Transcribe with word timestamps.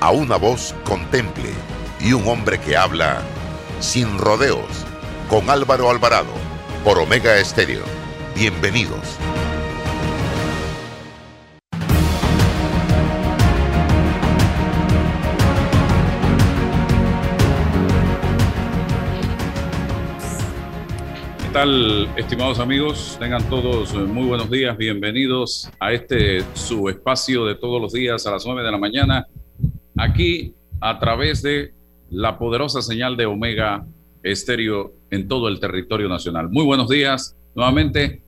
a 0.00 0.10
una 0.10 0.36
voz 0.36 0.74
contemple 0.84 1.50
y 2.00 2.12
un 2.12 2.26
hombre 2.28 2.60
que 2.60 2.76
habla 2.76 3.22
sin 3.80 4.18
rodeos 4.18 4.84
con 5.28 5.48
Álvaro 5.48 5.90
Alvarado 5.90 6.32
por 6.84 6.98
Omega 6.98 7.38
Estéreo. 7.38 7.82
Bienvenidos. 8.34 9.18
¿Qué 21.38 21.52
tal, 21.52 22.08
estimados 22.16 22.58
amigos? 22.58 23.16
Tengan 23.18 23.42
todos 23.48 23.94
muy 23.94 24.26
buenos 24.26 24.50
días, 24.50 24.76
bienvenidos 24.76 25.70
a 25.80 25.92
este 25.92 26.44
su 26.52 26.90
espacio 26.90 27.46
de 27.46 27.54
todos 27.54 27.80
los 27.80 27.94
días 27.94 28.26
a 28.26 28.32
las 28.32 28.44
9 28.44 28.62
de 28.62 28.70
la 28.70 28.76
mañana 28.76 29.26
aquí 29.96 30.54
a 30.80 30.98
través 30.98 31.42
de 31.42 31.72
la 32.10 32.38
poderosa 32.38 32.82
señal 32.82 33.16
de 33.16 33.26
Omega 33.26 33.86
Estéreo 34.22 34.92
en 35.10 35.28
todo 35.28 35.48
el 35.48 35.60
territorio 35.60 36.08
nacional. 36.08 36.48
Muy 36.48 36.64
buenos 36.64 36.88
días 36.88 37.36
nuevamente 37.54 38.22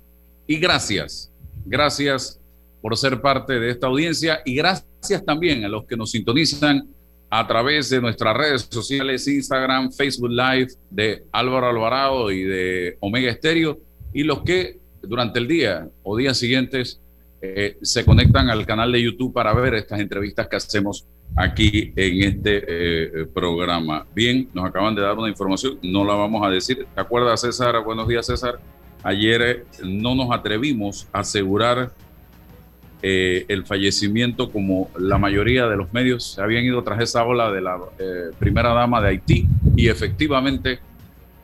y 0.46 0.56
gracias, 0.56 1.30
gracias 1.66 2.40
por 2.80 2.96
ser 2.96 3.20
parte 3.20 3.58
de 3.58 3.70
esta 3.70 3.88
audiencia 3.88 4.40
y 4.44 4.54
gracias 4.54 5.24
también 5.24 5.64
a 5.64 5.68
los 5.68 5.84
que 5.84 5.96
nos 5.96 6.10
sintonizan 6.12 6.88
a 7.30 7.46
través 7.46 7.90
de 7.90 8.00
nuestras 8.00 8.34
redes 8.36 8.68
sociales, 8.70 9.28
Instagram, 9.28 9.92
Facebook 9.92 10.30
Live 10.30 10.68
de 10.90 11.24
Álvaro 11.32 11.68
Alvarado 11.68 12.30
y 12.30 12.42
de 12.42 12.96
Omega 13.00 13.30
Estéreo 13.30 13.78
y 14.14 14.22
los 14.22 14.42
que 14.42 14.78
durante 15.02 15.38
el 15.38 15.46
día 15.46 15.88
o 16.02 16.16
días 16.16 16.38
siguientes 16.38 17.00
eh, 17.42 17.76
se 17.82 18.04
conectan 18.04 18.48
al 18.48 18.64
canal 18.66 18.90
de 18.90 19.02
YouTube 19.02 19.32
para 19.32 19.52
ver 19.52 19.74
estas 19.74 20.00
entrevistas 20.00 20.48
que 20.48 20.56
hacemos 20.56 21.06
aquí 21.36 21.92
en 21.94 22.22
este 22.22 22.64
eh, 22.66 23.26
programa. 23.26 24.06
Bien, 24.14 24.48
nos 24.52 24.66
acaban 24.66 24.94
de 24.94 25.02
dar 25.02 25.16
una 25.16 25.28
información, 25.28 25.78
no 25.82 26.04
la 26.04 26.14
vamos 26.14 26.44
a 26.46 26.50
decir. 26.50 26.86
¿Te 26.94 27.00
acuerdas, 27.00 27.40
César? 27.40 27.82
Buenos 27.84 28.08
días, 28.08 28.26
César. 28.26 28.58
Ayer 29.02 29.42
eh, 29.42 29.64
no 29.84 30.14
nos 30.14 30.30
atrevimos 30.30 31.08
a 31.12 31.20
asegurar 31.20 31.92
eh, 33.00 33.44
el 33.48 33.64
fallecimiento 33.64 34.50
como 34.50 34.90
la 34.98 35.18
mayoría 35.18 35.68
de 35.68 35.76
los 35.76 35.92
medios 35.92 36.32
se 36.32 36.42
habían 36.42 36.64
ido 36.64 36.82
tras 36.82 37.00
esa 37.00 37.24
ola 37.24 37.52
de 37.52 37.60
la 37.60 37.78
primera 38.40 38.74
dama 38.74 39.00
de 39.00 39.08
Haití 39.10 39.46
y 39.76 39.86
efectivamente 39.86 40.80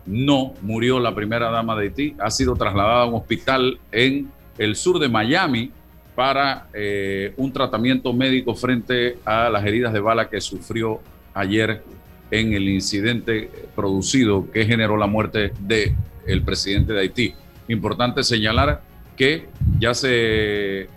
no 0.05 0.55
murió 0.63 0.99
la 0.99 1.15
primera 1.15 1.51
dama 1.51 1.77
de 1.77 1.85
Haití, 1.85 2.17
ha 2.19 2.31
sido 2.31 2.57
trasladada 2.57 3.03
a 3.03 3.07
un 3.07 3.15
hospital 3.15 3.79
en 3.93 4.33
el 4.59 4.77
sur 4.77 4.99
de 4.99 5.09
Miami, 5.09 5.71
para 6.15 6.69
eh, 6.73 7.35
un 7.37 7.53
tratamiento 7.53 8.13
médico 8.13 8.55
frente 8.55 9.19
a 9.25 9.49
las 9.51 9.65
heridas 9.65 9.93
de 9.93 10.01
bala 10.01 10.29
que 10.29 10.41
sufrió 10.41 11.01
ayer 11.33 11.83
en 12.31 12.53
el 12.53 12.69
incidente 12.69 13.51
producido 13.75 14.51
que 14.51 14.65
generó 14.65 14.97
la 14.97 15.07
muerte 15.07 15.53
del 15.61 15.95
el 16.27 16.43
presidente 16.43 16.93
de 16.93 17.01
Haití. 17.01 17.35
Importante 17.69 18.23
señalar 18.23 18.83
que 19.17 19.47
ya 19.79 19.93
se 19.95 20.83
eh, 20.83 20.89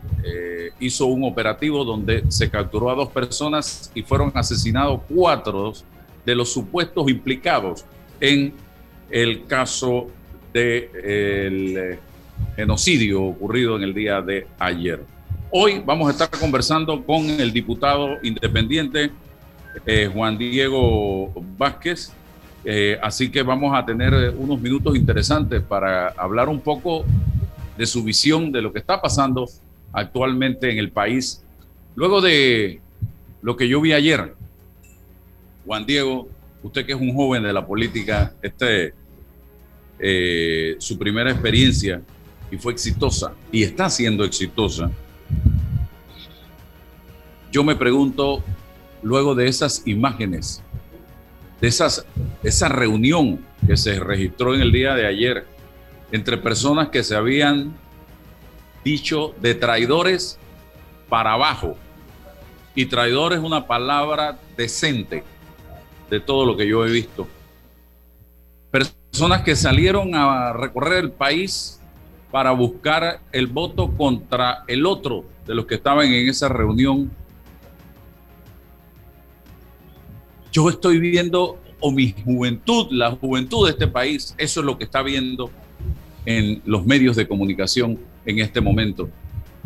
hizo 0.80 1.06
un 1.08 1.24
operativo 1.24 1.84
donde 1.84 2.24
se 2.30 2.50
capturó 2.50 2.90
a 2.90 2.96
dos 2.96 3.10
personas 3.10 3.92
y 3.94 4.04
fueron 4.04 4.32
asesinados 4.36 5.02
cuatro 5.10 5.74
de 6.26 6.36
los 6.36 6.52
supuestos 6.52 7.10
implicados 7.10 7.86
en 8.20 8.54
el 9.10 9.46
caso 9.46 10.10
del 10.54 11.74
de 11.74 12.00
genocidio 12.56 13.24
ocurrido 13.24 13.78
en 13.78 13.84
el 13.84 13.94
día 13.94 14.22
de 14.22 14.48
ayer. 14.60 15.02
Hoy 15.50 15.82
vamos 15.86 16.10
a 16.10 16.12
estar 16.12 16.30
conversando 16.30 17.06
con 17.06 17.26
el 17.30 17.54
diputado 17.54 18.18
independiente 18.22 19.12
eh, 19.86 20.12
Juan 20.14 20.38
Diego 20.38 21.32
Vázquez, 21.58 22.12
eh, 22.66 23.00
así 23.02 23.32
que 23.32 23.44
vamos 23.44 23.74
a 23.74 23.86
tener 23.86 24.34
unos 24.38 24.60
minutos 24.60 24.98
interesantes 24.98 25.62
para 25.62 26.10
hablar 26.10 26.50
un 26.50 26.60
poco 26.60 27.06
de 27.78 27.86
su 27.86 28.04
visión 28.04 28.52
de 28.52 28.62
lo 28.62 28.74
que 28.74 28.80
está 28.80 29.02
pasando 29.02 29.50
actualmente 29.94 30.70
en 30.70 30.80
el 30.80 30.92
país. 30.92 31.42
Luego 31.96 32.20
de 32.20 32.82
lo 33.42 33.56
que 33.56 33.70
yo 33.70 33.80
vi 33.80 33.94
ayer, 33.94 34.36
Juan 35.66 35.86
Diego, 35.86 36.28
usted 36.62 36.86
que 36.86 36.92
es 36.92 37.00
un 37.00 37.16
joven 37.16 37.44
de 37.44 37.54
la 37.54 37.66
política, 37.66 38.34
este, 38.42 38.94
eh, 39.98 40.76
su 40.78 40.98
primera 40.98 41.32
experiencia 41.32 42.02
y 42.52 42.58
fue 42.58 42.74
exitosa 42.74 43.32
y 43.50 43.64
está 43.64 43.90
siendo 43.90 44.26
exitosa. 44.26 44.92
Yo 47.52 47.64
me 47.64 47.76
pregunto, 47.76 48.44
luego 49.02 49.36
de 49.36 49.48
esas 49.48 49.86
imágenes, 49.88 50.64
de 51.62 51.68
esas, 51.68 52.06
esa 52.44 52.70
reunión 52.70 53.40
que 53.66 53.78
se 53.78 54.00
registró 54.00 54.54
en 54.54 54.62
el 54.62 54.72
día 54.72 54.94
de 54.96 55.08
ayer 55.08 55.46
entre 56.12 56.38
personas 56.38 56.90
que 56.90 57.04
se 57.04 57.16
habían 57.16 57.74
dicho 58.84 59.34
de 59.42 59.56
traidores 59.56 60.38
para 61.10 61.34
abajo, 61.34 61.76
y 62.78 62.86
traidor 62.86 63.34
es 63.34 63.40
una 63.40 63.66
palabra 63.66 64.38
decente 64.56 65.24
de 66.12 66.20
todo 66.20 66.46
lo 66.46 66.56
que 66.56 66.68
yo 66.68 66.86
he 66.86 66.92
visto. 66.92 67.28
Personas 68.70 69.42
que 69.42 69.56
salieron 69.56 70.14
a 70.14 70.54
recorrer 70.54 71.06
el 71.06 71.12
país 71.12 71.82
para 72.30 72.52
buscar 72.52 73.20
el 73.32 73.48
voto 73.48 73.90
contra 73.98 74.64
el 74.68 74.86
otro 74.86 75.26
de 75.48 75.56
los 75.56 75.66
que 75.66 75.74
estaban 75.74 76.06
en 76.06 76.30
esa 76.30 76.50
reunión. 76.50 77.10
Yo 80.58 80.70
estoy 80.70 81.00
viendo, 81.00 81.60
o 81.80 81.92
mi 81.92 82.16
juventud, 82.26 82.88
la 82.90 83.12
juventud 83.12 83.68
de 83.68 83.74
este 83.74 83.88
país, 83.88 84.34
eso 84.40 84.62
es 84.62 84.66
lo 84.66 84.76
que 84.76 84.86
está 84.86 85.04
viendo 85.04 85.52
en 86.26 86.64
los 86.66 86.84
medios 86.84 87.16
de 87.16 87.28
comunicación 87.28 88.00
en 88.26 88.40
este 88.40 88.60
momento. 88.60 89.08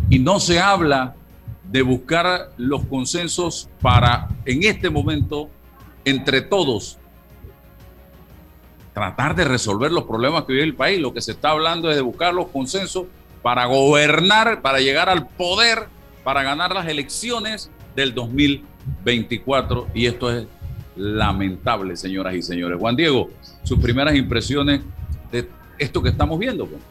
Y 0.10 0.20
no 0.20 0.42
se 0.42 0.60
habla 0.60 1.16
de 1.64 1.82
buscar 1.82 2.52
los 2.58 2.84
consensos 2.88 3.70
para, 3.82 4.28
en 4.44 4.64
este 4.64 4.90
momento, 4.90 5.50
entre 6.04 6.42
todos, 6.42 6.98
tratar 8.94 9.34
de 9.34 9.46
resolver 9.46 9.94
los 9.94 10.04
problemas 10.04 10.44
que 10.44 10.52
vive 10.52 10.66
el 10.66 10.76
país. 10.76 11.00
Lo 11.00 11.14
que 11.14 11.22
se 11.22 11.32
está 11.32 11.52
hablando 11.52 11.90
es 11.90 11.96
de 11.96 12.02
buscar 12.02 12.34
los 12.34 12.48
consensos 12.48 13.06
para 13.42 13.64
gobernar, 13.64 14.62
para 14.62 14.82
llegar 14.82 15.08
al 15.08 15.30
poder, 15.30 15.88
para 16.26 16.44
ganar 16.44 16.74
las 16.74 16.86
elecciones 16.90 17.72
del 17.96 18.14
2024. 18.14 19.88
Y 19.94 20.08
esto 20.08 20.30
es 20.30 20.48
lamentable, 20.96 21.96
señoras 21.96 22.36
y 22.36 22.42
señores. 22.42 22.78
Juan 22.80 22.96
Diego, 22.96 23.30
sus 23.64 23.80
primeras 23.80 24.16
impresiones 24.16 24.82
de 25.32 25.48
esto 25.78 26.02
que 26.02 26.10
estamos 26.10 26.38
viendo. 26.40 26.66
Pues. 26.66 26.82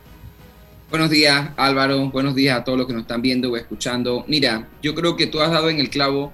Buenos 0.91 1.11
días, 1.11 1.50
Álvaro. 1.56 2.10
Buenos 2.10 2.34
días 2.34 2.59
a 2.59 2.65
todos 2.65 2.77
los 2.77 2.87
que 2.87 2.93
nos 2.93 3.03
están 3.03 3.22
viendo 3.22 3.50
o 3.50 3.56
escuchando. 3.56 4.25
Mira, 4.27 4.69
yo 4.83 4.94
creo 4.94 5.16
que 5.16 5.27
tú 5.27 5.41
has 5.41 5.50
dado 5.50 5.71
en 5.71 5.78
el 5.78 5.89
clavo 5.89 6.33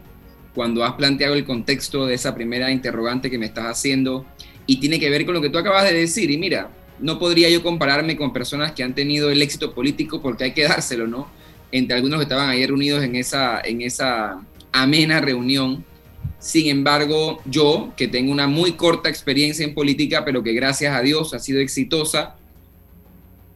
cuando 0.54 0.82
has 0.82 0.94
planteado 0.94 1.34
el 1.34 1.44
contexto 1.44 2.06
de 2.06 2.14
esa 2.14 2.34
primera 2.34 2.70
interrogante 2.70 3.30
que 3.30 3.36
me 3.36 3.44
estás 3.44 3.66
haciendo 3.66 4.24
y 4.66 4.80
tiene 4.80 4.98
que 4.98 5.10
ver 5.10 5.26
con 5.26 5.34
lo 5.34 5.42
que 5.42 5.50
tú 5.50 5.58
acabas 5.58 5.84
de 5.84 5.92
decir. 5.92 6.30
Y 6.30 6.38
mira, 6.38 6.70
no 6.98 7.18
podría 7.18 7.50
yo 7.50 7.62
compararme 7.62 8.16
con 8.16 8.32
personas 8.32 8.72
que 8.72 8.82
han 8.82 8.94
tenido 8.94 9.30
el 9.30 9.42
éxito 9.42 9.74
político 9.74 10.22
porque 10.22 10.44
hay 10.44 10.52
que 10.52 10.62
dárselo, 10.62 11.06
¿no? 11.06 11.28
Entre 11.70 11.94
algunos 11.94 12.18
que 12.18 12.22
estaban 12.22 12.48
ayer 12.48 12.70
reunidos 12.70 13.04
en 13.04 13.16
esa, 13.16 13.60
en 13.60 13.82
esa 13.82 14.40
amena 14.72 15.20
reunión. 15.20 15.84
Sin 16.38 16.68
embargo, 16.68 17.40
yo, 17.44 17.92
que 17.96 18.08
tengo 18.08 18.30
una 18.30 18.46
muy 18.46 18.72
corta 18.72 19.08
experiencia 19.08 19.64
en 19.64 19.74
política, 19.74 20.24
pero 20.24 20.42
que 20.42 20.52
gracias 20.52 20.94
a 20.94 21.00
Dios 21.00 21.34
ha 21.34 21.38
sido 21.38 21.60
exitosa, 21.60 22.36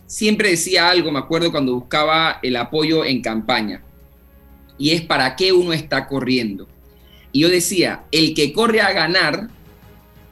siempre 0.06 0.50
decía 0.50 0.90
algo, 0.90 1.12
me 1.12 1.18
acuerdo 1.18 1.52
cuando 1.52 1.74
buscaba 1.74 2.40
el 2.42 2.56
apoyo 2.56 3.04
en 3.04 3.22
campaña, 3.22 3.82
y 4.76 4.90
es 4.90 5.02
para 5.02 5.36
qué 5.36 5.52
uno 5.52 5.72
está 5.72 6.08
corriendo. 6.08 6.66
Y 7.32 7.40
yo 7.40 7.48
decía, 7.48 8.04
el 8.10 8.34
que 8.34 8.52
corre 8.52 8.80
a 8.80 8.92
ganar 8.92 9.48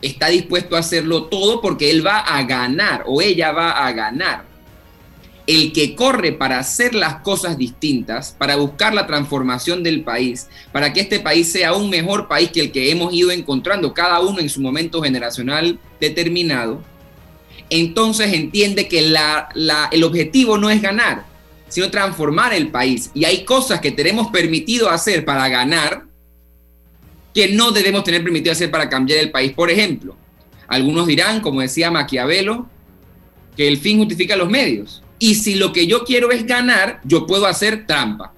está 0.03 0.29
dispuesto 0.29 0.75
a 0.75 0.81
hacerlo 0.81 1.25
todo 1.25 1.61
porque 1.61 1.91
él 1.91 2.05
va 2.05 2.21
a 2.21 2.43
ganar 2.45 3.05
o 3.07 3.21
ella 3.21 3.53
va 3.53 3.87
a 3.87 3.93
ganar. 3.93 4.48
El 5.49 5.73
que 5.73 5.95
corre 5.95 6.33
para 6.33 6.59
hacer 6.59 6.95
las 6.95 7.23
cosas 7.23 7.57
distintas, 7.57 8.37
para 8.37 8.57
buscar 8.57 8.93
la 8.93 9.07
transformación 9.07 9.83
del 9.83 10.03
país, 10.05 10.47
para 10.73 10.93
que 10.93 11.01
este 11.01 11.21
país 11.21 11.51
sea 11.51 11.73
un 11.73 11.89
mejor 11.89 12.29
país 12.29 12.51
que 12.51 12.61
el 12.61 12.71
que 12.71 12.91
hemos 12.91 13.15
ido 13.15 13.31
encontrando 13.31 13.95
cada 13.95 14.21
uno 14.21 14.41
en 14.41 14.51
su 14.51 14.61
momento 14.61 15.01
generacional 15.01 15.79
determinado, 15.99 16.83
entonces 17.71 18.31
entiende 18.35 18.89
que 18.89 18.99
el 18.99 20.05
objetivo 20.05 20.59
no 20.59 20.69
es 20.69 20.83
ganar, 20.83 21.25
sino 21.69 21.91
transformar 21.91 22.53
el 22.53 22.69
país. 22.69 23.11
Y 23.15 23.25
hay 23.25 23.47
cosas 23.47 23.81
que 23.81 23.91
tenemos 23.91 24.29
permitido 24.29 24.91
hacer 24.91 25.25
para 25.25 25.49
ganar 25.49 26.05
que 27.33 27.49
no 27.49 27.71
debemos 27.73 28.05
tener 28.05 28.23
permitido 28.23 28.53
hacer 28.53 28.71
para 28.71 28.91
cambiar 28.91 29.21
el 29.21 29.31
país. 29.31 29.53
Por 29.53 29.71
ejemplo, 29.71 30.15
algunos 30.67 31.07
dirán, 31.07 31.41
como 31.41 31.63
decía 31.63 31.91
Maquiavelo, 31.91 32.69
que 33.57 33.67
el 33.67 33.79
fin 33.79 33.97
justifica 33.97 34.37
los 34.37 34.51
medios. 34.51 35.03
Y 35.19 35.35
si 35.35 35.55
lo 35.57 35.73
que 35.73 35.87
yo 35.87 36.05
quiero 36.05 36.31
es 36.31 36.47
ganar, 36.47 37.01
yo 37.05 37.27
puedo 37.27 37.47
hacer 37.47 37.87
trampa. 37.87 38.33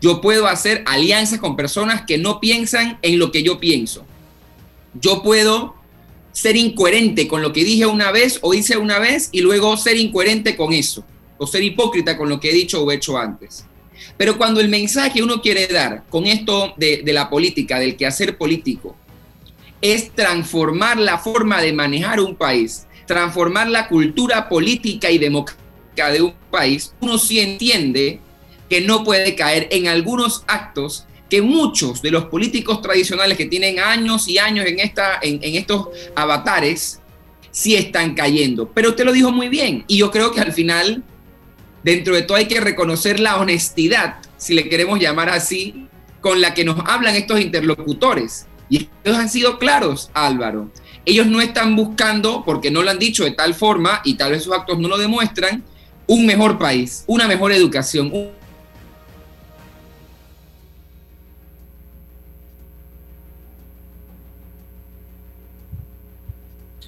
Yo 0.00 0.20
puedo 0.20 0.46
hacer 0.46 0.82
alianzas 0.86 1.38
con 1.38 1.56
personas 1.56 2.02
que 2.06 2.18
no 2.18 2.40
piensan 2.40 2.98
en 3.02 3.18
lo 3.18 3.30
que 3.30 3.42
yo 3.42 3.58
pienso. 3.60 4.04
Yo 4.94 5.22
puedo 5.22 5.74
ser 6.32 6.56
incoherente 6.56 7.28
con 7.28 7.42
lo 7.42 7.52
que 7.52 7.64
dije 7.64 7.86
una 7.86 8.10
vez 8.10 8.38
o 8.42 8.54
hice 8.54 8.76
una 8.76 8.98
vez 8.98 9.28
y 9.32 9.40
luego 9.40 9.76
ser 9.76 9.96
incoherente 9.96 10.56
con 10.56 10.72
eso. 10.72 11.04
O 11.38 11.46
ser 11.46 11.62
hipócrita 11.62 12.16
con 12.16 12.28
lo 12.28 12.40
que 12.40 12.50
he 12.50 12.54
dicho 12.54 12.82
o 12.82 12.90
hecho 12.90 13.18
antes. 13.18 13.66
Pero 14.16 14.38
cuando 14.38 14.60
el 14.60 14.68
mensaje 14.68 15.22
uno 15.22 15.42
quiere 15.42 15.66
dar 15.66 16.04
con 16.08 16.26
esto 16.26 16.74
de, 16.76 17.02
la 17.06 17.28
política, 17.28 17.78
del 17.78 17.96
quehacer 17.96 18.38
político, 18.38 18.96
es 19.80 20.12
transformar 20.12 20.98
la 20.98 21.18
forma 21.18 21.60
de 21.60 21.72
manejar 21.72 22.20
un 22.20 22.36
país, 22.36 22.86
transformar 23.06 23.68
la 23.68 23.88
cultura 23.88 24.48
política 24.48 25.10
y 25.10 25.18
democrática 25.18 25.63
de 25.94 26.22
un 26.22 26.34
país, 26.50 26.94
uno 27.00 27.18
sí 27.18 27.40
entiende 27.40 28.20
que 28.68 28.80
no 28.80 29.04
puede 29.04 29.34
caer 29.34 29.68
en 29.70 29.88
algunos 29.88 30.44
actos 30.46 31.06
que 31.28 31.42
muchos 31.42 32.02
de 32.02 32.10
los 32.10 32.26
políticos 32.26 32.82
tradicionales 32.82 33.38
que 33.38 33.46
tienen 33.46 33.78
años 33.78 34.28
y 34.28 34.38
años 34.38 34.66
en, 34.66 34.80
esta, 34.80 35.18
en, 35.22 35.40
estos 35.42 35.88
avatares, 36.14 37.00
sí 37.50 37.74
están 37.74 38.14
cayendo. 38.14 38.68
Pero 38.68 38.90
usted 38.90 39.04
lo 39.04 39.12
dijo 39.12 39.32
muy 39.32 39.48
bien 39.48 39.84
y 39.86 39.98
yo 39.98 40.10
creo 40.10 40.32
que 40.32 40.40
al 40.40 40.52
final, 40.52 41.02
dentro 41.82 42.14
de 42.14 42.22
todo 42.22 42.36
hay 42.36 42.46
que 42.46 42.60
reconocer 42.60 43.20
la 43.20 43.36
honestidad, 43.36 44.16
si 44.36 44.54
le 44.54 44.68
queremos 44.68 45.00
llamar 45.00 45.30
así, 45.30 45.86
con 46.20 46.40
la 46.40 46.54
que 46.54 46.64
nos 46.64 46.78
hablan 46.86 47.14
estos 47.14 47.40
interlocutores. 47.40 48.46
Y 48.68 48.88
ellos 49.04 49.18
han 49.18 49.28
sido 49.28 49.58
claros, 49.58 50.10
Álvaro. 50.14 50.70
Ellos 51.04 51.26
no 51.26 51.40
están 51.40 51.76
buscando, 51.76 52.44
porque 52.44 52.70
no 52.70 52.82
lo 52.82 52.90
han 52.90 52.98
dicho 52.98 53.24
de 53.24 53.32
tal 53.32 53.54
forma 53.54 54.00
y 54.04 54.14
tal 54.14 54.32
vez 54.32 54.42
sus 54.42 54.54
actos 54.54 54.78
no 54.78 54.88
lo 54.88 54.96
demuestran, 54.96 55.62
un 56.06 56.26
mejor 56.26 56.58
país, 56.58 57.04
una 57.06 57.26
mejor 57.26 57.52
educación. 57.52 58.12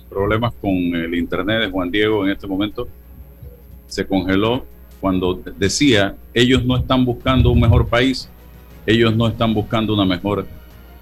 Problemas 0.08 0.52
con 0.60 0.70
el 0.70 1.14
internet 1.14 1.60
de 1.60 1.70
Juan 1.70 1.90
Diego 1.90 2.24
en 2.24 2.32
este 2.32 2.46
momento. 2.46 2.88
Se 3.86 4.06
congeló 4.06 4.64
cuando 5.00 5.34
decía, 5.56 6.16
ellos 6.32 6.64
no 6.64 6.76
están 6.76 7.04
buscando 7.04 7.50
un 7.50 7.60
mejor 7.60 7.86
país, 7.86 8.28
ellos 8.86 9.14
no 9.14 9.28
están 9.28 9.54
buscando 9.54 9.94
una 9.94 10.04
mejor 10.04 10.46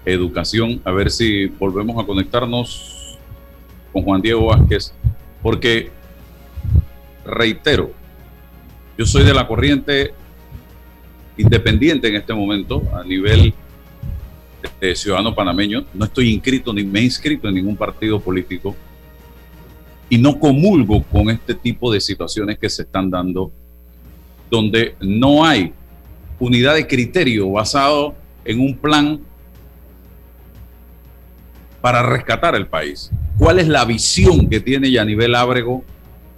educación. 0.05 0.81
A 0.83 0.91
ver 0.91 1.09
si 1.09 1.47
volvemos 1.47 2.01
a 2.01 2.05
conectarnos 2.05 3.17
con 3.91 4.03
Juan 4.03 4.21
Diego 4.21 4.47
Vázquez, 4.47 4.93
porque 5.41 5.89
reitero, 7.25 7.91
yo 8.97 9.05
soy 9.05 9.23
de 9.23 9.33
la 9.33 9.47
corriente 9.47 10.13
independiente 11.37 12.07
en 12.07 12.15
este 12.15 12.33
momento 12.33 12.83
a 12.93 13.03
nivel 13.03 13.53
de 14.79 14.95
ciudadano 14.95 15.35
panameño. 15.35 15.85
No 15.93 16.05
estoy 16.05 16.31
inscrito 16.33 16.73
ni 16.73 16.83
me 16.83 16.99
he 16.99 17.03
inscrito 17.03 17.47
en 17.47 17.55
ningún 17.55 17.75
partido 17.75 18.19
político 18.19 18.75
y 20.09 20.17
no 20.17 20.39
comulgo 20.39 21.03
con 21.03 21.29
este 21.29 21.55
tipo 21.55 21.91
de 21.91 21.99
situaciones 21.99 22.57
que 22.57 22.69
se 22.69 22.83
están 22.83 23.09
dando 23.09 23.51
donde 24.49 24.95
no 25.01 25.43
hay 25.43 25.73
unidad 26.39 26.75
de 26.75 26.87
criterio 26.87 27.51
basado 27.51 28.15
en 28.45 28.59
un 28.59 28.77
plan 28.77 29.19
para 31.81 32.03
rescatar 32.03 32.55
el 32.55 32.67
país. 32.67 33.11
¿Cuál 33.37 33.59
es 33.59 33.67
la 33.67 33.83
visión 33.83 34.47
que 34.47 34.59
tiene 34.59 34.91
Yanivel 34.91 35.35
Ábrego 35.35 35.83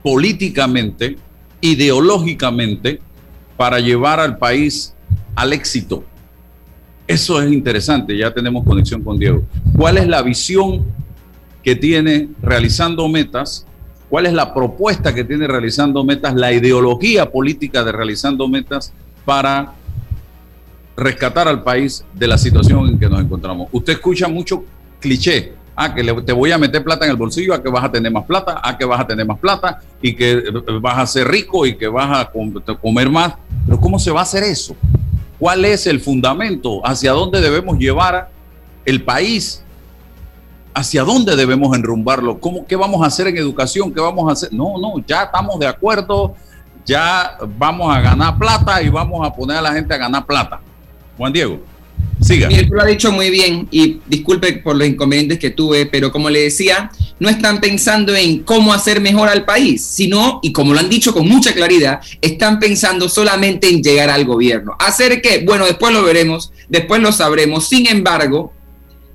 políticamente 0.01 1.17
ideológicamente 1.61 2.99
para 3.55 3.79
llevar 3.79 4.19
al 4.19 4.37
país 4.37 4.93
al 5.35 5.53
éxito. 5.53 6.03
Eso 7.07 7.41
es 7.41 7.51
interesante, 7.51 8.17
ya 8.17 8.33
tenemos 8.33 8.65
conexión 8.65 9.03
con 9.03 9.17
Diego. 9.17 9.43
¿Cuál 9.75 9.97
es 9.97 10.07
la 10.07 10.21
visión 10.21 10.85
que 11.63 11.75
tiene 11.75 12.29
realizando 12.41 13.07
metas? 13.07 13.65
¿Cuál 14.09 14.25
es 14.25 14.33
la 14.33 14.53
propuesta 14.53 15.13
que 15.13 15.23
tiene 15.23 15.47
realizando 15.47 16.03
metas, 16.03 16.35
la 16.35 16.51
ideología 16.51 17.29
política 17.29 17.83
de 17.83 17.91
realizando 17.91 18.47
metas 18.47 18.93
para 19.25 19.73
rescatar 20.95 21.47
al 21.47 21.63
país 21.63 22.03
de 22.13 22.27
la 22.27 22.37
situación 22.37 22.87
en 22.89 22.99
que 22.99 23.09
nos 23.09 23.21
encontramos? 23.21 23.69
Usted 23.71 23.93
escucha 23.93 24.27
mucho 24.27 24.63
cliché, 24.99 25.53
a 25.79 25.93
que 25.93 26.03
te 26.03 26.33
voy 26.33 26.51
a 26.51 26.57
meter 26.57 26.83
plata 26.83 27.05
en 27.05 27.11
el 27.11 27.17
bolsillo, 27.17 27.53
a 27.53 27.61
que 27.61 27.69
vas 27.69 27.83
a 27.83 27.91
tener 27.91 28.11
más 28.11 28.25
plata, 28.25 28.59
a 28.63 28.75
que 28.75 28.83
vas 28.83 28.99
a 28.99 29.05
tener 29.05 29.27
más 29.27 29.37
plata 29.37 29.79
y 30.01 30.15
que 30.15 30.31
eh, 30.31 30.43
vas 30.81 30.97
a 30.97 31.05
ser 31.05 31.27
rico 31.27 31.67
y 31.67 31.77
que 31.77 31.87
vas 31.87 32.19
a 32.19 32.31
comer 32.81 33.11
más. 33.11 33.35
Pero 33.63 33.79
¿cómo 33.79 33.99
se 33.99 34.09
va 34.09 34.21
a 34.21 34.23
hacer 34.23 34.41
eso? 34.41 34.75
¿Cuál 35.37 35.65
es 35.65 35.85
el 35.85 35.99
fundamento? 35.99 36.81
¿Hacia 36.83 37.11
dónde 37.11 37.39
debemos 37.41 37.77
llevar 37.77 38.27
el 38.85 39.03
país? 39.03 39.63
¿Hacia 40.73 41.03
dónde 41.03 41.35
debemos 41.35 41.77
enrumbarlo? 41.77 42.39
¿Cómo, 42.39 42.65
¿Qué 42.65 42.75
vamos 42.75 43.03
a 43.03 43.05
hacer 43.05 43.27
en 43.27 43.37
educación? 43.37 43.93
¿Qué 43.93 44.01
vamos 44.01 44.27
a 44.27 44.33
hacer? 44.33 44.51
No, 44.51 44.79
no, 44.81 44.95
ya 45.05 45.25
estamos 45.25 45.59
de 45.59 45.67
acuerdo, 45.67 46.33
ya 46.87 47.37
vamos 47.55 47.95
a 47.95 48.01
ganar 48.01 48.35
plata 48.35 48.81
y 48.81 48.89
vamos 48.89 49.25
a 49.25 49.31
poner 49.31 49.57
a 49.57 49.61
la 49.61 49.73
gente 49.73 49.93
a 49.93 49.97
ganar 49.97 50.25
plata. 50.25 50.59
Juan 51.15 51.31
Diego. 51.31 51.59
Siga. 52.21 52.47
Él 52.49 52.67
lo 52.71 52.81
ha 52.81 52.85
dicho 52.85 53.11
muy 53.11 53.29
bien 53.29 53.67
y 53.69 53.99
disculpe 54.07 54.53
por 54.53 54.75
los 54.75 54.87
inconvenientes 54.87 55.39
que 55.39 55.51
tuve, 55.51 55.85
pero 55.85 56.11
como 56.11 56.29
le 56.29 56.41
decía, 56.41 56.91
no 57.19 57.29
están 57.29 57.59
pensando 57.61 58.15
en 58.15 58.39
cómo 58.43 58.73
hacer 58.73 59.01
mejor 59.01 59.29
al 59.29 59.45
país, 59.45 59.83
sino, 59.83 60.39
y 60.41 60.51
como 60.51 60.73
lo 60.73 60.79
han 60.79 60.89
dicho 60.89 61.13
con 61.13 61.27
mucha 61.27 61.53
claridad, 61.53 61.99
están 62.21 62.59
pensando 62.59 63.07
solamente 63.07 63.69
en 63.69 63.83
llegar 63.83 64.09
al 64.09 64.25
gobierno. 64.25 64.75
¿Hacer 64.79 65.21
qué? 65.21 65.43
Bueno, 65.45 65.65
después 65.65 65.93
lo 65.93 66.03
veremos, 66.03 66.51
después 66.69 67.01
lo 67.01 67.11
sabremos. 67.11 67.69
Sin 67.69 67.87
embargo, 67.87 68.51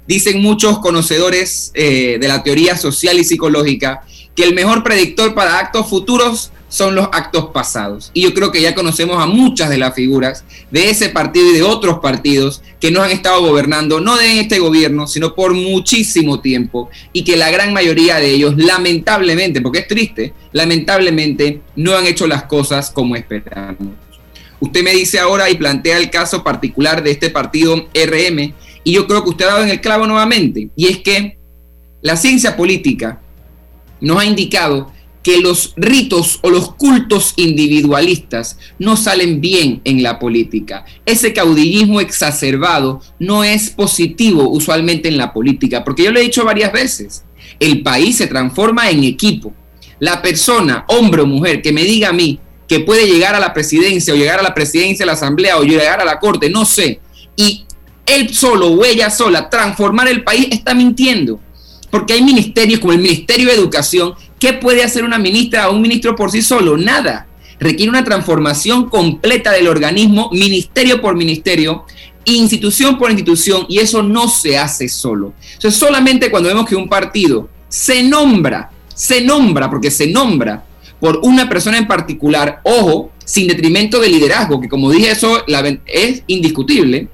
dicen 0.07 0.41
muchos 0.41 0.79
conocedores 0.79 1.73
eh, 1.75 2.19
de 2.21 2.29
la 2.29 2.43
teoría 2.43 2.77
social 2.77 3.19
y 3.19 3.25
psicológica 3.25 4.03
que 4.35 4.45
el 4.45 4.55
mejor 4.55 4.83
predictor 4.83 5.35
para 5.35 5.59
actos 5.59 5.89
futuros 5.89 6.51
son 6.73 6.95
los 6.95 7.11
actos 7.13 7.51
pasados. 7.53 8.11
Y 8.15 8.23
yo 8.23 8.33
creo 8.33 8.51
que 8.51 8.63
ya 8.63 8.75
conocemos 8.75 9.23
a 9.23 9.27
muchas 9.27 9.69
de 9.69 9.77
las 9.77 9.95
figuras 9.95 10.43
de 10.71 10.89
ese 10.89 11.11
partido 11.11 11.51
y 11.51 11.53
de 11.53 11.63
otros 11.63 11.99
partidos 11.99 12.63
que 12.81 12.91
nos 12.91 13.05
han 13.05 13.11
estado 13.11 13.43
gobernando, 13.43 14.01
no 14.01 14.17
de 14.17 14.41
este 14.41 14.59
gobierno, 14.59 15.07
sino 15.07 15.35
por 15.35 15.53
muchísimo 15.53 16.41
tiempo, 16.41 16.89
y 17.13 17.25
que 17.25 17.37
la 17.37 17.51
gran 17.51 17.75
mayoría 17.75 18.17
de 18.17 18.31
ellos, 18.31 18.55
lamentablemente, 18.57 19.61
porque 19.61 19.81
es 19.81 19.87
triste, 19.87 20.33
lamentablemente 20.53 21.61
no 21.77 21.95
han 21.95 22.07
hecho 22.07 22.27
las 22.27 22.45
cosas 22.45 22.91
como 22.91 23.17
esperamos. 23.17 23.93
Usted 24.59 24.83
me 24.83 24.95
dice 24.95 25.19
ahora 25.19 25.51
y 25.51 25.57
plantea 25.57 25.99
el 25.99 26.09
caso 26.09 26.43
particular 26.43 27.03
de 27.03 27.11
este 27.11 27.29
partido 27.29 27.77
RM, 27.93 28.55
y 28.83 28.93
yo 28.93 29.07
creo 29.07 29.23
que 29.23 29.29
usted 29.29 29.45
ha 29.45 29.53
dado 29.53 29.65
en 29.65 29.69
el 29.69 29.83
clavo 29.83 30.07
nuevamente, 30.07 30.71
y 30.75 30.87
es 30.87 31.01
que 31.01 31.37
la 32.01 32.17
ciencia 32.17 32.57
política 32.57 33.21
nos 34.01 34.19
ha 34.19 34.25
indicado 34.25 34.91
que 35.23 35.41
los 35.41 35.73
ritos 35.77 36.41
o 36.43 36.51
los 36.51 36.75
cultos 36.75 37.35
individualistas 37.37 38.59
no 38.79 38.97
salen 38.97 39.41
bien 39.41 39.81
en 39.85 40.03
la 40.03 40.19
política. 40.19 40.85
Ese 41.07 41.33
caudillismo 41.33 42.01
exacerbado 42.01 43.01
no 43.19 43.45
es 43.45 43.71
positivo 43.71 44.49
usualmente 44.49 45.09
en 45.09 45.17
la 45.17 45.33
política, 45.33 45.85
porque 45.85 46.05
yo 46.05 46.11
lo 46.11 46.19
he 46.19 46.25
dicho 46.25 46.45
varias 46.45 46.73
veces, 46.73 47.25
el 47.61 47.83
país 47.83 48.17
se 48.17 48.27
transforma 48.27 48.91
en 48.91 49.05
equipo. 49.05 49.55
La 50.01 50.21
persona, 50.21 50.85
hombre 50.89 51.23
o 51.23 51.27
mujer, 51.27 51.63
que 51.63 51.73
me 51.73 51.85
diga 51.85 52.09
a 52.09 52.13
mí 52.13 52.41
que 52.67 52.81
puede 52.81 53.07
llegar 53.07 53.35
a 53.35 53.41
la 53.41 53.53
presidencia 53.53 54.15
o 54.15 54.17
llegar 54.17 54.41
a 54.41 54.43
la 54.43 54.55
presidencia 54.55 55.05
de 55.05 55.07
la 55.07 55.13
asamblea 55.13 55.59
o 55.59 55.63
llegar 55.63 56.01
a 56.01 56.05
la 56.05 56.19
corte, 56.19 56.51
no 56.51 56.65
sé, 56.65 57.01
y 57.37 57.65
él 58.07 58.35
solo 58.35 58.69
o 58.69 58.85
ella 58.85 59.11
sola 59.11 59.49
transformar 59.49 60.09
el 60.09 60.25
país, 60.25 60.49
está 60.51 60.75
mintiendo 60.75 61.39
porque 61.93 62.15
hay 62.15 62.23
ministerios 62.23 62.81
como 62.81 62.95
el 62.95 63.01
Ministerio 63.01 63.49
de 63.49 63.55
Educación. 63.55 64.15
¿Qué 64.43 64.55
puede 64.55 64.83
hacer 64.83 65.05
una 65.05 65.21
ministra 65.21 65.69
o 65.69 65.73
un 65.73 65.81
ministro 65.81 66.17
por 66.17 66.33
sí 66.33 66.43
solo? 66.43 66.77
Nada. 66.77 67.29
Requiere 67.61 67.89
una 67.89 68.03
transformación 68.03 68.89
completa 68.89 69.53
del 69.53 69.69
organismo, 69.69 70.31
ministerio 70.33 71.01
por 71.01 71.15
ministerio, 71.15 71.85
institución 72.25 72.99
por 72.99 73.13
institución, 73.13 73.67
y 73.69 73.79
eso 73.79 74.03
no 74.03 74.27
se 74.27 74.59
hace 74.59 74.89
solo. 74.89 75.33
Entonces, 75.53 75.79
solamente 75.79 76.29
cuando 76.29 76.49
vemos 76.49 76.69
que 76.69 76.75
un 76.75 76.89
partido 76.89 77.49
se 77.69 78.03
nombra, 78.03 78.73
se 78.93 79.21
nombra, 79.21 79.71
porque 79.71 79.93
se 79.93 80.09
nombra 80.09 80.65
por 80.99 81.21
una 81.23 81.49
persona 81.49 81.79
en 81.79 81.87
particular, 81.87 82.63
ojo, 82.65 83.13
sin 83.25 83.47
detrimento 83.47 84.01
del 84.01 84.11
liderazgo, 84.11 84.61
que 84.61 84.69
como 84.69 84.91
dije 84.91 85.13
eso 85.13 85.45
es 85.87 86.25
indiscutible, 86.27 87.07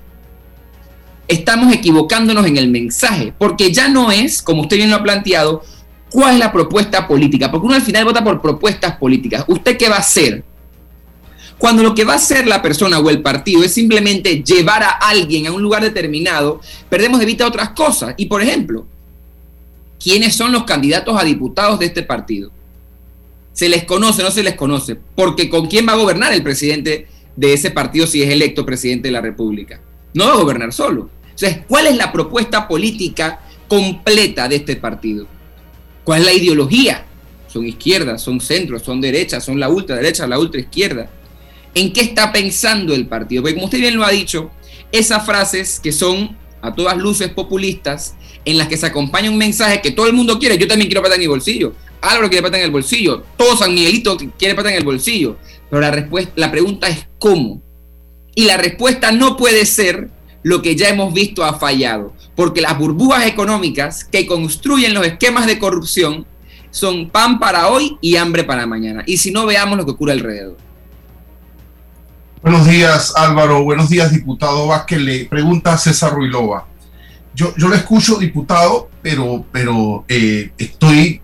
estamos 1.28 1.74
equivocándonos 1.74 2.46
en 2.46 2.56
el 2.56 2.68
mensaje, 2.68 3.34
porque 3.36 3.70
ya 3.70 3.88
no 3.88 4.10
es, 4.10 4.40
como 4.40 4.62
usted 4.62 4.78
bien 4.78 4.88
lo 4.88 4.96
ha 4.96 5.02
planteado, 5.02 5.62
cuál 6.10 6.34
es 6.34 6.38
la 6.38 6.52
propuesta 6.52 7.06
política, 7.06 7.50
porque 7.50 7.66
uno 7.66 7.74
al 7.74 7.82
final 7.82 8.04
vota 8.04 8.24
por 8.24 8.40
propuestas 8.40 8.96
políticas. 8.96 9.44
¿Usted 9.48 9.76
qué 9.76 9.88
va 9.88 9.96
a 9.96 10.00
hacer? 10.00 10.44
Cuando 11.58 11.82
lo 11.82 11.94
que 11.94 12.04
va 12.04 12.12
a 12.12 12.16
hacer 12.16 12.46
la 12.46 12.62
persona 12.62 13.00
o 13.00 13.10
el 13.10 13.20
partido 13.20 13.64
es 13.64 13.74
simplemente 13.74 14.42
llevar 14.44 14.82
a 14.82 14.90
alguien 14.90 15.46
a 15.46 15.52
un 15.52 15.60
lugar 15.60 15.82
determinado, 15.82 16.60
perdemos 16.88 17.18
de 17.18 17.26
vista 17.26 17.46
otras 17.46 17.70
cosas. 17.70 18.14
Y 18.16 18.26
por 18.26 18.42
ejemplo, 18.42 18.86
¿quiénes 20.02 20.36
son 20.36 20.52
los 20.52 20.64
candidatos 20.64 21.20
a 21.20 21.24
diputados 21.24 21.80
de 21.80 21.86
este 21.86 22.04
partido? 22.04 22.52
¿Se 23.52 23.68
les 23.68 23.84
conoce 23.84 24.22
o 24.22 24.26
no 24.26 24.30
se 24.30 24.44
les 24.44 24.54
conoce? 24.54 24.96
Porque 25.16 25.50
¿con 25.50 25.66
quién 25.66 25.86
va 25.88 25.94
a 25.94 25.96
gobernar 25.96 26.32
el 26.32 26.44
presidente 26.44 27.08
de 27.34 27.52
ese 27.52 27.72
partido 27.72 28.06
si 28.06 28.22
es 28.22 28.30
electo 28.30 28.64
presidente 28.64 29.08
de 29.08 29.12
la 29.12 29.20
República? 29.20 29.80
No 30.14 30.26
va 30.26 30.34
a 30.34 30.36
gobernar 30.36 30.72
solo. 30.72 31.10
Entonces, 31.30 31.64
¿cuál 31.66 31.88
es 31.88 31.96
la 31.96 32.12
propuesta 32.12 32.68
política 32.68 33.40
completa 33.66 34.48
de 34.48 34.56
este 34.56 34.76
partido? 34.76 35.26
¿Cuál 36.08 36.20
es 36.20 36.26
la 36.26 36.32
ideología? 36.32 37.04
Son 37.48 37.66
izquierdas, 37.66 38.22
son 38.22 38.40
centros, 38.40 38.80
son 38.80 38.98
derechas, 38.98 39.44
son 39.44 39.60
la 39.60 39.68
ultraderecha, 39.68 40.26
la 40.26 40.38
ultraizquierda. 40.38 41.10
¿En 41.74 41.92
qué 41.92 42.00
está 42.00 42.32
pensando 42.32 42.94
el 42.94 43.06
partido? 43.06 43.42
Porque 43.42 43.56
como 43.56 43.66
usted 43.66 43.78
bien 43.78 43.94
lo 43.94 44.06
ha 44.06 44.10
dicho, 44.10 44.50
esas 44.90 45.26
frases 45.26 45.78
que 45.78 45.92
son 45.92 46.34
a 46.62 46.74
todas 46.74 46.96
luces 46.96 47.28
populistas, 47.28 48.14
en 48.46 48.56
las 48.56 48.68
que 48.68 48.78
se 48.78 48.86
acompaña 48.86 49.30
un 49.30 49.36
mensaje 49.36 49.82
que 49.82 49.90
todo 49.90 50.06
el 50.06 50.14
mundo 50.14 50.38
quiere, 50.38 50.56
yo 50.56 50.66
también 50.66 50.88
quiero 50.88 51.02
plata 51.02 51.16
en 51.16 51.20
mi 51.20 51.26
bolsillo, 51.26 51.74
Álvaro 52.00 52.30
quiere 52.30 52.40
plata 52.40 52.56
en 52.56 52.64
el 52.64 52.70
bolsillo, 52.70 53.24
todo 53.36 53.54
San 53.58 53.74
Miguelito 53.74 54.16
quiere 54.38 54.54
plata 54.54 54.70
en 54.70 54.76
el 54.76 54.84
bolsillo, 54.84 55.36
pero 55.68 55.82
la, 55.82 55.90
respuesta, 55.90 56.32
la 56.36 56.50
pregunta 56.50 56.88
es 56.88 57.06
¿cómo? 57.18 57.60
Y 58.34 58.44
la 58.44 58.56
respuesta 58.56 59.12
no 59.12 59.36
puede 59.36 59.66
ser 59.66 60.08
lo 60.42 60.62
que 60.62 60.74
ya 60.74 60.88
hemos 60.88 61.12
visto 61.12 61.44
ha 61.44 61.58
fallado, 61.58 62.14
porque 62.38 62.60
las 62.60 62.78
burbujas 62.78 63.26
económicas 63.26 64.04
que 64.04 64.24
construyen 64.24 64.94
los 64.94 65.04
esquemas 65.04 65.44
de 65.44 65.58
corrupción 65.58 66.24
son 66.70 67.10
pan 67.10 67.40
para 67.40 67.66
hoy 67.66 67.98
y 68.00 68.14
hambre 68.14 68.44
para 68.44 68.64
mañana. 68.64 69.02
Y 69.06 69.16
si 69.16 69.32
no, 69.32 69.44
veamos 69.44 69.76
lo 69.76 69.84
que 69.84 69.90
ocurre 69.90 70.12
alrededor. 70.12 70.56
Buenos 72.40 72.64
días, 72.68 73.12
Álvaro. 73.16 73.64
Buenos 73.64 73.88
días, 73.88 74.12
diputado 74.12 74.68
Vázquez. 74.68 75.00
Le 75.00 75.24
pregunta 75.24 75.76
César 75.76 76.12
Ruilova. 76.12 76.68
Yo, 77.34 77.52
yo 77.56 77.68
le 77.68 77.74
escucho, 77.74 78.18
diputado, 78.18 78.88
pero, 79.02 79.44
pero 79.50 80.04
eh, 80.06 80.52
estoy 80.58 81.20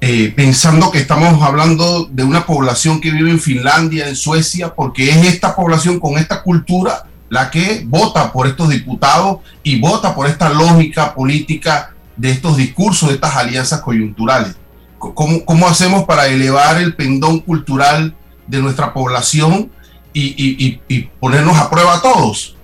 eh, 0.00 0.32
pensando 0.34 0.90
que 0.90 0.98
estamos 0.98 1.40
hablando 1.44 2.08
de 2.10 2.24
una 2.24 2.44
población 2.44 3.00
que 3.00 3.12
vive 3.12 3.30
en 3.30 3.38
Finlandia, 3.38 4.08
en 4.08 4.16
Suecia, 4.16 4.74
porque 4.74 5.10
es 5.10 5.26
esta 5.26 5.54
población 5.54 6.00
con 6.00 6.18
esta 6.18 6.42
cultura 6.42 7.04
la 7.34 7.50
que 7.50 7.82
vota 7.84 8.32
por 8.32 8.46
estos 8.46 8.68
diputados 8.68 9.38
y 9.64 9.80
vota 9.80 10.14
por 10.14 10.28
esta 10.28 10.50
lógica 10.50 11.12
política 11.16 11.92
de 12.16 12.30
estos 12.30 12.56
discursos, 12.56 13.08
de 13.08 13.16
estas 13.16 13.34
alianzas 13.34 13.80
coyunturales. 13.80 14.54
¿Cómo, 15.00 15.44
cómo 15.44 15.66
hacemos 15.66 16.04
para 16.04 16.28
elevar 16.28 16.80
el 16.80 16.94
pendón 16.94 17.40
cultural 17.40 18.14
de 18.46 18.60
nuestra 18.60 18.94
población 18.94 19.72
y, 20.12 20.78
y, 20.88 21.00
ponernos 21.18 21.56
a 21.56 21.68
prueba 21.68 21.96
a 21.96 22.02
todos? 22.02 22.54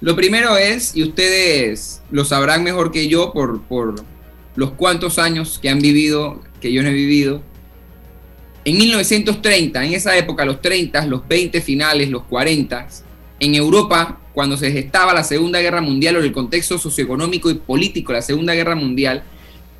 Lo 0.00 0.14
primero 0.14 0.56
es, 0.56 0.94
y 0.94 1.02
ustedes 1.02 2.02
lo 2.12 2.24
sabrán 2.24 2.62
mejor 2.62 2.92
que 2.92 3.08
yo 3.08 3.32
por, 3.32 3.62
por 3.62 3.96
los 4.54 4.70
cuantos 4.70 5.18
años 5.18 5.58
que 5.60 5.70
han 5.70 5.80
vivido, 5.80 6.40
que 6.60 6.72
yo 6.72 6.84
no 6.84 6.88
he 6.88 6.92
vivido, 6.92 7.42
en 8.64 8.78
1930, 8.78 9.84
en 9.84 9.92
esa 9.92 10.16
época, 10.16 10.44
los 10.44 10.62
30, 10.62 11.04
los 11.06 11.26
20 11.28 11.60
finales, 11.60 12.08
los 12.08 12.22
40, 12.22 12.86
en 13.40 13.54
Europa, 13.54 14.20
cuando 14.32 14.56
se 14.56 14.70
gestaba 14.70 15.14
la 15.14 15.24
Segunda 15.24 15.60
Guerra 15.60 15.80
Mundial 15.80 16.16
o 16.16 16.20
el 16.20 16.32
contexto 16.32 16.78
socioeconómico 16.78 17.50
y 17.50 17.54
político 17.54 18.12
de 18.12 18.18
la 18.18 18.22
Segunda 18.22 18.54
Guerra 18.54 18.74
Mundial, 18.74 19.24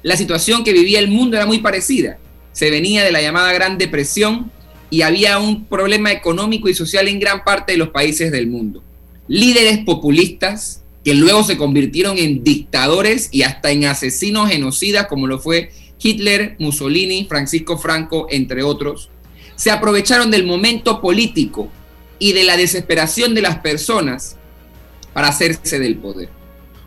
la 0.03 0.17
situación 0.17 0.65
que 0.65 0.73
vivía 0.73 0.99
el 0.99 1.09
mundo 1.09 1.37
era 1.37 1.47
muy 1.47 1.59
parecida. 1.59 2.19
Se 2.53 2.71
venía 2.71 3.05
de 3.05 3.13
la 3.13 3.23
llamada 3.23 3.53
Gran 3.53 3.79
Depresión 3.79 4.51
y 4.91 5.03
había 5.03 5.39
un 5.39 5.65
problema 5.65 6.13
económico 6.13 6.69
y 6.69 6.75
social 6.75 7.09
en 7.09 7.19
gran 7.19 7.43
parte 7.43 7.73
de 7.73 7.79
los 7.79 7.89
países 7.89 8.31
del 8.31 8.47
mundo. 8.47 8.83
Líderes 9.27 9.79
populistas 9.79 10.83
que 11.05 11.15
luego 11.15 11.43
se 11.43 11.57
convirtieron 11.57 12.17
en 12.19 12.45
dictadores 12.45 13.29
y 13.33 13.43
hasta 13.43 13.71
en 13.71 13.87
asesinos 13.87 14.51
genocidas 14.51 15.07
como 15.07 15.27
lo 15.27 15.39
fue 15.39 15.71
Hitler, 16.01 16.57
Mussolini, 16.59 17.27
Francisco 17.29 17.79
Franco, 17.79 18.27
entre 18.31 18.63
otros, 18.63 19.11
se 19.57 19.71
aprovecharon 19.71 20.31
del 20.31 20.45
momento 20.45 21.01
político 21.01 21.71
y 22.25 22.33
de 22.33 22.45
la 22.45 22.57
desesperación 22.57 23.35
de 23.35 23.43
las 23.43 23.59
personas 23.59 24.38
para 25.12 25.28
hacerse 25.28 25.78
del 25.78 25.99
poder. 25.99 26.31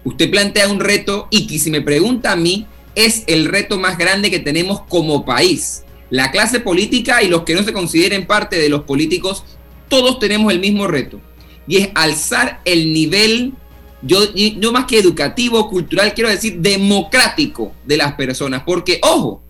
Usted 0.03 0.31
plantea 0.31 0.67
un 0.67 0.79
reto 0.79 1.27
y 1.29 1.45
que 1.45 1.59
si 1.59 1.69
me 1.69 1.79
pregunta 1.81 2.31
a 2.31 2.35
mí, 2.35 2.65
es 2.95 3.23
el 3.27 3.45
reto 3.45 3.77
más 3.77 3.99
grande 3.99 4.31
que 4.31 4.39
tenemos 4.39 4.81
como 4.89 5.25
país. 5.25 5.83
La 6.09 6.31
clase 6.31 6.59
política 6.59 7.21
y 7.21 7.27
los 7.27 7.43
que 7.43 7.53
no 7.53 7.61
se 7.61 7.71
consideren 7.71 8.25
parte 8.25 8.57
de 8.57 8.67
los 8.67 8.81
políticos, 8.85 9.43
todos 9.89 10.17
tenemos 10.17 10.51
el 10.51 10.59
mismo 10.59 10.87
reto. 10.87 11.21
Y 11.67 11.77
es 11.77 11.89
alzar 11.93 12.59
el 12.65 12.91
nivel, 12.91 13.53
yo, 14.01 14.33
yo 14.33 14.71
más 14.71 14.85
que 14.85 14.97
educativo, 14.97 15.69
cultural, 15.69 16.15
quiero 16.15 16.31
decir 16.31 16.57
democrático 16.61 17.73
de 17.85 17.97
las 17.97 18.13
personas. 18.13 18.63
Porque, 18.65 18.99
ojo, 19.03 19.43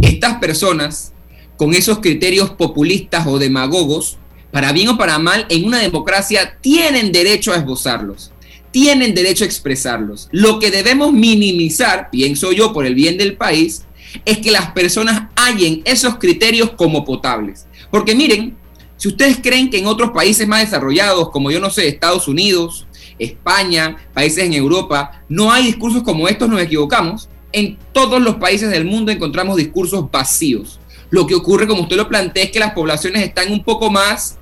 estas 0.00 0.38
personas 0.38 1.12
con 1.56 1.74
esos 1.74 1.98
criterios 1.98 2.50
populistas 2.50 3.26
o 3.26 3.40
demagogos 3.40 4.18
para 4.52 4.70
bien 4.72 4.88
o 4.88 4.98
para 4.98 5.18
mal, 5.18 5.46
en 5.48 5.64
una 5.64 5.78
democracia 5.78 6.58
tienen 6.60 7.10
derecho 7.10 7.52
a 7.52 7.56
esbozarlos, 7.56 8.30
tienen 8.70 9.14
derecho 9.14 9.44
a 9.44 9.46
expresarlos. 9.46 10.28
Lo 10.30 10.58
que 10.60 10.70
debemos 10.70 11.12
minimizar, 11.12 12.10
pienso 12.10 12.52
yo, 12.52 12.72
por 12.72 12.86
el 12.86 12.94
bien 12.94 13.16
del 13.16 13.36
país, 13.36 13.84
es 14.26 14.38
que 14.38 14.50
las 14.50 14.72
personas 14.72 15.30
hallen 15.36 15.80
esos 15.86 16.16
criterios 16.18 16.70
como 16.72 17.04
potables. 17.04 17.66
Porque 17.90 18.14
miren, 18.14 18.56
si 18.98 19.08
ustedes 19.08 19.38
creen 19.42 19.70
que 19.70 19.78
en 19.78 19.86
otros 19.86 20.10
países 20.10 20.46
más 20.46 20.60
desarrollados, 20.60 21.30
como 21.30 21.50
yo 21.50 21.58
no 21.58 21.70
sé, 21.70 21.88
Estados 21.88 22.28
Unidos, 22.28 22.86
España, 23.18 23.96
países 24.12 24.44
en 24.44 24.52
Europa, 24.52 25.22
no 25.30 25.50
hay 25.50 25.64
discursos 25.64 26.02
como 26.02 26.28
estos, 26.28 26.48
nos 26.48 26.60
equivocamos. 26.60 27.28
En 27.52 27.78
todos 27.92 28.20
los 28.20 28.36
países 28.36 28.70
del 28.70 28.84
mundo 28.84 29.10
encontramos 29.10 29.56
discursos 29.56 30.10
vacíos. 30.10 30.78
Lo 31.10 31.26
que 31.26 31.34
ocurre, 31.34 31.66
como 31.66 31.82
usted 31.82 31.96
lo 31.96 32.08
plantea, 32.08 32.44
es 32.44 32.50
que 32.50 32.58
las 32.58 32.72
poblaciones 32.72 33.22
están 33.22 33.50
un 33.50 33.64
poco 33.64 33.90
más 33.90 34.38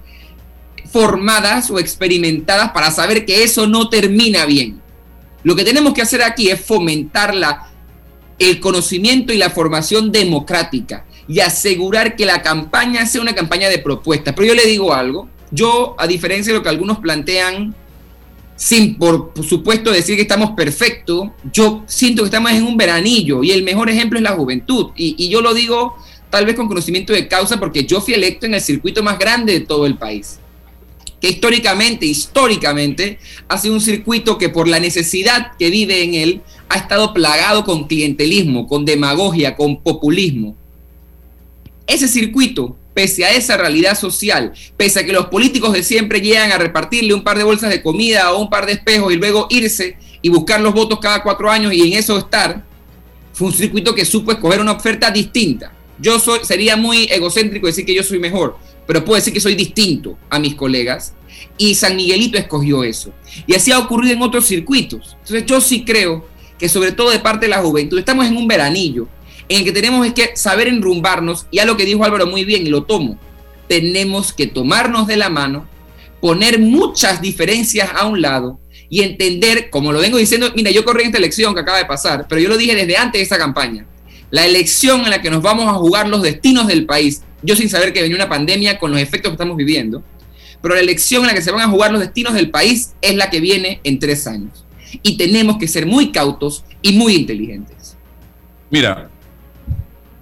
formadas 0.90 1.70
o 1.70 1.78
experimentadas 1.78 2.72
para 2.72 2.90
saber 2.90 3.24
que 3.24 3.44
eso 3.44 3.66
no 3.66 3.88
termina 3.88 4.44
bien. 4.44 4.80
Lo 5.42 5.56
que 5.56 5.64
tenemos 5.64 5.94
que 5.94 6.02
hacer 6.02 6.22
aquí 6.22 6.50
es 6.50 6.60
fomentar 6.60 7.34
la, 7.34 7.70
el 8.38 8.60
conocimiento 8.60 9.32
y 9.32 9.38
la 9.38 9.50
formación 9.50 10.10
democrática 10.12 11.06
y 11.28 11.40
asegurar 11.40 12.16
que 12.16 12.26
la 12.26 12.42
campaña 12.42 13.06
sea 13.06 13.22
una 13.22 13.34
campaña 13.34 13.68
de 13.68 13.78
propuestas. 13.78 14.34
Pero 14.34 14.48
yo 14.48 14.54
le 14.54 14.66
digo 14.66 14.92
algo, 14.92 15.28
yo 15.50 15.94
a 15.98 16.06
diferencia 16.06 16.52
de 16.52 16.58
lo 16.58 16.62
que 16.62 16.68
algunos 16.68 16.98
plantean, 16.98 17.74
sin 18.56 18.96
por 18.96 19.32
supuesto 19.42 19.90
decir 19.90 20.16
que 20.16 20.22
estamos 20.22 20.50
perfectos, 20.50 21.28
yo 21.52 21.84
siento 21.86 22.22
que 22.22 22.26
estamos 22.26 22.50
en 22.50 22.64
un 22.64 22.76
veranillo 22.76 23.42
y 23.42 23.52
el 23.52 23.62
mejor 23.62 23.88
ejemplo 23.88 24.18
es 24.18 24.24
la 24.24 24.32
juventud. 24.32 24.90
Y, 24.96 25.14
y 25.16 25.30
yo 25.30 25.40
lo 25.40 25.54
digo 25.54 25.96
tal 26.28 26.46
vez 26.46 26.56
con 26.56 26.68
conocimiento 26.68 27.12
de 27.12 27.28
causa 27.28 27.58
porque 27.58 27.84
yo 27.84 28.00
fui 28.00 28.14
electo 28.14 28.46
en 28.46 28.54
el 28.54 28.60
circuito 28.60 29.02
más 29.02 29.18
grande 29.18 29.52
de 29.52 29.60
todo 29.60 29.86
el 29.86 29.96
país 29.96 30.40
que 31.20 31.28
históricamente, 31.28 32.06
históricamente, 32.06 33.18
ha 33.48 33.58
sido 33.58 33.74
un 33.74 33.80
circuito 33.80 34.38
que 34.38 34.48
por 34.48 34.68
la 34.68 34.80
necesidad 34.80 35.52
que 35.58 35.70
vive 35.70 36.02
en 36.02 36.14
él, 36.14 36.40
ha 36.68 36.78
estado 36.78 37.12
plagado 37.12 37.64
con 37.64 37.86
clientelismo, 37.86 38.66
con 38.66 38.84
demagogia, 38.84 39.56
con 39.56 39.82
populismo. 39.82 40.56
Ese 41.86 42.08
circuito, 42.08 42.76
pese 42.94 43.24
a 43.24 43.32
esa 43.32 43.56
realidad 43.56 43.98
social, 43.98 44.52
pese 44.76 45.00
a 45.00 45.04
que 45.04 45.12
los 45.12 45.26
políticos 45.26 45.72
de 45.72 45.82
siempre 45.82 46.20
llegan 46.20 46.52
a 46.52 46.58
repartirle 46.58 47.12
un 47.12 47.24
par 47.24 47.36
de 47.36 47.44
bolsas 47.44 47.70
de 47.70 47.82
comida 47.82 48.32
o 48.32 48.40
un 48.40 48.48
par 48.48 48.66
de 48.66 48.72
espejos 48.72 49.12
y 49.12 49.16
luego 49.16 49.46
irse 49.50 49.96
y 50.22 50.28
buscar 50.28 50.60
los 50.60 50.72
votos 50.72 51.00
cada 51.00 51.22
cuatro 51.22 51.50
años 51.50 51.72
y 51.72 51.82
en 51.82 51.98
eso 51.98 52.16
estar, 52.16 52.64
fue 53.32 53.48
un 53.48 53.54
circuito 53.54 53.94
que 53.94 54.04
supo 54.04 54.32
escoger 54.32 54.60
una 54.60 54.72
oferta 54.72 55.10
distinta. 55.10 55.72
Yo 55.98 56.18
soy, 56.18 56.40
sería 56.44 56.76
muy 56.76 57.08
egocéntrico 57.10 57.66
decir 57.66 57.84
que 57.84 57.94
yo 57.94 58.02
soy 58.02 58.18
mejor, 58.18 58.56
pero 58.90 59.04
puedo 59.04 59.20
decir 59.20 59.32
que 59.32 59.38
soy 59.38 59.54
distinto 59.54 60.18
a 60.28 60.40
mis 60.40 60.56
colegas. 60.56 61.14
Y 61.56 61.76
San 61.76 61.94
Miguelito 61.94 62.36
escogió 62.36 62.82
eso. 62.82 63.12
Y 63.46 63.54
así 63.54 63.70
ha 63.70 63.78
ocurrido 63.78 64.14
en 64.14 64.20
otros 64.20 64.46
circuitos. 64.46 65.16
Entonces 65.20 65.46
yo 65.46 65.60
sí 65.60 65.84
creo 65.84 66.26
que 66.58 66.68
sobre 66.68 66.90
todo 66.90 67.10
de 67.10 67.20
parte 67.20 67.46
de 67.46 67.50
la 67.50 67.62
juventud, 67.62 68.00
estamos 68.00 68.26
en 68.26 68.36
un 68.36 68.48
veranillo 68.48 69.06
en 69.48 69.58
el 69.58 69.64
que 69.64 69.70
tenemos 69.70 70.12
que 70.12 70.32
saber 70.34 70.66
enrumbarnos, 70.66 71.46
y 71.52 71.60
a 71.60 71.66
lo 71.66 71.76
que 71.76 71.84
dijo 71.84 72.02
Álvaro 72.02 72.26
muy 72.26 72.44
bien, 72.44 72.66
y 72.66 72.68
lo 72.68 72.82
tomo, 72.82 73.16
tenemos 73.68 74.32
que 74.32 74.48
tomarnos 74.48 75.06
de 75.06 75.16
la 75.16 75.30
mano, 75.30 75.68
poner 76.20 76.58
muchas 76.58 77.22
diferencias 77.22 77.90
a 77.94 78.06
un 78.06 78.20
lado 78.20 78.58
y 78.88 79.02
entender, 79.02 79.70
como 79.70 79.92
lo 79.92 80.00
vengo 80.00 80.18
diciendo, 80.18 80.50
mira, 80.56 80.72
yo 80.72 80.84
corrí 80.84 81.02
en 81.02 81.06
esta 81.10 81.18
elección 81.18 81.54
que 81.54 81.60
acaba 81.60 81.78
de 81.78 81.86
pasar, 81.86 82.26
pero 82.28 82.40
yo 82.40 82.48
lo 82.48 82.56
dije 82.56 82.74
desde 82.74 82.96
antes 82.96 83.20
de 83.20 83.22
esa 83.22 83.38
campaña, 83.38 83.86
la 84.32 84.44
elección 84.46 85.02
en 85.02 85.10
la 85.10 85.22
que 85.22 85.30
nos 85.30 85.42
vamos 85.42 85.68
a 85.68 85.74
jugar 85.74 86.08
los 86.08 86.22
destinos 86.22 86.66
del 86.66 86.86
país, 86.86 87.22
yo 87.42 87.56
sin 87.56 87.68
saber 87.68 87.92
que 87.92 88.02
venía 88.02 88.16
una 88.16 88.28
pandemia 88.28 88.78
con 88.78 88.90
los 88.90 89.00
efectos 89.00 89.30
que 89.30 89.34
estamos 89.34 89.56
viviendo, 89.56 90.02
pero 90.62 90.74
la 90.74 90.80
elección 90.80 91.22
en 91.22 91.28
la 91.28 91.34
que 91.34 91.42
se 91.42 91.50
van 91.50 91.62
a 91.62 91.68
jugar 91.68 91.92
los 91.92 92.00
destinos 92.00 92.34
del 92.34 92.50
país 92.50 92.94
es 93.00 93.16
la 93.16 93.30
que 93.30 93.40
viene 93.40 93.80
en 93.84 93.98
tres 93.98 94.26
años. 94.26 94.64
Y 95.02 95.16
tenemos 95.16 95.56
que 95.56 95.68
ser 95.68 95.86
muy 95.86 96.12
cautos 96.12 96.64
y 96.82 96.92
muy 96.92 97.14
inteligentes. 97.14 97.96
Mira, 98.70 99.08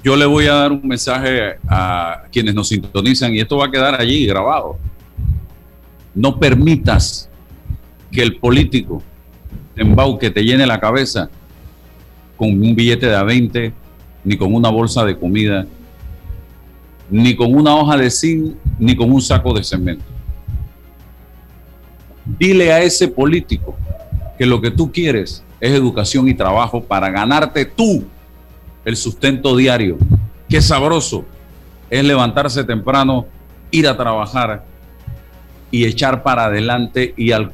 yo 0.05 0.17
le 0.17 0.27
voy 0.27 0.47
a 0.47 0.55
dar 0.55 0.73
un 0.73 0.87
mensaje 0.87 1.57
a 1.69 2.25
quienes 2.31 2.55
nos 2.55 2.69
sintonizan 2.69 3.35
y 3.35 3.41
esto 3.41 3.57
va 3.57 3.67
a 3.67 3.71
quedar 3.71 4.01
allí 4.01 4.27
grabado. 4.27 4.79
No 6.15 6.39
permitas 6.39 7.29
que 8.11 8.23
el 8.23 8.37
político 8.37 9.03
te 9.75 9.83
embauque, 9.83 10.31
te 10.31 10.43
llene 10.43 10.67
la 10.67 10.81
cabeza 10.81 11.29
con 12.37 12.51
un 12.51 12.75
billete 12.75 13.07
de 13.07 13.17
a 13.17 13.23
20, 13.25 13.73
ni 14.25 14.37
con 14.37 14.55
una 14.55 14.69
bolsa 14.71 15.05
de 15.05 15.19
comida, 15.19 15.67
ni 17.11 17.35
con 17.35 17.55
una 17.55 17.75
hoja 17.75 17.97
de 17.97 18.11
zinc, 18.11 18.55
ni 18.79 18.95
con 18.95 19.11
un 19.13 19.21
saco 19.21 19.55
de 19.55 19.65
cemento. 19.65 20.05
Dile 22.25 22.73
a 22.73 22.83
ese 22.83 23.09
político 23.09 23.77
que 24.37 24.47
lo 24.47 24.61
que 24.61 24.71
tú 24.71 24.93
quieres 24.93 25.43
es 25.61 25.73
educación 25.73 26.29
y 26.29 26.35
trabajo 26.35 26.83
para 26.83 27.11
ganarte 27.11 27.65
tú 27.65 28.05
el 28.85 28.97
sustento 28.97 29.57
diario. 29.57 29.99
Qué 30.49 30.61
sabroso 30.61 31.25
es 31.91 32.05
levantarse 32.05 32.65
temprano, 32.65 33.27
ir 33.71 33.89
a 33.89 33.97
trabajar 33.97 34.65
y 35.71 35.85
echar 35.85 36.23
para 36.23 36.47
adelante 36.47 37.15
y 37.17 37.33
al 37.33 37.53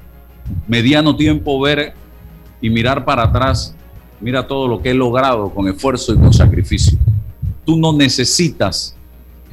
mediano 0.66 1.16
tiempo 1.16 1.60
ver 1.60 1.94
y 2.60 2.70
mirar 2.70 3.04
para 3.04 3.24
atrás, 3.24 3.74
mira 4.20 4.46
todo 4.46 4.68
lo 4.68 4.80
que 4.80 4.90
he 4.90 4.94
logrado 4.94 5.50
con 5.50 5.68
esfuerzo 5.68 6.14
y 6.14 6.16
con 6.16 6.32
sacrificio. 6.32 6.98
Tú 7.64 7.76
no 7.76 7.92
necesitas 7.92 8.93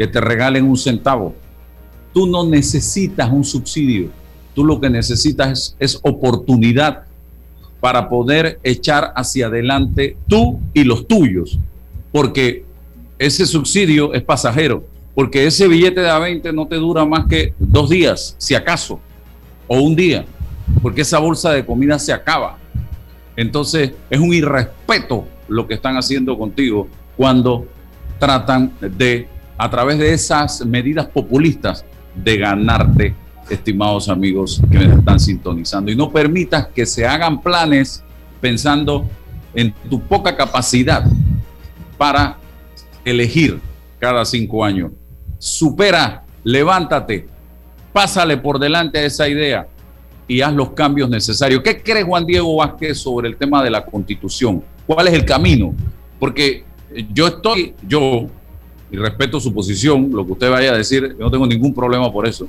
que 0.01 0.07
te 0.07 0.19
regalen 0.19 0.65
un 0.65 0.77
centavo. 0.77 1.35
Tú 2.11 2.25
no 2.25 2.43
necesitas 2.43 3.29
un 3.31 3.43
subsidio. 3.43 4.09
Tú 4.55 4.65
lo 4.65 4.81
que 4.81 4.89
necesitas 4.89 5.75
es, 5.77 5.99
oportunidad 6.01 7.03
para 7.79 8.09
poder 8.09 8.59
echar 8.63 9.13
hacia 9.15 9.45
adelante 9.45 10.17
tú 10.27 10.59
y 10.73 10.85
los 10.85 11.07
tuyos. 11.07 11.59
Porque 12.11 12.65
ese 13.19 13.45
subsidio 13.45 14.11
es 14.15 14.23
pasajero. 14.23 14.83
Porque 15.13 15.45
ese 15.45 15.67
billete 15.67 16.01
de 16.01 16.09
A20 16.09 16.51
no 16.51 16.65
te 16.65 16.77
dura 16.77 17.05
más 17.05 17.27
que 17.27 17.53
dos 17.59 17.87
días, 17.91 18.33
si 18.39 18.55
acaso, 18.55 18.99
o 19.67 19.81
un 19.81 19.95
día. 19.95 20.25
Porque 20.81 21.01
esa 21.01 21.19
bolsa 21.19 21.51
de 21.51 21.63
comida 21.63 21.99
se 21.99 22.11
acaba. 22.11 22.57
Entonces 23.35 23.91
es 24.09 24.19
un 24.19 24.33
irrespeto 24.33 25.27
lo 25.47 25.67
que 25.67 25.75
están 25.75 25.95
haciendo 25.95 26.39
contigo 26.39 26.87
cuando 27.15 27.67
tratan 28.17 28.73
de 28.79 29.27
a 29.61 29.69
través 29.69 29.99
de 29.99 30.11
esas 30.11 30.65
medidas 30.65 31.05
populistas 31.05 31.85
de 32.15 32.35
ganarte, 32.35 33.13
estimados 33.47 34.09
amigos 34.09 34.59
que 34.71 34.79
me 34.79 34.95
están 34.95 35.19
sintonizando. 35.19 35.91
Y 35.91 35.95
no 35.95 36.09
permitas 36.09 36.65
que 36.69 36.83
se 36.83 37.05
hagan 37.05 37.39
planes 37.39 38.03
pensando 38.41 39.05
en 39.53 39.71
tu 39.87 40.01
poca 40.01 40.35
capacidad 40.35 41.05
para 41.95 42.37
elegir 43.05 43.59
cada 43.99 44.25
cinco 44.25 44.65
años. 44.65 44.93
Supera, 45.37 46.23
levántate, 46.43 47.27
pásale 47.93 48.37
por 48.37 48.57
delante 48.57 48.97
a 48.97 49.05
esa 49.05 49.29
idea 49.29 49.67
y 50.27 50.41
haz 50.41 50.53
los 50.53 50.71
cambios 50.71 51.07
necesarios. 51.07 51.61
¿Qué 51.61 51.83
cree 51.83 52.01
Juan 52.01 52.25
Diego 52.25 52.55
Vázquez 52.55 52.97
sobre 52.97 53.29
el 53.29 53.37
tema 53.37 53.63
de 53.63 53.69
la 53.69 53.85
constitución? 53.85 54.63
¿Cuál 54.87 55.09
es 55.09 55.13
el 55.13 55.23
camino? 55.23 55.75
Porque 56.17 56.63
yo 57.13 57.27
estoy, 57.27 57.75
yo 57.87 58.25
y 58.91 58.97
respeto 58.97 59.39
su 59.39 59.53
posición, 59.53 60.09
lo 60.11 60.25
que 60.25 60.33
usted 60.33 60.51
vaya 60.51 60.73
a 60.73 60.77
decir, 60.77 61.15
no 61.17 61.31
tengo 61.31 61.47
ningún 61.47 61.73
problema 61.73 62.11
por 62.11 62.27
eso. 62.27 62.47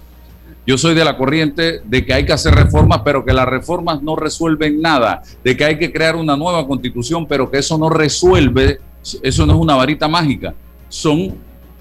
Yo 0.66 0.78
soy 0.78 0.94
de 0.94 1.04
la 1.04 1.16
corriente 1.16 1.80
de 1.84 2.04
que 2.04 2.14
hay 2.14 2.24
que 2.24 2.32
hacer 2.32 2.54
reformas, 2.54 3.02
pero 3.04 3.24
que 3.24 3.32
las 3.32 3.46
reformas 3.46 4.02
no 4.02 4.16
resuelven 4.16 4.80
nada, 4.80 5.22
de 5.42 5.56
que 5.56 5.64
hay 5.64 5.78
que 5.78 5.92
crear 5.92 6.16
una 6.16 6.36
nueva 6.36 6.66
constitución, 6.66 7.26
pero 7.26 7.50
que 7.50 7.58
eso 7.58 7.78
no 7.78 7.88
resuelve, 7.88 8.80
eso 9.22 9.46
no 9.46 9.54
es 9.54 9.58
una 9.58 9.74
varita 9.74 10.06
mágica, 10.08 10.54
son 10.88 11.34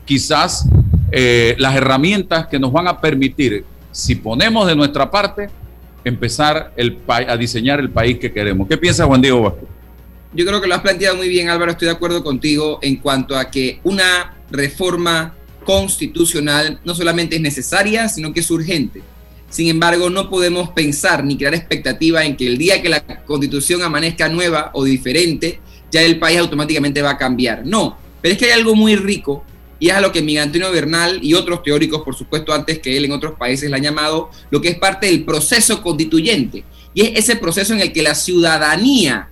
quizás 0.06 0.68
eh, 1.12 1.56
las 1.60 1.76
herramientas 1.76 2.48
que 2.48 2.60
nos 2.60 2.72
van 2.72 2.88
a 2.88 3.00
permitir, 3.00 3.66
si 3.92 4.16
ponemos 4.16 4.66
de 4.68 4.76
nuestra 4.76 5.10
parte, 5.12 5.50
empezar 6.04 6.74
a 7.08 7.38
diseñar 7.38 7.80
el 7.80 7.90
país 7.90 8.18
que 8.18 8.32
queremos. 8.32 8.68
¿Qué 8.68 8.78
piensa 8.78 9.06
Juan 9.06 9.22
Diego 9.22 9.44
Vázquez? 9.44 9.70
Yo 10.34 10.46
creo 10.46 10.62
que 10.62 10.67
lo 10.67 10.76
has 10.76 10.82
planteado 10.82 11.17
muy 11.17 11.28
bien, 11.28 11.50
Álvaro. 11.50 11.72
Estoy 11.72 11.88
de 11.88 11.94
acuerdo 11.94 12.24
contigo 12.24 12.80
en 12.82 12.96
cuanto 12.98 13.38
a 13.38 13.52
que 13.52 13.80
una 13.84 14.38
reforma 14.50 15.36
constitucional 15.65 16.80
no 16.86 16.96
solamente 16.96 17.36
es 17.36 17.41
necesaria, 17.41 18.08
sino 18.08 18.34
que 18.34 18.39
es 18.39 18.50
urgente. 18.50 19.02
Sin 19.50 19.67
embargo, 19.67 20.10
no 20.10 20.30
podemos 20.30 20.70
pensar 20.70 21.26
ni 21.26 21.38
crear 21.38 21.54
expectativa 21.54 22.24
en 22.24 22.38
que 22.38 22.48
el 22.48 22.58
día 22.58 22.82
que 22.82 22.88
la 22.88 23.02
constitución 23.26 23.84
amanezca 23.84 24.30
nueva 24.30 24.72
o 24.74 24.86
diferente, 24.86 25.60
ya 25.91 26.02
el 26.02 26.17
país 26.17 26.39
automáticamente 26.39 27.02
va 27.02 27.12
a 27.12 27.17
cambiar. 27.17 27.65
No, 27.65 27.98
pero 28.22 28.32
es 28.32 28.39
que 28.39 28.46
hay 28.46 28.52
algo 28.52 28.74
muy 28.76 28.96
rico 28.96 29.44
y 29.78 29.89
es 29.89 29.96
a 29.96 30.00
lo 30.00 30.13
que 30.13 30.22
Miguel 30.22 30.44
Antonio 30.44 30.72
Bernal 30.72 31.20
y 31.22 31.34
otros 31.34 31.63
teóricos, 31.63 32.04
por 32.04 32.15
supuesto 32.15 32.54
antes 32.54 32.80
que 32.80 32.96
él 32.96 33.04
en 33.04 33.12
otros 33.12 33.34
países 33.38 33.70
le 33.70 33.76
han 33.76 33.84
llamado, 33.84 34.30
lo 34.50 34.62
que 34.62 34.70
es 34.70 34.78
parte 34.78 35.08
del 35.08 35.26
proceso 35.26 35.82
constituyente. 35.82 36.63
Y 36.94 37.02
es 37.02 37.20
ese 37.20 37.36
proceso 37.36 37.74
en 37.74 37.82
el 37.82 37.91
que 37.91 38.04
la 38.04 38.15
ciudadanía 38.15 39.31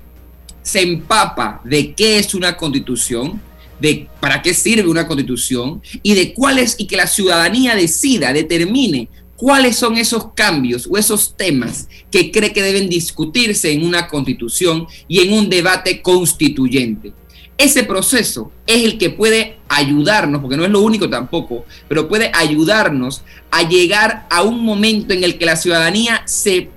se 0.69 0.83
empapa 0.83 1.61
de 1.63 1.95
qué 1.95 2.19
es 2.19 2.35
una 2.35 2.55
constitución, 2.55 3.41
de 3.81 4.07
para 4.19 4.43
qué 4.43 4.53
sirve 4.53 4.87
una 4.87 5.07
constitución 5.07 5.81
y 6.03 6.13
de 6.13 6.31
cuáles 6.31 6.75
y 6.77 6.85
que 6.85 6.95
la 6.95 7.07
ciudadanía 7.07 7.73
decida, 7.75 8.33
determine 8.33 9.09
cuáles 9.35 9.77
son 9.77 9.97
esos 9.97 10.33
cambios 10.35 10.87
o 10.87 10.95
esos 10.95 11.35
temas 11.35 11.87
que 12.11 12.29
cree 12.29 12.53
que 12.53 12.61
deben 12.61 12.87
discutirse 12.87 13.71
en 13.71 13.83
una 13.83 14.07
constitución 14.07 14.85
y 15.07 15.21
en 15.21 15.33
un 15.33 15.49
debate 15.49 16.03
constituyente. 16.03 17.13
Ese 17.57 17.83
proceso 17.83 18.51
es 18.67 18.83
el 18.83 18.99
que 18.99 19.09
puede 19.09 19.57
ayudarnos, 19.69 20.39
porque 20.39 20.55
no 20.55 20.65
es 20.65 20.69
lo 20.69 20.81
único 20.81 21.09
tampoco, 21.09 21.65
pero 21.87 22.07
puede 22.07 22.31
ayudarnos 22.35 23.23
a 23.49 23.67
llegar 23.67 24.27
a 24.29 24.43
un 24.43 24.63
momento 24.63 25.15
en 25.15 25.23
el 25.23 25.39
que 25.39 25.47
la 25.47 25.55
ciudadanía 25.55 26.21
se, 26.25 26.69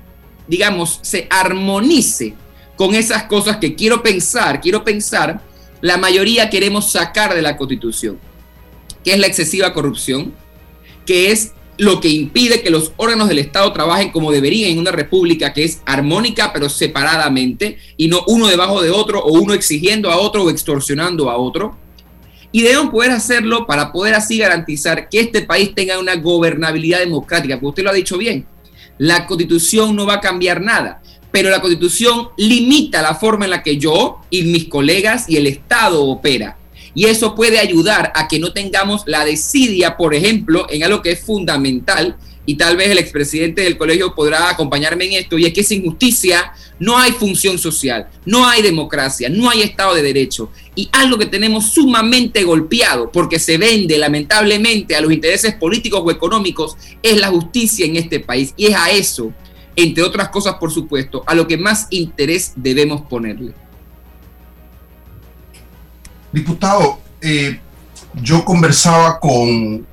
digamos, 0.49 0.99
se 1.03 1.27
armonice 1.29 2.37
con 2.83 2.97
esas 2.97 3.23
cosas 3.23 3.59
que 3.59 3.77
quiero 3.77 4.03
pensar, 4.03 4.61
quiero 4.61 4.83
pensar, 4.83 5.41
la 5.81 5.99
mayoría 5.99 6.51
queremos 6.51 6.91
sacar 6.91 7.33
de 7.33 7.41
la 7.41 7.57
constitución, 7.57 8.19
que 9.05 9.13
es 9.13 9.21
la 9.21 9.29
excesiva 9.29 9.73
corrupción, 9.73 10.35
que 11.07 11.31
es 11.31 11.53
lo 11.79 12.01
que 12.01 12.09
impide 12.09 12.61
que 12.61 12.71
los 12.71 12.91
órganos 12.97 13.29
del 13.29 13.39
Estado 13.39 13.73
trabajen 13.73 14.11
como 14.11 14.33
deberían 14.33 14.73
en 14.73 14.81
una 14.81 14.91
república 14.91 15.53
que 15.53 15.63
es 15.63 15.81
armónica 15.87 16.53
pero 16.53 16.69
separadamente 16.69 17.79
y 17.97 18.09
no 18.09 18.25
uno 18.27 18.49
debajo 18.49 18.83
de 18.83 18.91
otro 18.91 19.21
o 19.21 19.41
uno 19.41 19.55
exigiendo 19.55 20.11
a 20.11 20.19
otro 20.19 20.43
o 20.43 20.51
extorsionando 20.51 21.31
a 21.31 21.37
otro. 21.37 21.79
Y 22.51 22.63
deben 22.63 22.91
poder 22.91 23.13
hacerlo 23.13 23.65
para 23.65 23.93
poder 23.93 24.15
así 24.15 24.39
garantizar 24.39 25.09
que 25.09 25.21
este 25.21 25.43
país 25.43 25.73
tenga 25.73 26.01
una 26.01 26.17
gobernabilidad 26.17 26.99
democrática, 26.99 27.55
porque 27.55 27.69
usted 27.69 27.85
lo 27.85 27.91
ha 27.91 27.95
dicho 27.95 28.19
bien, 28.19 28.45
la 28.99 29.25
constitución 29.29 29.95
no 29.95 30.05
va 30.05 30.15
a 30.15 30.21
cambiar 30.21 30.61
nada 30.61 31.01
pero 31.33 31.51
la 31.51 31.61
constitución 31.61 32.29
limita 32.37 33.03
la 33.03 33.17
forma 33.17 33.47
en 33.47 33.51
la 33.51 33.63
que 33.63 33.79
yo 33.79 34.21
y 34.31 34.43
mis 34.43 34.67
colegas 34.67 35.25
y 35.29 35.37
el 35.37 35.47
Estado 35.47 36.05
opera. 36.05 36.59
Y 36.95 37.07
eso 37.07 37.35
puede 37.35 37.59
ayudar 37.59 38.13
a 38.15 38.29
que 38.29 38.39
no 38.39 38.53
tengamos 38.53 39.03
la 39.07 39.25
desidia, 39.25 39.97
por 39.97 40.15
ejemplo, 40.15 40.67
en 40.71 40.85
algo 40.85 41.01
que 41.01 41.13
es 41.13 41.21
fundamental, 41.21 42.17
y 42.45 42.57
tal 42.57 42.77
vez 42.77 42.91
el 42.91 42.99
expresidente 42.99 43.63
del 43.63 43.79
colegio 43.79 44.15
podrá 44.15 44.51
acompañarme 44.51 45.07
en 45.07 45.13
esto, 45.13 45.39
y 45.39 45.47
es 45.47 45.53
que 45.53 45.63
sin 45.63 45.83
justicia 45.85 46.53
no 46.81 46.99
hay 46.99 47.13
función 47.13 47.57
social, 47.57 48.09
no 48.27 48.47
hay 48.47 48.63
democracia, 48.63 49.29
no 49.29 49.49
hay 49.49 49.63
Estado 49.63 49.95
de 49.95 50.03
Derecho. 50.03 50.51
Y 50.75 50.89
algo 50.93 51.17
que 51.19 51.27
tenemos 51.27 51.71
sumamente 51.73 52.43
golpeado, 52.43 53.11
porque 53.11 53.39
se 53.39 53.57
vende 53.57 53.97
lamentablemente 53.97 54.97
a 54.97 55.01
los 55.01 55.13
intereses 55.13 55.55
políticos 55.55 56.03
o 56.05 56.11
económicos, 56.11 56.77
es 57.03 57.19
la 57.19 57.29
justicia 57.29 57.87
en 57.87 57.97
este 57.97 58.21
país. 58.21 58.53
Y 58.57 58.67
es 58.67 58.75
a 58.75 58.91
eso 58.91 59.33
entre 59.77 60.03
otras 60.03 60.29
cosas, 60.29 60.55
por 60.55 60.71
supuesto, 60.71 61.23
a 61.27 61.35
lo 61.35 61.47
que 61.47 61.57
más 61.57 61.87
interés 61.91 62.53
debemos 62.57 63.03
ponerle. 63.03 63.55
Diputado, 66.33 66.99
eh, 67.21 67.61
yo 68.15 68.45
conversaba 68.45 69.19
con, 69.21 69.87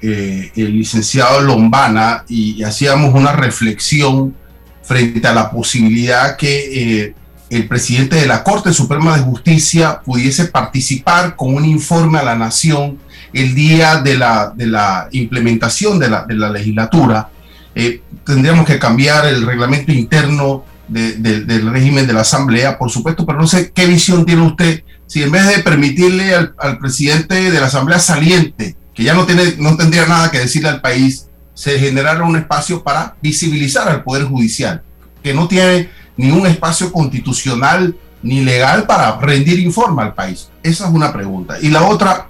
eh, 0.00 0.50
el 0.56 0.78
licenciado 0.78 1.40
Lombana 1.40 2.24
y, 2.28 2.62
hacíamos 2.62 3.14
una 3.14 3.32
reflexión 3.32 4.34
frente 4.82 5.26
a 5.26 5.34
la 5.34 5.50
posibilidad 5.50 6.36
que 6.36 7.04
eh, 7.04 7.14
el 7.48 7.68
presidente 7.68 8.16
de 8.16 8.26
la 8.26 8.42
Corte 8.42 8.72
Suprema 8.72 9.16
de 9.16 9.22
Justicia 9.22 10.00
pudiese 10.04 10.46
participar 10.46 11.36
con 11.36 11.54
un 11.54 11.64
informe 11.64 12.18
a 12.18 12.24
la 12.24 12.36
Nación 12.36 12.98
el 13.32 13.54
día 13.54 14.00
de 14.00 14.16
la, 14.16 14.52
de 14.54 14.66
la 14.66 15.08
implementación 15.12 15.98
de 15.98 16.08
la, 16.08 16.24
de 16.24 16.34
la 16.34 16.50
legislatura 16.50 17.30
eh, 17.76 18.00
tendríamos 18.24 18.64
que 18.66 18.78
cambiar 18.78 19.26
el 19.26 19.44
reglamento 19.46 19.92
interno 19.92 20.64
del 20.88 21.70
régimen 21.70 22.06
de 22.06 22.12
la 22.12 22.20
Asamblea, 22.22 22.78
por 22.78 22.90
supuesto, 22.90 23.26
pero 23.26 23.38
no 23.38 23.46
sé 23.46 23.70
qué 23.72 23.86
visión 23.86 24.24
tiene 24.24 24.42
usted 24.42 24.82
si 25.06 25.22
en 25.22 25.30
vez 25.30 25.46
de 25.46 25.62
permitirle 25.62 26.34
al, 26.34 26.78
presidente 26.78 27.50
de 27.50 27.60
la 27.60 27.66
Asamblea 27.66 27.98
saliente, 27.98 28.76
que 28.94 29.04
ya 29.04 29.12
no, 29.12 29.26
tiene, 29.26 29.56
no 29.58 29.76
tendría 29.76 30.06
nada 30.06 30.30
que 30.30 30.38
decirle 30.38 30.70
al 30.70 30.80
país, 30.80 31.26
se 31.54 31.78
generara 31.78 32.24
un 32.24 32.36
espacio 32.36 32.82
para 32.82 33.14
visibilizar 33.20 33.88
al 33.88 34.02
Poder 34.02 34.24
Judicial, 34.24 34.82
que 35.22 35.34
no 35.34 35.46
tiene 35.46 35.90
ni 36.16 36.30
un 36.30 36.46
espacio 36.46 36.90
constitucional 36.90 37.94
ni 38.22 38.40
legal 38.40 38.86
para 38.86 39.18
rendir 39.18 39.60
informe 39.60 40.02
al 40.02 40.14
país? 40.14 40.48
Esa 40.62 40.86
es 40.86 40.94
una 40.94 41.12
pregunta. 41.12 41.58
Y 41.60 41.68
la 41.68 41.82
otra 41.82 42.28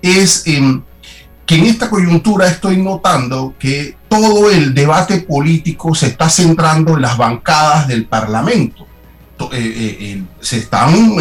es 0.00 0.44
em, 0.46 0.82
que 1.44 1.56
en 1.56 1.66
esta 1.66 1.90
coyuntura 1.90 2.48
estoy 2.48 2.78
notando 2.78 3.54
que 3.58 3.99
todo 4.10 4.50
el 4.50 4.74
debate 4.74 5.20
político 5.20 5.94
se 5.94 6.08
está 6.08 6.28
centrando 6.28 6.96
en 6.96 7.02
las 7.02 7.16
bancadas 7.16 7.86
del 7.86 8.06
Parlamento. 8.06 8.86
Eh, 9.40 9.46
eh, 9.52 9.96
eh, 10.00 10.22
se 10.40 10.58
están 10.58 11.16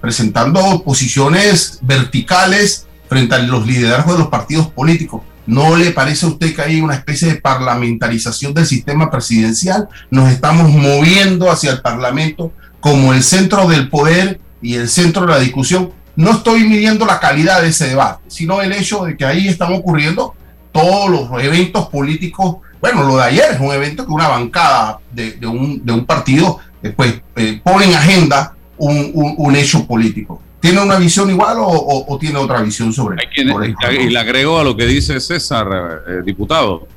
presentando 0.00 0.82
posiciones 0.84 1.80
verticales 1.82 2.86
frente 3.08 3.34
a 3.34 3.38
los 3.38 3.66
liderazgos 3.66 4.12
de 4.14 4.18
los 4.20 4.28
partidos 4.28 4.68
políticos. 4.68 5.22
¿No 5.46 5.74
le 5.76 5.90
parece 5.90 6.26
a 6.26 6.28
usted 6.28 6.54
que 6.54 6.62
hay 6.62 6.80
una 6.80 6.94
especie 6.94 7.28
de 7.28 7.40
parlamentarización 7.40 8.52
del 8.54 8.66
sistema 8.66 9.10
presidencial? 9.10 9.88
Nos 10.10 10.30
estamos 10.30 10.70
moviendo 10.70 11.50
hacia 11.50 11.72
el 11.72 11.80
Parlamento 11.80 12.52
como 12.78 13.14
el 13.14 13.22
centro 13.22 13.66
del 13.66 13.88
poder 13.88 14.38
y 14.60 14.74
el 14.74 14.88
centro 14.90 15.22
de 15.22 15.32
la 15.32 15.38
discusión, 15.38 15.92
no 16.16 16.32
estoy 16.32 16.64
midiendo 16.64 17.06
la 17.06 17.18
calidad 17.18 17.62
de 17.62 17.68
ese 17.68 17.88
debate, 17.88 18.22
sino 18.28 18.60
el 18.60 18.72
hecho 18.72 19.04
de 19.04 19.16
que 19.16 19.24
ahí 19.24 19.48
están 19.48 19.72
ocurriendo 19.72 20.34
todos 20.74 21.08
los 21.08 21.42
eventos 21.42 21.86
políticos. 21.86 22.56
Bueno, 22.80 23.04
lo 23.04 23.16
de 23.16 23.22
ayer 23.22 23.44
es 23.52 23.60
un 23.60 23.72
evento 23.72 24.04
que 24.04 24.10
una 24.10 24.26
bancada 24.26 24.98
de, 25.12 25.38
un, 25.46 26.04
partido 26.04 26.58
después 26.82 27.22
eh, 27.36 27.60
pone 27.62 27.86
en 27.86 27.94
agenda 27.94 28.54
un, 28.76 29.54
hecho 29.54 29.86
político. 29.86 30.42
¿Tiene 30.58 30.82
una 30.82 30.96
visión 30.96 31.30
igual 31.30 31.58
o, 31.60 32.18
tiene 32.20 32.38
otra 32.38 32.60
visión 32.60 32.92
sobre, 32.92 33.22
eso? 33.22 33.92
Y 33.92 34.10
le 34.10 34.18
agrego 34.18 34.58
a 34.58 34.64
lo 34.64 34.76
que 34.76 34.86
dice 34.86 35.20
César, 35.20 36.02
eh, 36.08 36.22
diputado. 36.24 36.88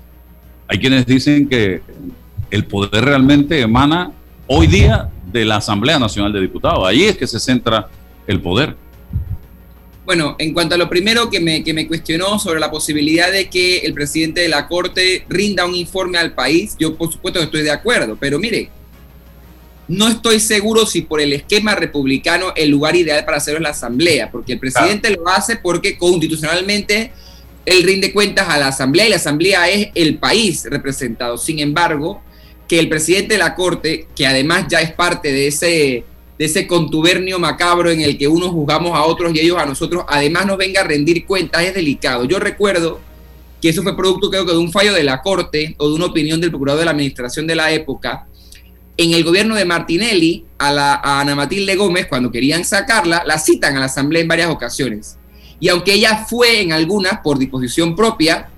Hay 0.67 0.79
quienes 0.79 1.05
dicen 1.05 1.47
que 1.47 1.83
el 2.49 2.65
poder 2.65 3.05
realmente 3.05 3.61
emana 3.61 4.11
hoy 4.47 4.65
día 4.65 5.09
de 5.31 5.45
la 5.45 5.57
Asamblea 5.57 5.99
Nacional 5.99 6.33
de 6.33 6.41
Diputados. 6.41 6.87
Ahí 6.87 7.03
es 7.03 7.15
que 7.15 7.27
se 7.27 7.39
centra 7.39 7.87
el 8.25 8.41
poder. 8.41 8.75
Bueno, 10.07 10.37
en 10.39 10.53
cuanto 10.53 10.75
a 10.75 10.77
lo 10.77 10.87
primero 10.87 11.29
que 11.29 11.41
me, 11.41 11.65
que 11.65 11.73
me 11.73 11.85
cuestionó 11.85 12.39
sobre 12.39 12.61
la 12.61 12.71
posibilidad 12.71 13.29
de 13.29 13.49
que 13.49 13.79
el 13.79 13.93
presidente 13.93 14.39
de 14.39 14.47
la 14.47 14.65
Corte 14.65 15.25
rinda 15.27 15.65
un 15.65 15.75
informe 15.75 16.17
al 16.17 16.33
país, 16.33 16.77
yo 16.79 16.95
por 16.95 17.11
supuesto 17.11 17.41
estoy 17.41 17.63
de 17.63 17.71
acuerdo, 17.71 18.15
pero 18.17 18.39
mire, 18.39 18.69
no 19.89 20.07
estoy 20.07 20.39
seguro 20.39 20.85
si 20.85 21.01
por 21.01 21.19
el 21.19 21.33
esquema 21.33 21.75
republicano 21.75 22.53
el 22.55 22.69
lugar 22.69 22.95
ideal 22.95 23.25
para 23.25 23.35
hacerlo 23.35 23.57
es 23.57 23.63
la 23.63 23.71
Asamblea, 23.71 24.31
porque 24.31 24.53
el 24.53 24.59
presidente 24.59 25.09
lo 25.09 25.27
hace 25.27 25.57
porque 25.57 25.97
constitucionalmente 25.97 27.11
él 27.65 27.83
rinde 27.83 28.13
cuentas 28.13 28.47
a 28.47 28.57
la 28.57 28.69
Asamblea 28.69 29.07
y 29.07 29.09
la 29.09 29.17
Asamblea 29.17 29.69
es 29.69 29.89
el 29.93 30.19
país 30.19 30.63
representado. 30.69 31.37
Sin 31.37 31.59
embargo, 31.59 32.21
que 32.65 32.79
el 32.79 32.87
presidente 32.87 33.33
de 33.33 33.39
la 33.39 33.55
Corte, 33.55 34.07
que 34.15 34.25
además 34.25 34.67
ya 34.69 34.79
es 34.79 34.93
parte 34.93 35.33
de 35.33 35.47
ese, 35.47 36.05
de 36.37 36.45
ese 36.45 36.67
contubernio 36.67 37.39
macabro 37.39 37.89
en 37.89 38.01
el 38.01 38.17
que 38.17 38.27
unos 38.27 38.49
juzgamos 38.49 38.97
a 38.97 39.03
otros 39.03 39.33
y 39.33 39.39
ellos 39.39 39.57
a 39.57 39.65
nosotros, 39.65 40.05
además 40.07 40.45
nos 40.45 40.57
venga 40.57 40.81
a 40.81 40.83
rendir 40.83 41.25
cuentas, 41.25 41.63
es 41.63 41.73
delicado. 41.73 42.25
Yo 42.25 42.39
recuerdo 42.39 42.99
que 43.61 43.69
eso 43.69 43.81
fue 43.81 43.95
producto 43.95 44.29
creo 44.29 44.45
que 44.45 44.51
de 44.51 44.57
un 44.57 44.71
fallo 44.71 44.93
de 44.93 45.03
la 45.03 45.21
Corte 45.21 45.75
o 45.77 45.89
de 45.89 45.95
una 45.95 46.05
opinión 46.05 46.39
del 46.39 46.51
procurador 46.51 46.79
de 46.79 46.85
la 46.85 46.91
administración 46.91 47.47
de 47.47 47.55
la 47.55 47.71
época. 47.71 48.27
En 48.97 49.13
el 49.13 49.23
gobierno 49.23 49.55
de 49.55 49.65
Martinelli, 49.65 50.45
a, 50.57 50.71
la, 50.71 51.01
Ana 51.03 51.35
Matilde 51.35 51.75
Gómez, 51.75 52.07
cuando 52.07 52.31
querían 52.31 52.65
sacarla, 52.65 53.23
la 53.25 53.37
citan 53.37 53.75
a 53.75 53.79
la 53.79 53.85
Asamblea 53.85 54.21
en 54.21 54.27
varias 54.27 54.49
ocasiones. 54.49 55.17
Y 55.59 55.69
aunque 55.69 55.93
ella 55.93 56.25
fue 56.27 56.61
en 56.61 56.71
algunas 56.71 57.19
por 57.19 57.37
disposición 57.39 57.95
propia, 57.95 58.49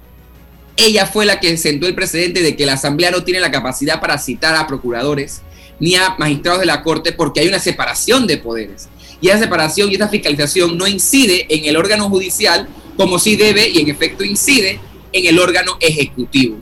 ella 0.76 1.06
fue 1.06 1.26
la 1.26 1.40
que 1.40 1.58
sentó 1.58 1.88
el 1.88 1.96
precedente 1.96 2.42
de 2.42 2.56
que 2.56 2.66
la 2.66 2.74
Asamblea 2.74 3.12
no 3.12 3.24
tiene 3.24 3.42
la 3.42 3.52
capacidad 3.52 4.00
para 4.00 4.18
citar 4.18 4.56
a 4.56 4.68
procuradores 4.68 5.42
ni 5.80 5.96
a 5.96 6.16
magistrados 6.18 6.60
de 6.60 6.66
la 6.66 6.84
Corte 6.84 7.12
porque 7.12 7.40
hay 7.40 7.48
una 7.48 7.60
separación 7.60 8.28
de 8.28 8.38
poderes. 8.38 8.90
Y 9.22 9.30
esa 9.30 9.40
separación 9.40 9.92
y 9.92 9.96
esa 9.96 10.08
fiscalización 10.08 10.78
no 10.78 10.88
incide 10.88 11.46
en 11.50 11.66
el 11.66 11.76
órgano 11.76 12.10
judicial 12.10 12.68
como 12.96 13.20
sí 13.20 13.36
debe 13.36 13.70
y 13.70 13.80
en 13.80 13.90
efecto 13.90 14.24
incide 14.24 14.80
en 15.12 15.26
el 15.26 15.40
órgano 15.40 15.78
ejecutivo. 15.80 16.58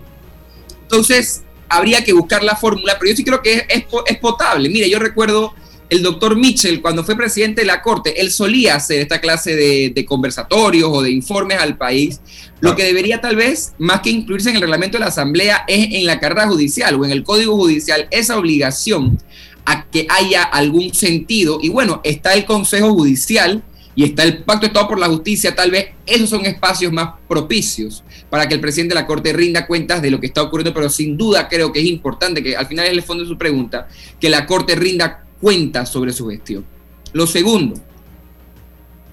Entonces, 0.83 1.43
habría 1.69 2.03
que 2.03 2.13
buscar 2.13 2.43
la 2.43 2.55
fórmula, 2.55 2.95
pero 2.99 3.11
yo 3.11 3.17
sí 3.17 3.23
creo 3.23 3.41
que 3.41 3.65
es, 3.67 3.83
es 4.05 4.17
potable. 4.19 4.69
Mire, 4.69 4.89
yo 4.89 4.99
recuerdo 4.99 5.53
el 5.89 6.03
doctor 6.03 6.35
Mitchell, 6.35 6.81
cuando 6.81 7.03
fue 7.03 7.15
presidente 7.15 7.61
de 7.61 7.67
la 7.67 7.81
Corte, 7.81 8.19
él 8.19 8.31
solía 8.31 8.75
hacer 8.75 8.99
esta 8.99 9.21
clase 9.21 9.55
de, 9.55 10.05
conversatorios 10.05 10.89
o 10.91 11.01
de 11.01 11.11
informes 11.11 11.59
al 11.59 11.77
país. 11.77 12.19
Lo 12.59 12.75
que 12.75 12.83
debería 12.83 13.21
tal 13.21 13.35
vez, 13.35 13.73
más 13.77 14.01
que 14.01 14.09
incluirse 14.09 14.49
en 14.49 14.55
el 14.55 14.61
reglamento 14.61 14.97
de 14.97 15.01
la 15.01 15.09
Asamblea, 15.09 15.63
es 15.67 15.93
en 15.93 16.05
la 16.05 16.19
carrera 16.19 16.47
judicial 16.47 16.95
o 16.95 17.05
en 17.05 17.11
el 17.11 17.23
Código 17.23 17.55
Judicial, 17.55 18.07
esa 18.11 18.37
obligación 18.37 19.17
a 19.65 19.85
que 19.85 20.07
haya 20.09 20.43
algún 20.43 20.93
sentido. 20.93 21.59
Y 21.61 21.69
bueno, 21.69 22.01
está 22.03 22.33
el 22.33 22.45
Consejo 22.45 22.93
Judicial 22.93 23.63
y 23.95 24.03
está 24.03 24.23
el 24.23 24.43
Pacto 24.43 24.61
de 24.61 24.67
Estado 24.67 24.87
por 24.87 24.99
la 24.99 25.07
Justicia, 25.07 25.55
tal 25.55 25.71
vez 25.71 25.87
esos 26.05 26.29
son 26.29 26.45
espacios 26.45 26.93
más 26.93 27.15
propicios 27.27 28.03
para 28.29 28.47
que 28.47 28.53
el 28.53 28.61
presidente 28.61 28.93
de 28.93 29.01
la 29.01 29.07
Corte 29.07 29.33
rinda 29.33 29.65
cuentas 29.65 30.01
de 30.01 30.11
lo 30.11 30.19
que 30.19 30.27
está 30.27 30.43
ocurriendo, 30.43 30.73
pero 30.73 30.89
sin 30.89 31.17
duda 31.17 31.47
creo 31.47 31.71
que 31.73 31.79
es 31.79 31.85
importante, 31.85 32.43
que 32.43 32.55
al 32.55 32.67
final 32.67 32.85
es 32.85 32.91
el 32.91 33.01
fondo 33.01 33.23
de 33.23 33.29
su 33.29 33.37
pregunta, 33.37 33.87
que 34.19 34.29
la 34.29 34.45
Corte 34.45 34.75
rinda 34.75 35.26
cuenta 35.41 35.85
sobre 35.85 36.13
su 36.13 36.27
gestión. 36.29 36.65
Lo 37.13 37.27
segundo, 37.27 37.75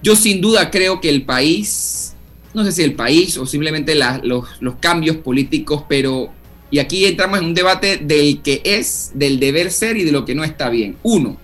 yo 0.01 0.15
sin 0.15 0.41
duda 0.41 0.69
creo 0.69 1.01
que 1.01 1.09
el 1.09 1.23
país, 1.23 2.13
no 2.53 2.63
sé 2.63 2.71
si 2.71 2.83
el 2.83 2.93
país 2.93 3.37
o 3.37 3.45
simplemente 3.45 3.95
los, 3.95 4.45
cambios 4.79 5.17
políticos, 5.17 5.83
pero, 5.87 6.29
y 6.69 6.79
aquí 6.79 7.05
entramos 7.05 7.39
en 7.39 7.45
un 7.45 7.53
debate 7.53 7.97
del 7.97 8.41
que 8.41 8.61
es, 8.63 9.11
del 9.15 9.39
deber 9.39 9.71
ser 9.71 9.97
y 9.97 10.03
de 10.03 10.11
lo 10.11 10.25
que 10.25 10.35
no 10.35 10.43
está 10.43 10.69
bien. 10.69 10.97
Uno, 11.03 11.37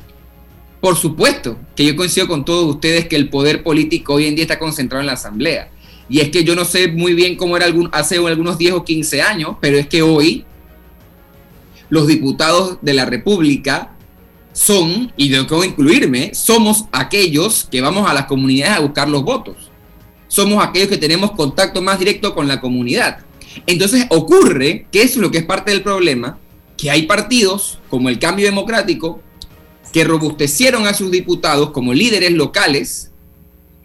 por 0.80 0.96
supuesto 0.96 1.58
que 1.76 1.86
yo 1.86 1.96
coincido 1.96 2.28
con 2.28 2.46
todos 2.46 2.76
ustedes 2.76 3.08
que 3.08 3.16
el 3.16 3.30
poder 3.30 3.64
político 3.64 4.14
hoy 4.14 4.26
en 4.26 4.36
día 4.36 4.44
está 4.44 4.60
concentrado 4.60 5.02
en 5.02 5.08
la 5.08 5.14
Asamblea. 5.14 5.70
Y 6.10 6.20
es 6.20 6.30
que 6.30 6.44
yo 6.44 6.56
no 6.56 6.66
sé 6.66 6.90
muy 6.90 7.14
bien 7.14 7.38
cómo 7.38 7.56
era 7.56 7.66
algún, 7.66 7.90
hace 7.94 8.18
algunos 8.18 8.58
10 8.58 8.74
o 8.74 8.84
15 8.84 9.22
años, 9.22 9.56
pero 9.62 9.78
es 9.78 9.88
que 9.88 10.02
hoy 10.02 10.44
los 11.90 12.08
diputados 12.08 12.78
de 12.82 12.94
la 12.94 13.06
República 13.06 13.96
son, 14.54 15.14
y 15.16 15.32
tengo 15.32 15.64
incluirme, 15.64 16.34
somos 16.34 16.86
aquellos 16.92 17.68
que 17.72 17.82
vamos 17.82 18.10
a 18.10 18.14
las 18.14 18.26
comunidades 18.26 18.78
a 18.78 18.82
buscar 18.82 19.10
los 19.10 19.24
votos. 19.24 19.56
Somos 20.28 20.64
aquellos 20.64 20.90
que 20.90 20.98
tenemos 20.98 21.32
contacto 21.32 21.82
más 21.82 22.00
directo 22.00 22.34
con 22.36 22.48
la 22.48 22.60
comunidad. 22.60 23.20
Entonces 23.66 24.06
ocurre, 24.10 24.88
que 24.92 25.02
eso 25.02 25.16
es 25.16 25.22
lo 25.22 25.32
que 25.32 25.40
es 25.40 25.46
parte 25.46 25.72
del 25.72 25.84
problema, 25.84 26.38
que 26.78 26.90
hay 26.90 27.04
partidos 27.04 27.80
como 27.90 28.10
el 28.10 28.20
Cambio 28.20 28.46
Democrático 28.46 29.22
que 29.94 30.04
robustecieron 30.04 30.88
a 30.88 30.94
sus 30.94 31.12
diputados 31.12 31.72
como 31.72 31.94
líderes 31.94 32.32
locales 32.32 33.12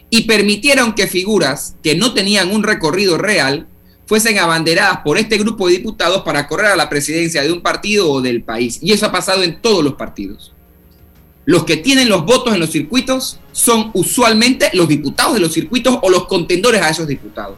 y 0.09 0.23
permitieron 0.23 0.95
que 0.95 1.09
figuras 1.09 1.77
que 1.83 1.97
no 1.97 2.15
tenían 2.15 2.53
un 2.53 2.63
recorrido 2.63 3.19
real 3.19 3.67
fuesen 4.07 4.39
abanderadas 4.39 5.01
por 5.05 5.19
este 5.19 5.37
grupo 5.37 5.67
de 5.67 5.75
diputados 5.75 6.23
para 6.23 6.47
correr 6.47 6.67
a 6.67 6.77
la 6.77 6.89
presidencia 6.89 7.43
de 7.43 7.51
un 7.51 7.61
partido 7.61 8.09
o 8.09 8.21
del 8.23 8.45
país. 8.45 8.79
Y 8.81 8.93
eso 8.93 9.07
ha 9.07 9.13
pasado 9.13 9.43
en 9.43 9.61
todos 9.61 9.83
los 9.83 9.95
partidos 9.95 10.56
los 11.47 11.65
que 11.65 11.77
tienen 11.77 12.09
los 12.09 12.27
votos 12.27 12.53
en 12.53 12.61
los 12.61 12.71
circuitos 12.71 13.39
son 13.53 13.91
usualmente 13.95 14.69
los 14.73 14.89
diputados 14.89 15.35
de 15.35 15.41
los 15.41 15.53
circuitos 15.53 15.97
o 16.03 16.11
los 16.11 16.27
contendores 16.27 16.83
a 16.83 16.91
esos 16.91 17.07
diputados. 17.07 17.57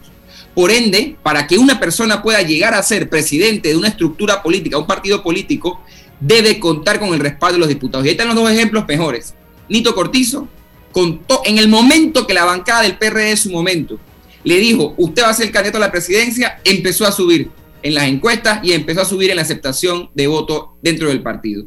Por 0.55 0.71
ende, 0.71 1.17
para 1.23 1.47
que 1.47 1.57
una 1.57 1.81
persona 1.81 2.23
pueda 2.23 2.43
llegar 2.43 2.75
a 2.75 2.83
ser 2.83 3.09
presidente 3.09 3.71
de 3.71 3.77
una 3.77 3.89
estructura 3.89 4.43
política, 4.43 4.77
un 4.77 4.87
partido 4.87 5.23
político, 5.23 5.81
debe 6.21 6.61
contar 6.61 7.01
con 7.01 7.15
el 7.15 7.21
respaldo 7.21 7.55
de 7.55 7.61
los 7.61 7.69
diputados. 7.69 8.05
Y 8.05 8.09
ahí 8.09 8.13
están 8.13 8.29
los 8.29 8.37
dos 8.37 8.51
ejemplos 8.51 8.85
mejores. 8.87 9.35
Nito 9.71 9.95
Cortizo 9.95 10.49
contó 10.93 11.41
en 11.47 11.57
el 11.57 11.69
momento 11.69 12.27
que 12.27 12.35
la 12.35 12.45
bancada 12.45 12.83
del 12.83 12.99
PRD 12.99 13.31
en 13.31 13.37
su 13.39 13.51
momento 13.51 13.99
le 14.45 14.59
dijo, 14.59 14.95
usted 14.99 15.23
va 15.23 15.31
a 15.31 15.35
ser 15.35 15.47
el 15.47 15.53
candidato 15.53 15.79
a 15.79 15.81
la 15.81 15.93
presidencia, 15.93 16.61
empezó 16.63 17.07
a 17.07 17.13
subir 17.13 17.51
en 17.83 17.95
las 17.95 18.05
encuestas 18.05 18.61
y 18.63 18.73
empezó 18.73 19.01
a 19.01 19.07
subir 19.07 19.31
en 19.31 19.37
la 19.37 19.43
aceptación 19.43 20.11
de 20.15 20.27
voto 20.27 20.77
dentro 20.83 21.09
del 21.09 21.23
partido. 21.23 21.65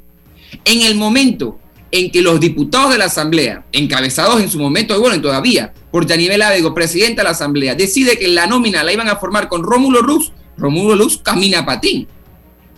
En 0.65 0.81
el 0.81 0.95
momento 0.95 1.59
en 1.91 2.09
que 2.09 2.21
los 2.21 2.39
diputados 2.39 2.91
de 2.91 2.97
la 2.97 3.05
Asamblea, 3.05 3.65
encabezados 3.71 4.41
en 4.41 4.49
su 4.49 4.59
momento, 4.59 4.95
y 4.95 4.99
bueno, 4.99 5.21
todavía, 5.21 5.73
por 5.91 6.07
Yanivel 6.07 6.41
Abego, 6.41 6.73
presidente 6.73 7.17
de 7.17 7.23
la 7.23 7.31
Asamblea, 7.31 7.75
decide 7.75 8.17
que 8.17 8.29
la 8.29 8.47
nómina 8.47 8.83
la 8.83 8.93
iban 8.93 9.09
a 9.09 9.17
formar 9.17 9.49
con 9.49 9.63
Rómulo 9.63 10.01
Luz, 10.01 10.31
Rómulo 10.57 10.95
Luz 10.95 11.19
camina 11.21 11.65
patín, 11.65 12.07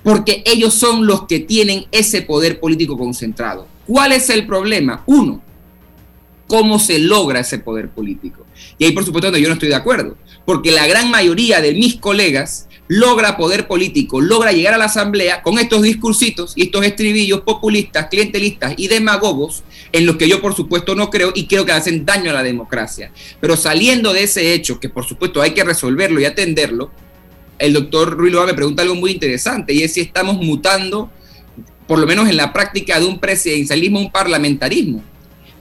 porque 0.03 0.43
ellos 0.45 0.73
son 0.73 1.05
los 1.05 1.27
que 1.27 1.39
tienen 1.39 1.85
ese 1.91 2.23
poder 2.23 2.59
político 2.59 2.97
concentrado. 2.97 3.67
¿Cuál 3.85 4.13
es 4.13 4.29
el 4.29 4.47
problema? 4.47 5.03
Uno, 5.05 5.41
¿cómo 6.47 6.79
se 6.79 6.99
logra 6.99 7.41
ese 7.41 7.59
poder 7.59 7.89
político? 7.89 8.45
Y 8.77 8.85
ahí, 8.85 8.91
por 8.91 9.05
supuesto, 9.05 9.37
yo 9.37 9.47
no 9.47 9.53
estoy 9.53 9.69
de 9.69 9.75
acuerdo, 9.75 10.17
porque 10.45 10.71
la 10.71 10.87
gran 10.87 11.11
mayoría 11.11 11.61
de 11.61 11.73
mis 11.73 11.97
colegas 11.97 12.67
logra 12.87 13.37
poder 13.37 13.67
político, 13.67 14.19
logra 14.19 14.51
llegar 14.51 14.73
a 14.73 14.77
la 14.77 14.85
asamblea 14.85 15.41
con 15.41 15.57
estos 15.57 15.81
discursitos 15.81 16.53
y 16.55 16.63
estos 16.63 16.85
estribillos 16.85 17.41
populistas, 17.41 18.07
clientelistas 18.09 18.73
y 18.77 18.87
demagogos, 18.87 19.63
en 19.91 20.05
los 20.05 20.17
que 20.17 20.27
yo 20.27 20.41
por 20.41 20.55
supuesto 20.55 20.95
no 20.95 21.09
creo 21.09 21.31
y 21.33 21.47
creo 21.47 21.65
que 21.65 21.71
hacen 21.71 22.05
daño 22.05 22.31
a 22.31 22.33
la 22.33 22.43
democracia. 22.43 23.11
Pero 23.39 23.55
saliendo 23.55 24.11
de 24.13 24.23
ese 24.23 24.53
hecho, 24.53 24.79
que 24.79 24.89
por 24.89 25.05
supuesto 25.05 25.41
hay 25.41 25.51
que 25.51 25.63
resolverlo 25.63 26.19
y 26.19 26.25
atenderlo, 26.25 26.91
el 27.59 27.73
doctor 27.73 28.17
Ruiz 28.17 28.33
me 28.45 28.53
pregunta 28.53 28.81
algo 28.81 28.95
muy 28.95 29.11
interesante 29.11 29.73
y 29.73 29.83
es 29.83 29.93
si 29.93 30.01
estamos 30.01 30.35
mutando, 30.37 31.09
por 31.87 31.99
lo 31.99 32.07
menos 32.07 32.27
en 32.27 32.35
la 32.35 32.51
práctica 32.51 32.99
de 32.99 33.05
un 33.05 33.19
presidencialismo, 33.19 33.99
un 33.99 34.11
parlamentarismo. 34.11 35.03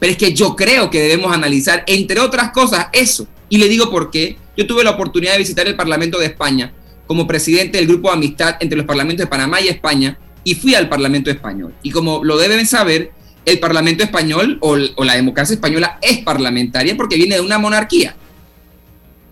Pero 0.01 0.13
es 0.13 0.19
que 0.19 0.33
yo 0.33 0.57
creo 0.57 0.91
que 0.91 1.01
debemos 1.01 1.33
analizar, 1.33 1.85
entre 1.87 2.19
otras 2.19 2.51
cosas, 2.51 2.89
eso. 2.93 3.29
Y 3.49 3.59
le 3.59 3.69
digo 3.69 3.89
por 3.89 4.11
qué. 4.11 4.37
Yo 4.57 4.67
tuve 4.67 4.83
la 4.83 4.91
oportunidad 4.91 5.33
de 5.33 5.39
visitar 5.39 5.67
el 5.69 5.77
Parlamento 5.77 6.19
de 6.19 6.27
España 6.27 6.73
como 7.13 7.27
presidente 7.27 7.77
del 7.77 7.87
grupo 7.87 8.09
de 8.09 8.15
amistad 8.15 8.57
entre 8.61 8.79
los 8.79 8.87
parlamentos 8.87 9.27
de 9.27 9.27
Panamá 9.27 9.61
y 9.61 9.69
España 9.69 10.19
y 10.45 10.55
fui 10.55 10.75
al 10.75 10.89
Parlamento 10.89 11.31
español. 11.31 11.75
Y 11.83 11.91
como 11.91 12.25
lo 12.25 12.39
deben 12.39 12.67
saber, 12.67 13.13
el 13.45 13.61
Parlamento 13.61 14.03
español 14.03 14.57
o, 14.63 14.79
la 14.79 15.15
democracia 15.15 15.53
española 15.53 15.99
es 16.01 16.21
parlamentaria 16.25 16.97
porque 16.97 17.17
viene 17.17 17.35
de 17.35 17.43
una 17.43 17.59
monarquía. 17.59 18.17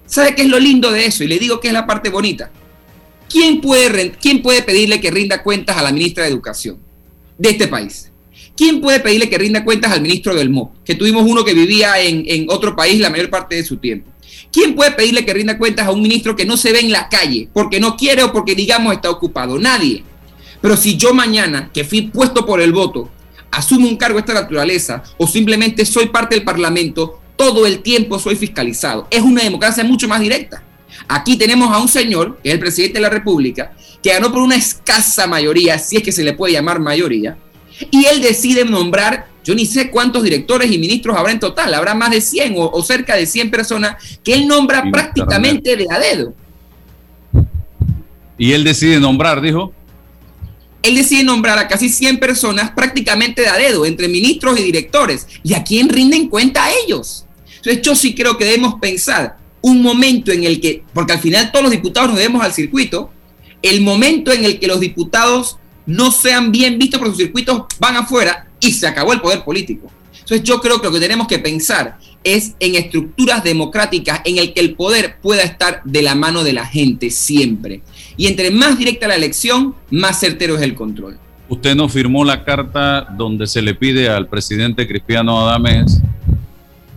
¿Sabe 0.05 0.35
qué 0.35 0.43
es 0.43 0.49
lo 0.49 0.59
lindo 0.59 0.91
de 0.91 1.07
eso? 1.07 1.25
Y 1.25 1.29
le 1.29 1.39
digo 1.39 1.59
que 1.59 1.69
es 1.69 1.73
la 1.73 1.87
parte 1.87 2.11
bonita. 2.11 2.51
¿Quién 3.31 3.63
puede, 3.63 4.11
¿Quién 4.11 4.43
puede 4.43 4.61
pedirle 4.63 5.01
que 5.01 5.11
rinda 5.11 5.43
cuentas 5.43 5.79
a 5.79 5.83
la 5.83 5.91
ministra 5.91 6.25
de 6.25 6.29
Educación 6.29 6.77
de 7.39 7.49
este 7.49 7.67
país? 7.67 8.10
¿Quién 8.61 8.83
puede 8.83 9.01
pedirle 9.01 9.31
que 9.31 9.39
rinda 9.39 9.65
cuentas 9.65 9.91
al 9.91 10.03
ministro 10.03 10.35
del 10.35 10.51
MOP? 10.51 10.85
Que 10.85 10.95
tuvimos 10.95 11.25
uno 11.27 11.47
que 11.47 11.55
vivía 11.55 11.99
en, 11.99 12.25
en 12.27 12.45
otro 12.51 12.77
país 12.77 13.01
la 13.01 13.09
mayor 13.09 13.31
parte 13.31 13.55
de 13.55 13.65
su 13.65 13.79
tiempo. 13.79 14.11
¿Quién 14.53 14.75
puede 14.75 14.91
pedirle 14.91 15.25
que 15.25 15.33
rinda 15.33 15.57
cuentas 15.57 15.87
a 15.87 15.93
un 15.93 16.03
ministro 16.03 16.37
que 16.37 16.45
no 16.45 16.59
se 16.59 16.71
ve 16.71 16.81
en 16.81 16.93
la 16.93 17.09
calle 17.09 17.49
porque 17.55 17.81
no 17.81 17.97
quiere 17.97 18.23
o 18.23 18.35
porque 18.35 18.55
digamos 18.55 18.93
está 18.93 19.09
ocupado? 19.09 19.59
Nadie. 19.59 20.05
Pero 20.61 20.77
si 20.77 20.99
yo 20.99 21.15
mañana, 21.15 21.71
que 21.73 21.85
fui 21.85 22.03
puesto 22.03 22.45
por 22.45 22.61
el 22.61 22.75
voto, 22.75 23.09
asumo 23.51 23.89
un 23.89 23.97
cargo 23.97 24.17
de 24.17 24.27
esta 24.27 24.35
naturaleza 24.35 25.05
o 25.17 25.27
simplemente 25.27 25.87
soy 25.87 26.09
parte 26.09 26.35
del 26.35 26.45
Parlamento, 26.45 27.19
todo 27.37 27.65
el 27.65 27.79
tiempo 27.79 28.19
soy 28.19 28.37
fiscalizado. 28.37 29.09
Es 29.11 29.23
una 29.23 29.43
democracia 29.43 29.85
mucho 29.85 30.07
más 30.07 30.21
directa. 30.21 30.63
Aquí 31.09 31.39
tenemos 31.39 31.75
a 31.75 31.79
un 31.79 31.89
señor, 31.89 32.39
que 32.43 32.51
es 32.51 32.55
el 32.57 32.61
presidente 32.61 32.99
de 32.99 33.05
la 33.05 33.09
República, 33.09 33.73
que 34.03 34.11
ganó 34.11 34.31
por 34.31 34.43
una 34.43 34.57
escasa 34.57 35.27
mayoría, 35.27 35.79
si 35.79 35.97
es 35.97 36.03
que 36.03 36.13
se 36.13 36.23
le 36.23 36.35
puede 36.35 36.53
llamar 36.53 36.79
mayoría, 36.79 37.39
y 37.91 38.05
él 38.07 38.21
decide 38.21 38.65
nombrar 38.65 39.31
yo 39.45 39.55
ni 39.55 39.67
sé 39.67 39.91
cuántos 39.91 40.23
directores 40.23 40.71
y 40.71 40.79
ministros 40.79 41.17
habrá 41.17 41.33
en 41.33 41.41
total, 41.41 41.73
habrá 41.75 41.95
más 41.95 42.11
de 42.11 42.21
100 42.21 42.55
o, 42.57 42.83
cerca 42.83 43.17
de 43.17 43.27
100 43.27 43.51
personas 43.51 43.97
que 44.23 44.35
él 44.35 44.47
nombra 44.47 44.85
prácticamente 44.91 45.77
de 45.77 45.87
a 45.91 45.99
dedo. 45.99 46.35
Y 48.37 48.53
él 48.53 48.65
decide 48.65 49.01
nombrar, 49.01 49.41
dijo. 49.41 49.73
Él 50.83 50.95
decide 50.95 51.25
nombrar 51.25 51.59
a 51.59 51.69
casi 51.69 51.89
100 51.89 52.21
personas 52.21 52.71
prácticamente 52.71 53.43
de 53.43 53.49
a 53.49 53.57
dedo, 53.57 53.85
entre 53.85 54.09
ministros 54.09 54.59
y 54.59 54.63
directores. 54.63 55.27
¿Y 55.43 55.55
a 55.55 55.63
quién 55.63 55.89
rinden 55.89 56.29
cuenta 56.29 56.65
a 56.65 56.71
ellos? 56.85 57.27
Entonces 57.57 57.83
yo 57.83 57.95
sí 57.95 58.15
creo 58.15 58.39
que 58.39 58.45
debemos 58.45 58.75
pensar 58.81 59.37
un 59.63 59.83
momento 59.83 60.33
en 60.33 60.45
el 60.45 60.61
que, 60.61 60.83
porque 60.95 61.13
al 61.13 61.19
final 61.19 61.51
todos 61.53 61.65
los 61.65 61.73
diputados 61.73 62.11
nos 62.11 62.19
debemos 62.19 62.43
al 62.43 62.53
circuito, 62.53 63.11
el 63.63 63.83
momento 63.83 64.33
en 64.33 64.45
el 64.45 64.59
que 64.59 64.67
los 64.67 64.81
diputados 64.81 65.59
no 65.91 66.13
sean 66.13 66.53
bien 66.53 66.79
vistos 66.79 67.01
por 67.01 67.09
sus 67.09 67.17
circuitos 67.17 67.65
van 67.81 67.97
afuera 67.97 68.47
y 68.61 68.73
se 68.73 68.87
acabó 68.87 69.13
el 69.13 69.21
poder 69.21 69.43
político. 69.43 69.91
Entonces 70.13 70.43
yo 70.43 70.61
creo 70.61 70.81
que 70.81 70.87
lo 70.87 70.93
que 70.93 71.01
tenemos 71.01 71.27
que 71.27 71.41
pensar 71.41 71.99
es 72.23 72.55
en 72.61 72.77
estructuras 72.77 73.43
democráticas 73.43 74.21
en 74.25 74.39
el 74.39 74.53
que 74.53 74.61
el 74.61 74.75
poder 74.75 75.17
pueda 75.21 75.43
estar 75.43 75.83
de 75.85 76.03
la 76.03 76.15
mano 76.15 76.45
de 76.45 76.53
la 76.53 76.65
gente 76.65 77.11
siempre. 77.11 77.83
Y 78.17 78.29
entre 78.29 78.53
más 78.53 78.79
directa 78.79 79.09
la 79.09 79.17
elección, 79.17 79.75
más 79.91 80.21
certero 80.21 80.57
es 80.57 80.63
el 80.63 80.77
control. 80.77 81.19
Usted 81.49 81.75
no 81.75 81.89
firmó 81.89 82.25
la 82.25 82.45
carta 82.45 83.09
donde 83.17 83.49
se 83.49 83.61
le 83.61 83.75
pide 83.75 84.09
al 84.09 84.29
presidente 84.29 84.87
Cristiano 84.87 85.41
Adames 85.41 86.01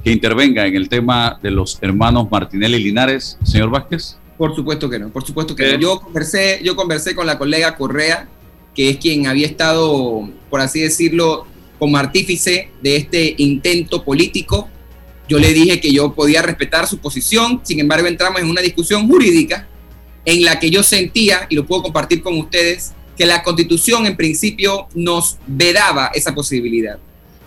que 0.04 0.12
intervenga 0.12 0.68
en 0.68 0.76
el 0.76 0.90
tema 0.90 1.40
de 1.42 1.50
los 1.50 1.80
hermanos 1.82 2.30
Martinelli 2.30 2.76
y 2.78 2.84
Linares, 2.84 3.40
señor 3.44 3.72
Vázquez. 3.72 4.18
Por 4.38 4.54
supuesto 4.56 4.88
que 4.90 5.00
no, 5.00 5.10
por 5.10 5.26
supuesto 5.26 5.56
que 5.56 5.74
no. 5.74 5.80
Yo 5.80 6.00
conversé, 6.00 6.60
yo 6.64 6.76
conversé 6.76 7.16
con 7.16 7.26
la 7.26 7.40
colega 7.40 7.76
Correa, 7.76 8.28
que 8.76 8.90
es 8.90 8.98
quien 8.98 9.28
había 9.28 9.48
estado, 9.48 10.30
por 10.50 10.62
así 10.62 10.82
decirlo, 10.82 11.46
como 11.80 11.98
artífice 11.98 12.70
de 12.82 12.96
este 12.96 13.36
intento 13.38 14.04
político. 14.04 14.70
Yo 15.28 15.40
le 15.40 15.54
dije 15.54 15.80
que 15.80 15.92
yo 15.92 16.14
podía 16.14 16.42
respetar 16.42 16.88
su 16.88 16.98
posición, 16.98 17.62
sin 17.64 17.80
embargo 17.80 18.08
entramos 18.08 18.42
en 18.42 18.50
una 18.50 18.62
discusión 18.62 19.08
jurídica 19.08 19.68
en 20.26 20.44
la 20.44 20.60
que 20.60 20.70
yo 20.70 20.84
sentía, 20.84 21.48
y 21.50 21.56
lo 21.56 21.66
puedo 21.66 21.84
compartir 21.84 22.22
con 22.22 22.38
ustedes, 22.38 22.94
que 23.18 23.26
la 23.26 23.44
constitución 23.44 24.06
en 24.06 24.16
principio 24.16 24.88
nos 24.96 25.38
vedaba 25.46 26.12
esa 26.14 26.34
posibilidad. 26.34 26.98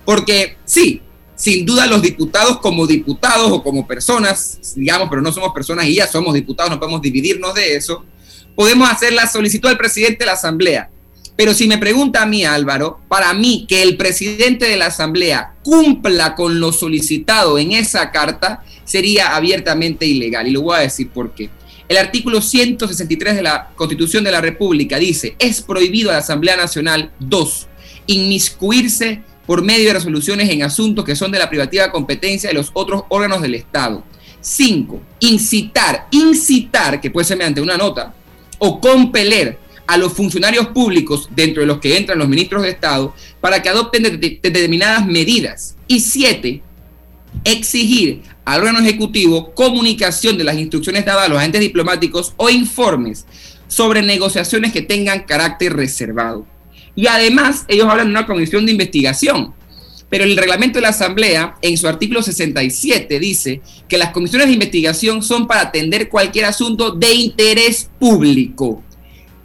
Porque 0.05 0.57
sí, 0.65 1.01
sin 1.35 1.67
duda 1.67 1.87
los 1.87 2.03
diputados 2.03 2.61
como 2.61 2.87
diputados 2.87 3.51
o 3.51 3.62
como 3.62 3.87
personas, 3.87 4.75
digamos, 4.77 5.09
pero 5.09 5.23
no 5.23 5.33
somos 5.33 5.53
personas 5.53 5.87
y 5.87 5.95
ya 5.95 6.07
somos 6.07 6.35
diputados, 6.35 6.71
no 6.71 6.79
podemos 6.79 7.03
dividirnos 7.03 7.55
de 7.55 7.77
eso, 7.77 8.05
podemos 8.55 8.89
hacer 8.89 9.12
la 9.12 9.27
solicitud 9.27 9.69
al 9.69 9.79
presidente 9.79 10.19
de 10.21 10.27
la 10.27 10.33
Asamblea 10.33 10.91
pero 11.37 11.53
si 11.53 11.68
me 11.68 11.77
pregunta 11.77 12.22
a 12.22 12.27
mí, 12.27 12.44
Álvaro, 12.44 13.01
para 13.09 13.35
mí 13.35 13.66
que 13.68 13.83
el 13.83 13.99
presidente 13.99 14.66
de 14.66 14.77
la 14.79 14.87
Asamblea 14.87 15.55
cumpla 15.62 16.35
con 16.35 16.61
lo 16.61 16.72
solicitado 16.72 17.59
en 17.59 17.72
esa 17.72 18.11
carta 18.11 18.64
sería 18.85 19.37
abiertamente 19.37 20.07
ilegal. 20.07 20.49
Y 20.49 20.53
lo 20.53 20.62
voy 20.62 20.77
a 20.77 20.81
decir 20.81 21.11
por 21.11 21.35
qué. 21.35 21.51
El 21.88 21.99
artículo 21.99 22.40
163 22.40 23.37
de 23.37 23.42
la 23.42 23.70
Constitución 23.77 24.25
de 24.25 24.33
la 24.33 24.40
República 24.40 24.99
dice, 24.99 25.37
es 25.38 25.61
prohibido 25.61 26.11
a 26.11 26.14
la 26.14 26.18
Asamblea 26.20 26.57
Nacional, 26.57 27.12
dos, 27.20 27.68
inmiscuirse 28.07 29.22
por 29.46 29.62
medio 29.62 29.88
de 29.88 29.92
resoluciones 29.92 30.49
en 30.51 30.62
asuntos 30.62 31.05
que 31.05 31.14
son 31.14 31.31
de 31.31 31.38
la 31.38 31.51
privativa 31.51 31.92
competencia 31.92 32.49
de 32.49 32.55
los 32.55 32.70
otros 32.72 33.05
órganos 33.09 33.42
del 33.42 33.55
Estado. 33.55 34.03
Cinco, 34.40 35.01
incitar, 35.20 36.09
incitar, 36.11 37.01
que 37.01 37.11
puede 37.11 37.27
ser 37.27 37.37
mediante 37.37 37.61
una 37.61 37.77
nota, 37.77 38.14
o 38.59 38.81
compeler 38.81 39.66
a 39.87 39.96
los 39.96 40.12
funcionarios 40.12 40.68
públicos, 40.68 41.29
dentro 41.35 41.61
de 41.61 41.66
los 41.66 41.79
que 41.79 41.96
entran 41.96 42.18
los 42.18 42.29
ministros 42.29 42.62
de 42.62 42.70
Estado, 42.70 43.14
para 43.40 43.62
que 43.62 43.68
adopten 43.68 44.03
determinadas 44.03 45.07
medidas. 45.07 45.77
Y 45.87 46.01
siete, 46.01 46.62
exigir 47.44 48.22
al 48.44 48.61
órgano 48.61 48.81
ejecutivo 48.81 49.53
comunicación 49.55 50.38
de 50.38 50.44
las 50.44 50.57
instrucciones 50.57 51.05
dadas 51.05 51.27
a 51.27 51.29
los 51.29 51.38
agentes 51.38 51.61
diplomáticos 51.61 52.35
o 52.37 52.49
informes 52.49 53.27
sobre 53.68 54.03
negociaciones 54.03 54.72
que 54.72 54.83
tengan 54.83 55.25
carácter 55.25 55.75
reservado. 55.75 56.46
Y 56.94 57.07
además, 57.09 57.64
ellos 57.68 57.88
hablan 57.88 58.07
de 58.07 58.12
una 58.12 58.27
comisión 58.27 58.64
de 58.64 58.72
investigación. 58.72 59.55
Pero 60.09 60.25
el 60.25 60.37
reglamento 60.37 60.79
de 60.79 60.83
la 60.83 60.90
Asamblea, 60.90 61.57
en 61.62 61.77
su 61.77 61.88
artículo 61.88 62.22
67, 62.22 63.18
dice 63.18 63.61
que 63.88 63.99
las 63.99 64.12
comisiones 64.12 64.46
de 64.46 64.55
investigación 64.55 65.22
son 65.22 65.49
para 65.49 65.62
atender 65.62 66.09
cualquier 66.09 66.44
asunto 66.44 66.92
de 66.92 67.12
interés 67.12 67.90
público 67.99 68.85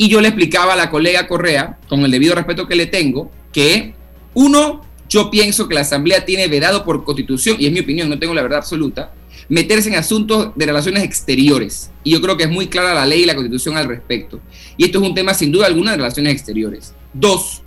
y 0.01 0.09
yo 0.09 0.19
le 0.19 0.29
explicaba 0.29 0.73
a 0.73 0.75
la 0.75 0.89
colega 0.89 1.27
Correa, 1.27 1.77
con 1.87 2.03
el 2.03 2.09
debido 2.09 2.33
respeto 2.33 2.67
que 2.67 2.73
le 2.73 2.87
tengo, 2.87 3.29
que 3.53 3.93
uno, 4.33 4.81
yo 5.07 5.29
pienso 5.29 5.67
que 5.67 5.75
la 5.75 5.81
Asamblea 5.81 6.25
tiene 6.25 6.47
vedado 6.47 6.83
por 6.83 7.03
constitución, 7.03 7.57
y 7.59 7.67
es 7.67 7.71
mi 7.71 7.81
opinión, 7.81 8.09
no 8.09 8.17
tengo 8.17 8.33
la 8.33 8.41
verdad 8.41 8.57
absoluta, 8.57 9.13
meterse 9.47 9.89
en 9.89 9.95
asuntos 9.97 10.53
de 10.55 10.65
relaciones 10.65 11.03
exteriores. 11.03 11.91
Y 12.03 12.13
yo 12.13 12.21
creo 12.21 12.35
que 12.35 12.45
es 12.45 12.49
muy 12.49 12.65
clara 12.65 12.95
la 12.95 13.05
ley 13.05 13.21
y 13.21 13.25
la 13.27 13.35
constitución 13.35 13.77
al 13.77 13.87
respecto. 13.87 14.39
Y 14.75 14.85
esto 14.85 14.99
es 14.99 15.07
un 15.07 15.13
tema 15.13 15.35
sin 15.35 15.51
duda 15.51 15.67
alguna 15.67 15.91
de 15.91 15.97
relaciones 15.97 16.33
exteriores. 16.33 16.95
Dos, 17.13 17.61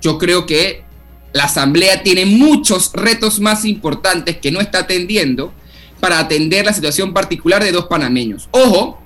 yo 0.00 0.16
creo 0.16 0.46
que 0.46 0.84
la 1.34 1.44
Asamblea 1.44 2.02
tiene 2.02 2.24
muchos 2.24 2.90
retos 2.94 3.38
más 3.38 3.66
importantes 3.66 4.38
que 4.38 4.50
no 4.50 4.62
está 4.62 4.78
atendiendo 4.78 5.52
para 6.00 6.20
atender 6.20 6.64
la 6.64 6.72
situación 6.72 7.12
particular 7.12 7.62
de 7.62 7.72
dos 7.72 7.84
panameños. 7.84 8.48
Ojo, 8.50 9.02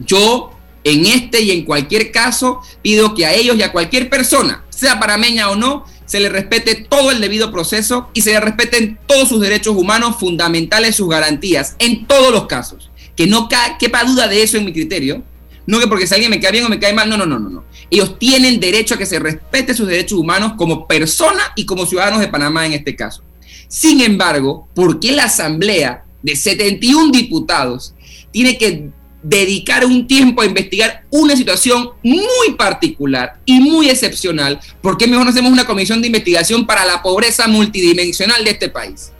yo 0.00 0.56
en 0.84 1.06
este 1.06 1.42
y 1.42 1.50
en 1.50 1.64
cualquier 1.64 2.10
caso, 2.10 2.60
pido 2.82 3.14
que 3.14 3.26
a 3.26 3.34
ellos 3.34 3.56
y 3.56 3.62
a 3.62 3.72
cualquier 3.72 4.08
persona, 4.08 4.64
sea 4.70 4.98
parameña 4.98 5.50
o 5.50 5.56
no, 5.56 5.84
se 6.10 6.18
le 6.18 6.28
respete 6.28 6.74
todo 6.74 7.12
el 7.12 7.20
debido 7.20 7.52
proceso 7.52 8.08
y 8.14 8.22
se 8.22 8.32
le 8.32 8.40
respeten 8.40 8.98
todos 9.06 9.28
sus 9.28 9.40
derechos 9.40 9.76
humanos 9.76 10.16
fundamentales, 10.18 10.96
sus 10.96 11.08
garantías, 11.08 11.76
en 11.78 12.06
todos 12.06 12.32
los 12.32 12.46
casos. 12.46 12.90
Que 13.14 13.28
no 13.28 13.48
quepa 13.78 14.02
duda 14.02 14.26
de 14.26 14.42
eso 14.42 14.56
en 14.56 14.64
mi 14.64 14.72
criterio. 14.72 15.22
No 15.66 15.78
que 15.78 15.86
porque 15.86 16.08
si 16.08 16.14
alguien 16.14 16.30
me 16.30 16.40
cae 16.40 16.50
bien 16.50 16.64
o 16.64 16.68
me 16.68 16.80
cae 16.80 16.92
mal, 16.92 17.08
no, 17.08 17.16
no, 17.16 17.26
no, 17.26 17.38
no, 17.38 17.48
no. 17.48 17.64
Ellos 17.90 18.18
tienen 18.18 18.58
derecho 18.58 18.94
a 18.94 18.98
que 18.98 19.06
se 19.06 19.20
respete 19.20 19.72
sus 19.72 19.86
derechos 19.86 20.18
humanos 20.18 20.54
como 20.56 20.88
persona 20.88 21.52
y 21.54 21.64
como 21.64 21.86
ciudadanos 21.86 22.18
de 22.18 22.26
Panamá 22.26 22.66
en 22.66 22.72
este 22.72 22.96
caso. 22.96 23.22
Sin 23.68 24.00
embargo, 24.00 24.68
¿por 24.74 24.98
qué 24.98 25.12
la 25.12 25.24
Asamblea 25.24 26.04
de 26.22 26.34
71 26.34 27.12
diputados 27.12 27.94
tiene 28.32 28.58
que 28.58 28.90
dedicar 29.22 29.84
un 29.84 30.06
tiempo 30.06 30.42
a 30.42 30.46
investigar 30.46 31.04
una 31.10 31.36
situación 31.36 31.90
muy 32.02 32.54
particular 32.56 33.40
y 33.44 33.60
muy 33.60 33.90
excepcional, 33.90 34.60
¿por 34.80 34.96
qué 34.96 35.06
mejor 35.06 35.24
no 35.24 35.30
hacemos 35.30 35.52
una 35.52 35.66
comisión 35.66 36.00
de 36.00 36.06
investigación 36.06 36.66
para 36.66 36.84
la 36.84 37.02
pobreza 37.02 37.46
multidimensional 37.46 38.44
de 38.44 38.50
este 38.50 38.68
país? 38.68 39.12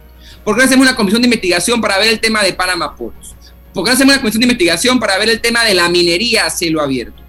¿Por 0.44 0.54
qué 0.54 0.60
no 0.60 0.66
hacemos 0.66 0.86
una 0.86 0.96
comisión 0.96 1.22
de 1.22 1.26
investigación 1.26 1.80
para 1.80 1.98
ver 1.98 2.08
el 2.08 2.20
tema 2.20 2.42
de 2.42 2.52
Panama 2.52 2.96
Ports? 2.96 3.34
¿Por 3.74 3.84
qué 3.84 3.90
no 3.90 3.94
hacemos 3.94 4.14
una 4.14 4.20
comisión 4.20 4.40
de 4.40 4.46
investigación 4.46 4.98
para 4.98 5.18
ver 5.18 5.28
el 5.28 5.40
tema 5.40 5.64
de 5.64 5.74
la 5.74 5.88
minería 5.88 6.46
a 6.46 6.50
cielo 6.50 6.80
abierto? 6.80 7.22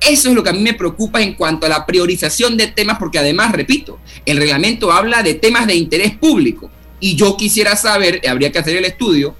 Eso 0.00 0.28
es 0.28 0.34
lo 0.34 0.42
que 0.42 0.50
a 0.50 0.52
mí 0.52 0.60
me 0.60 0.74
preocupa 0.74 1.22
en 1.22 1.34
cuanto 1.34 1.66
a 1.66 1.68
la 1.68 1.86
priorización 1.86 2.56
de 2.56 2.66
temas, 2.66 2.98
porque 2.98 3.18
además, 3.18 3.52
repito, 3.52 3.98
el 4.26 4.36
reglamento 4.36 4.92
habla 4.92 5.22
de 5.22 5.34
temas 5.34 5.66
de 5.66 5.74
interés 5.76 6.12
público. 6.16 6.70
Y 7.00 7.16
yo 7.16 7.36
quisiera 7.36 7.76
saber, 7.76 8.20
habría 8.28 8.52
que 8.52 8.58
hacer 8.58 8.76
el 8.76 8.84
estudio, 8.84 9.34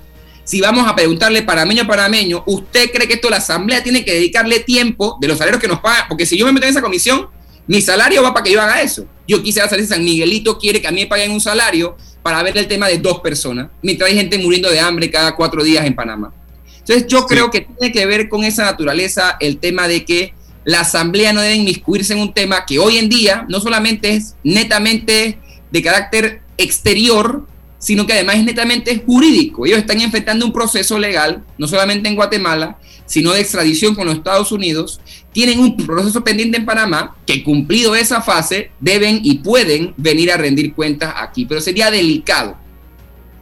si 0.45 0.61
vamos 0.61 0.87
a 0.87 0.95
preguntarle 0.95 1.43
parameño 1.43 1.83
a 1.83 1.87
parameño, 1.87 2.45
¿usted 2.47 2.91
cree 2.91 3.09
que 3.09 3.15
esto 3.15 3.31
la 3.31 3.39
Asamblea 3.39 3.83
tiene 3.83 4.05
que 4.05 4.13
dedicarle 4.13 4.61
tiempo 4.61 5.17
de 5.21 5.29
los 5.29 5.39
salarios 5.39 5.61
que 5.61 5.69
nos 5.69 5.81
pagan? 5.81 6.05
Porque 6.09 6.27
si 6.27 6.37
yo 6.37 6.45
me 6.47 6.53
meto 6.53 6.67
en 6.67 6.71
esa 6.71 6.83
comisión, 6.83 7.29
mi 7.67 7.81
salario 7.81 8.23
va 8.23 8.35
para 8.35 8.45
que 8.45 8.53
yo 8.53 8.61
haga 8.61 8.83
eso. 8.83 9.07
Yo 9.27 9.43
quisiera 9.43 9.69
saber 9.69 9.85
si 9.85 9.91
San 9.91 10.05
Miguelito 10.05 10.59
quiere 10.59 10.83
que 10.83 10.89
a 10.89 10.91
mí 10.91 11.01
me 11.01 11.07
paguen 11.07 11.31
un 11.31 11.41
salario 11.41 11.97
para 12.23 12.43
ver 12.43 12.57
el 12.59 12.69
tema 12.69 12.89
de 12.89 12.99
dos 12.99 13.21
personas, 13.21 13.69
mientras 13.83 14.11
hay 14.11 14.17
gente 14.17 14.39
muriendo 14.39 14.71
de 14.71 14.81
hambre 14.81 15.11
cada 15.11 15.35
cuatro 15.35 15.65
días 15.65 15.87
en 15.87 15.95
Panamá. 15.95 16.33
Entonces 16.79 17.07
yo 17.07 17.27
creo 17.27 17.51
que 17.51 17.63
tiene 17.63 17.93
que 17.93 18.05
ver 18.05 18.29
con 18.29 18.45
esa 18.45 18.65
naturaleza 18.65 19.39
el 19.41 19.59
tema 19.59 19.89
de 19.89 20.05
que 20.05 20.35
la 20.65 20.81
Asamblea 20.81 21.33
no 21.33 21.41
debe 21.41 21.55
inmiscuirse 21.55 22.13
en 22.13 22.21
un 22.21 22.35
tema 22.35 22.67
que 22.67 22.79
hoy 22.79 22.99
en 22.99 23.09
día 23.09 23.47
no 23.49 23.61
solamente 23.61 24.15
es 24.15 24.35
netamente 24.43 25.39
de 25.71 25.83
carácter 25.83 26.43
exterior, 26.59 27.47
sino 27.85 28.07
que 28.07 28.15
además 28.15 28.37
es 28.37 28.45
netamente 28.45 29.03
jurídico. 29.05 29.67
Ellos 29.67 29.81
están 29.81 30.01
enfrentando 30.01 30.47
un 30.47 30.55
proceso 30.55 30.99
legal, 30.99 31.45
no 31.59 31.69
solamente 31.69 32.09
en 32.09 32.15
Guatemala, 32.15 32.79
sino 33.05 33.31
de 33.33 33.43
extradición 33.43 33.95
con 33.95 34.07
los 34.07 34.17
Estados 34.17 34.53
Unidos. 34.53 35.03
Tienen 35.35 35.59
un 35.59 35.77
proceso 35.77 36.25
pendiente 36.25 36.57
en 36.57 36.65
Panamá 36.65 37.15
que 37.27 37.45
cumplido 37.45 37.95
esa 37.95 38.23
fase 38.23 38.71
deben 38.81 39.21
y 39.23 39.35
pueden 39.41 39.93
venir 39.99 40.33
a 40.33 40.39
rendir 40.39 40.73
cuentas 40.73 41.13
aquí. 41.15 41.45
Pero 41.45 41.61
sería 41.61 41.91
delicado, 41.91 42.57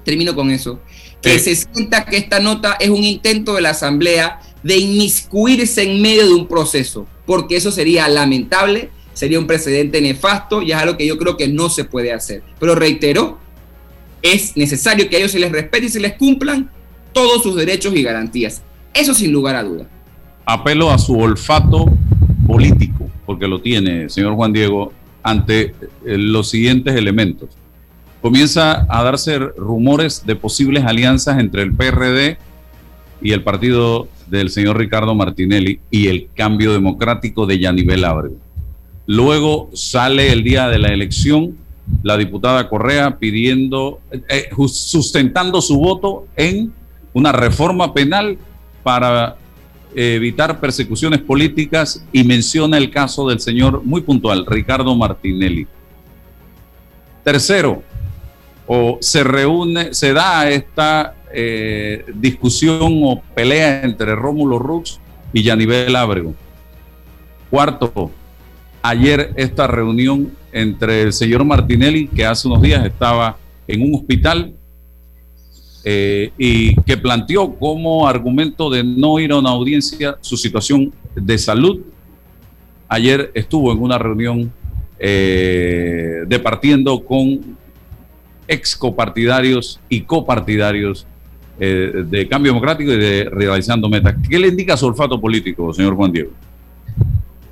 termino 0.04 0.34
con 0.34 0.50
eso, 0.50 0.80
que 1.22 1.38
se 1.38 1.54
sienta 1.54 2.04
que 2.04 2.16
esta 2.16 2.40
nota 2.40 2.76
es 2.80 2.90
un 2.90 3.04
intento 3.04 3.54
de 3.54 3.60
la 3.60 3.70
Asamblea 3.70 4.40
de 4.64 4.76
inmiscuirse 4.76 5.84
en 5.84 6.02
medio 6.02 6.26
de 6.26 6.34
un 6.34 6.48
proceso, 6.48 7.06
porque 7.26 7.54
eso 7.54 7.70
sería 7.70 8.08
lamentable, 8.08 8.90
sería 9.12 9.38
un 9.38 9.46
precedente 9.46 10.00
nefasto 10.00 10.62
y 10.62 10.72
es 10.72 10.78
algo 10.78 10.96
que 10.96 11.06
yo 11.06 11.16
creo 11.16 11.36
que 11.36 11.46
no 11.46 11.70
se 11.70 11.84
puede 11.84 12.12
hacer. 12.12 12.42
Pero 12.58 12.74
reitero, 12.74 13.38
es 14.22 14.56
necesario 14.56 15.08
que 15.08 15.16
a 15.16 15.18
ellos 15.18 15.32
se 15.32 15.38
les 15.38 15.52
respete 15.52 15.86
y 15.86 15.88
se 15.88 16.00
les 16.00 16.14
cumplan 16.14 16.70
todos 17.12 17.42
sus 17.42 17.56
derechos 17.56 17.94
y 17.94 18.02
garantías. 18.02 18.62
Eso 18.94 19.14
sin 19.14 19.32
lugar 19.32 19.56
a 19.56 19.64
duda. 19.64 19.86
Apelo 20.46 20.90
a 20.90 20.98
su 20.98 21.18
olfato 21.18 21.86
político, 22.46 23.10
porque 23.26 23.46
lo 23.46 23.60
tiene, 23.60 24.08
señor 24.08 24.34
Juan 24.34 24.52
Diego, 24.52 24.92
ante 25.22 25.60
eh, 25.60 25.72
los 26.18 26.50
siguientes 26.50 26.94
elementos. 26.94 27.50
Comienza 28.20 28.86
a 28.88 29.02
darse 29.02 29.38
rumores 29.38 30.24
de 30.24 30.36
posibles 30.36 30.84
alianzas 30.84 31.40
entre 31.40 31.62
el 31.62 31.74
PRD 31.74 32.38
y 33.20 33.32
el 33.32 33.42
partido 33.42 34.08
del 34.28 34.50
señor 34.50 34.78
Ricardo 34.78 35.14
Martinelli 35.14 35.80
y 35.90 36.08
el 36.08 36.28
cambio 36.34 36.72
democrático 36.72 37.46
de 37.46 37.58
Yanivel 37.58 38.04
Ábrego. 38.04 38.36
Luego 39.06 39.70
sale 39.74 40.32
el 40.32 40.44
día 40.44 40.68
de 40.68 40.78
la 40.78 40.88
elección 40.88 41.56
la 42.02 42.16
diputada 42.16 42.68
Correa 42.68 43.18
pidiendo, 43.18 44.00
eh, 44.28 44.48
sustentando 44.68 45.60
su 45.60 45.78
voto 45.78 46.26
en 46.36 46.72
una 47.12 47.32
reforma 47.32 47.92
penal 47.92 48.38
para 48.82 49.36
evitar 49.94 50.58
persecuciones 50.58 51.20
políticas 51.20 52.04
y 52.12 52.24
menciona 52.24 52.78
el 52.78 52.90
caso 52.90 53.28
del 53.28 53.40
señor 53.40 53.82
muy 53.84 54.00
puntual, 54.00 54.46
Ricardo 54.46 54.94
Martinelli. 54.96 55.66
Tercero, 57.22 57.82
o 58.66 58.98
se 59.00 59.22
reúne, 59.22 59.94
se 59.94 60.12
da 60.12 60.48
esta 60.48 61.14
eh, 61.32 62.04
discusión 62.14 63.00
o 63.04 63.22
pelea 63.34 63.82
entre 63.82 64.14
Rómulo 64.14 64.58
Rux 64.58 64.98
y 65.32 65.42
Yanivel 65.42 65.94
Ábrego. 65.94 66.34
Cuarto, 67.50 68.10
ayer 68.82 69.32
esta 69.36 69.66
reunión 69.66 70.32
entre 70.52 71.02
el 71.02 71.12
señor 71.12 71.44
Martinelli, 71.44 72.06
que 72.06 72.24
hace 72.24 72.46
unos 72.46 72.62
días 72.62 72.84
estaba 72.84 73.36
en 73.66 73.82
un 73.82 73.94
hospital 73.94 74.54
eh, 75.84 76.30
y 76.38 76.76
que 76.82 76.96
planteó 76.96 77.54
como 77.54 78.06
argumento 78.06 78.70
de 78.70 78.84
no 78.84 79.18
ir 79.18 79.32
a 79.32 79.38
una 79.38 79.50
audiencia 79.50 80.16
su 80.20 80.36
situación 80.36 80.92
de 81.14 81.38
salud. 81.38 81.80
Ayer 82.88 83.30
estuvo 83.34 83.72
en 83.72 83.80
una 83.82 83.98
reunión 83.98 84.52
eh, 84.98 86.22
departiendo 86.28 87.04
con 87.04 87.56
ex 88.46 88.76
copartidarios 88.76 89.80
y 89.88 90.02
copartidarios 90.02 91.06
eh, 91.58 92.04
de 92.06 92.28
Cambio 92.28 92.52
Democrático 92.52 92.92
y 92.92 92.98
de 92.98 93.28
Realizando 93.30 93.88
Metas. 93.88 94.14
¿Qué 94.28 94.38
le 94.38 94.48
indica 94.48 94.76
su 94.76 94.86
olfato 94.86 95.20
político, 95.20 95.72
señor 95.72 95.96
Juan 95.96 96.12
Diego? 96.12 96.30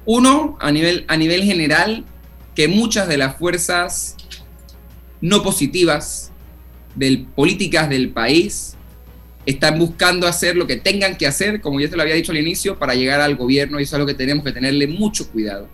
Uno, 0.04 0.56
a 0.60 0.70
nivel, 0.70 1.04
a 1.08 1.16
nivel 1.16 1.42
general, 1.42 2.04
que 2.54 2.68
muchas 2.68 3.08
de 3.08 3.16
las 3.16 3.36
fuerzas 3.36 4.16
no 5.20 5.42
positivas 5.42 6.32
de 6.94 7.26
políticas 7.34 7.88
del 7.88 8.10
país 8.10 8.76
están 9.46 9.78
buscando 9.78 10.26
hacer 10.26 10.56
lo 10.56 10.66
que 10.66 10.76
tengan 10.76 11.16
que 11.16 11.26
hacer, 11.26 11.60
como 11.60 11.80
ya 11.80 11.88
te 11.88 11.96
lo 11.96 12.02
había 12.02 12.14
dicho 12.14 12.32
al 12.32 12.38
inicio, 12.38 12.78
para 12.78 12.94
llegar 12.94 13.20
al 13.20 13.36
gobierno 13.36 13.80
y 13.80 13.84
eso 13.84 13.96
es 13.96 14.00
lo 14.00 14.06
que 14.06 14.14
tenemos 14.14 14.44
que 14.44 14.52
tenerle 14.52 14.86
mucho 14.86 15.30
cuidado. 15.30 15.68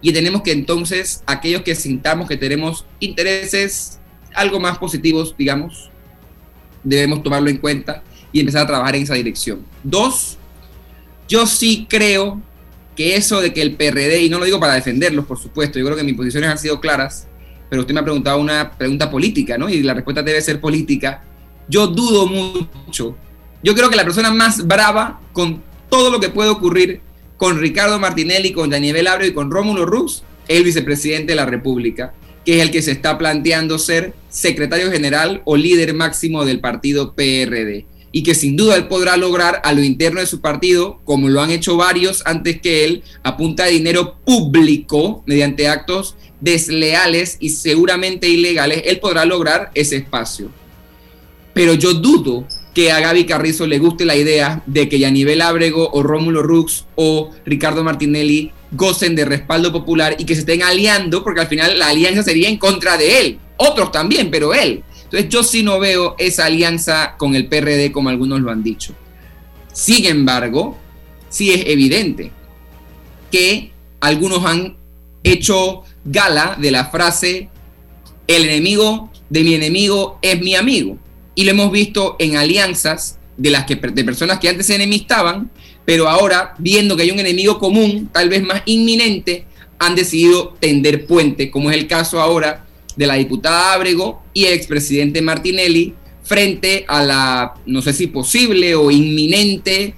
Y 0.00 0.12
tenemos 0.12 0.42
que 0.42 0.52
entonces, 0.52 1.22
aquellos 1.26 1.62
que 1.62 1.74
sintamos 1.74 2.28
que 2.28 2.36
tenemos 2.36 2.84
intereses 2.98 4.00
algo 4.34 4.58
más 4.58 4.78
positivos, 4.78 5.34
digamos, 5.38 5.90
debemos 6.82 7.22
tomarlo 7.22 7.48
en 7.48 7.58
cuenta 7.58 8.02
y 8.32 8.40
empezar 8.40 8.62
a 8.62 8.66
trabajar 8.66 8.96
en 8.96 9.02
esa 9.02 9.14
dirección. 9.14 9.64
Dos, 9.84 10.38
yo 11.28 11.46
sí 11.46 11.86
creo 11.88 12.42
que 12.96 13.16
eso 13.16 13.40
de 13.40 13.52
que 13.52 13.62
el 13.62 13.74
PRD, 13.76 14.22
y 14.22 14.28
no 14.28 14.38
lo 14.38 14.44
digo 14.44 14.60
para 14.60 14.74
defenderlos, 14.74 15.24
por 15.24 15.38
supuesto, 15.38 15.78
yo 15.78 15.84
creo 15.84 15.96
que 15.96 16.04
mis 16.04 16.14
posiciones 16.14 16.50
han 16.50 16.58
sido 16.58 16.80
claras, 16.80 17.26
pero 17.70 17.82
usted 17.82 17.94
me 17.94 18.00
ha 18.00 18.04
preguntado 18.04 18.38
una 18.38 18.72
pregunta 18.72 19.10
política, 19.10 19.56
¿no? 19.56 19.68
Y 19.68 19.82
la 19.82 19.94
respuesta 19.94 20.22
debe 20.22 20.40
ser 20.42 20.60
política. 20.60 21.24
Yo 21.68 21.86
dudo 21.86 22.26
mucho. 22.26 23.16
Yo 23.62 23.74
creo 23.74 23.88
que 23.88 23.96
la 23.96 24.04
persona 24.04 24.30
más 24.30 24.66
brava 24.66 25.20
con 25.32 25.62
todo 25.88 26.10
lo 26.10 26.20
que 26.20 26.28
puede 26.28 26.50
ocurrir 26.50 27.00
con 27.36 27.58
Ricardo 27.58 27.98
Martinelli, 27.98 28.52
con 28.52 28.70
Daniel 28.70 29.06
Abreu 29.06 29.30
y 29.30 29.34
con 29.34 29.50
Rómulo 29.50 29.86
Ruz, 29.86 30.22
el 30.48 30.64
vicepresidente 30.64 31.32
de 31.32 31.36
la 31.36 31.46
República, 31.46 32.12
que 32.44 32.56
es 32.56 32.62
el 32.62 32.70
que 32.70 32.82
se 32.82 32.92
está 32.92 33.16
planteando 33.16 33.78
ser 33.78 34.12
secretario 34.28 34.90
general 34.90 35.42
o 35.44 35.56
líder 35.56 35.94
máximo 35.94 36.44
del 36.44 36.60
partido 36.60 37.14
PRD 37.14 37.86
y 38.12 38.22
que 38.22 38.34
sin 38.34 38.56
duda 38.56 38.76
él 38.76 38.86
podrá 38.86 39.16
lograr 39.16 39.60
a 39.64 39.72
lo 39.72 39.82
interno 39.82 40.20
de 40.20 40.26
su 40.26 40.40
partido, 40.40 41.00
como 41.04 41.28
lo 41.28 41.40
han 41.40 41.50
hecho 41.50 41.76
varios 41.76 42.22
antes 42.26 42.60
que 42.60 42.84
él, 42.84 43.02
a 43.22 43.36
punta 43.36 43.64
de 43.64 43.72
dinero 43.72 44.16
público 44.24 45.24
mediante 45.26 45.66
actos 45.68 46.14
desleales 46.40 47.38
y 47.40 47.50
seguramente 47.50 48.28
ilegales, 48.28 48.82
él 48.86 49.00
podrá 49.00 49.24
lograr 49.24 49.70
ese 49.74 49.96
espacio. 49.96 50.50
Pero 51.54 51.74
yo 51.74 51.94
dudo 51.94 52.46
que 52.74 52.90
a 52.90 53.00
Gaby 53.00 53.24
Carrizo 53.24 53.66
le 53.66 53.78
guste 53.78 54.04
la 54.04 54.16
idea 54.16 54.62
de 54.66 54.88
que 54.88 54.98
Yanivel 54.98 55.42
Ábrego 55.42 55.90
o 55.92 56.02
Rómulo 56.02 56.42
Rux 56.42 56.86
o 56.94 57.30
Ricardo 57.44 57.84
Martinelli 57.84 58.50
gocen 58.72 59.14
de 59.14 59.24
respaldo 59.24 59.70
popular 59.70 60.16
y 60.18 60.24
que 60.24 60.34
se 60.34 60.40
estén 60.40 60.62
aliando, 60.62 61.22
porque 61.22 61.40
al 61.40 61.48
final 61.48 61.78
la 61.78 61.88
alianza 61.88 62.22
sería 62.22 62.48
en 62.48 62.56
contra 62.56 62.96
de 62.96 63.20
él. 63.20 63.38
Otros 63.58 63.92
también, 63.92 64.30
pero 64.30 64.54
él. 64.54 64.82
Entonces 65.12 65.28
yo 65.28 65.42
sí 65.42 65.62
no 65.62 65.78
veo 65.78 66.16
esa 66.18 66.46
alianza 66.46 67.16
con 67.18 67.34
el 67.34 67.46
PRD 67.46 67.92
como 67.92 68.08
algunos 68.08 68.40
lo 68.40 68.50
han 68.50 68.62
dicho. 68.62 68.94
Sin 69.70 70.06
embargo, 70.06 70.78
sí 71.28 71.52
es 71.52 71.64
evidente 71.66 72.32
que 73.30 73.72
algunos 74.00 74.42
han 74.46 74.78
hecho 75.22 75.82
gala 76.02 76.56
de 76.58 76.70
la 76.70 76.86
frase 76.86 77.50
el 78.26 78.44
enemigo 78.44 79.10
de 79.28 79.44
mi 79.44 79.54
enemigo 79.54 80.18
es 80.22 80.40
mi 80.40 80.54
amigo. 80.54 80.96
Y 81.34 81.44
lo 81.44 81.50
hemos 81.50 81.70
visto 81.70 82.16
en 82.18 82.36
alianzas 82.36 83.18
de 83.36 83.50
las 83.50 83.66
que 83.66 83.76
de 83.76 84.04
personas 84.04 84.38
que 84.38 84.48
antes 84.48 84.66
se 84.66 84.76
enemistaban, 84.76 85.50
pero 85.84 86.08
ahora 86.08 86.54
viendo 86.56 86.96
que 86.96 87.02
hay 87.02 87.10
un 87.10 87.20
enemigo 87.20 87.58
común, 87.58 88.08
tal 88.10 88.30
vez 88.30 88.42
más 88.42 88.62
inminente, 88.64 89.44
han 89.78 89.94
decidido 89.94 90.56
tender 90.58 91.06
puente, 91.06 91.50
como 91.50 91.70
es 91.70 91.76
el 91.76 91.86
caso 91.86 92.18
ahora 92.18 92.66
de 92.96 93.06
la 93.06 93.14
diputada 93.14 93.72
Ábrego 93.72 94.22
y 94.32 94.44
expresidente 94.46 95.22
Martinelli 95.22 95.94
frente 96.22 96.84
a 96.88 97.02
la, 97.02 97.54
no 97.66 97.82
sé 97.82 97.92
si 97.92 98.06
posible 98.06 98.74
o 98.74 98.90
inminente 98.90 99.94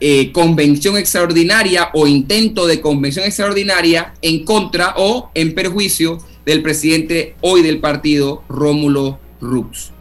eh, 0.00 0.32
convención 0.32 0.96
extraordinaria 0.96 1.90
o 1.94 2.06
intento 2.06 2.66
de 2.66 2.80
convención 2.80 3.24
extraordinaria 3.24 4.14
en 4.20 4.44
contra 4.44 4.94
o 4.96 5.30
en 5.34 5.54
perjuicio 5.54 6.18
del 6.44 6.62
presidente 6.62 7.36
hoy 7.40 7.62
del 7.62 7.78
partido, 7.78 8.42
Rómulo 8.48 9.20
Rux. 9.40 9.92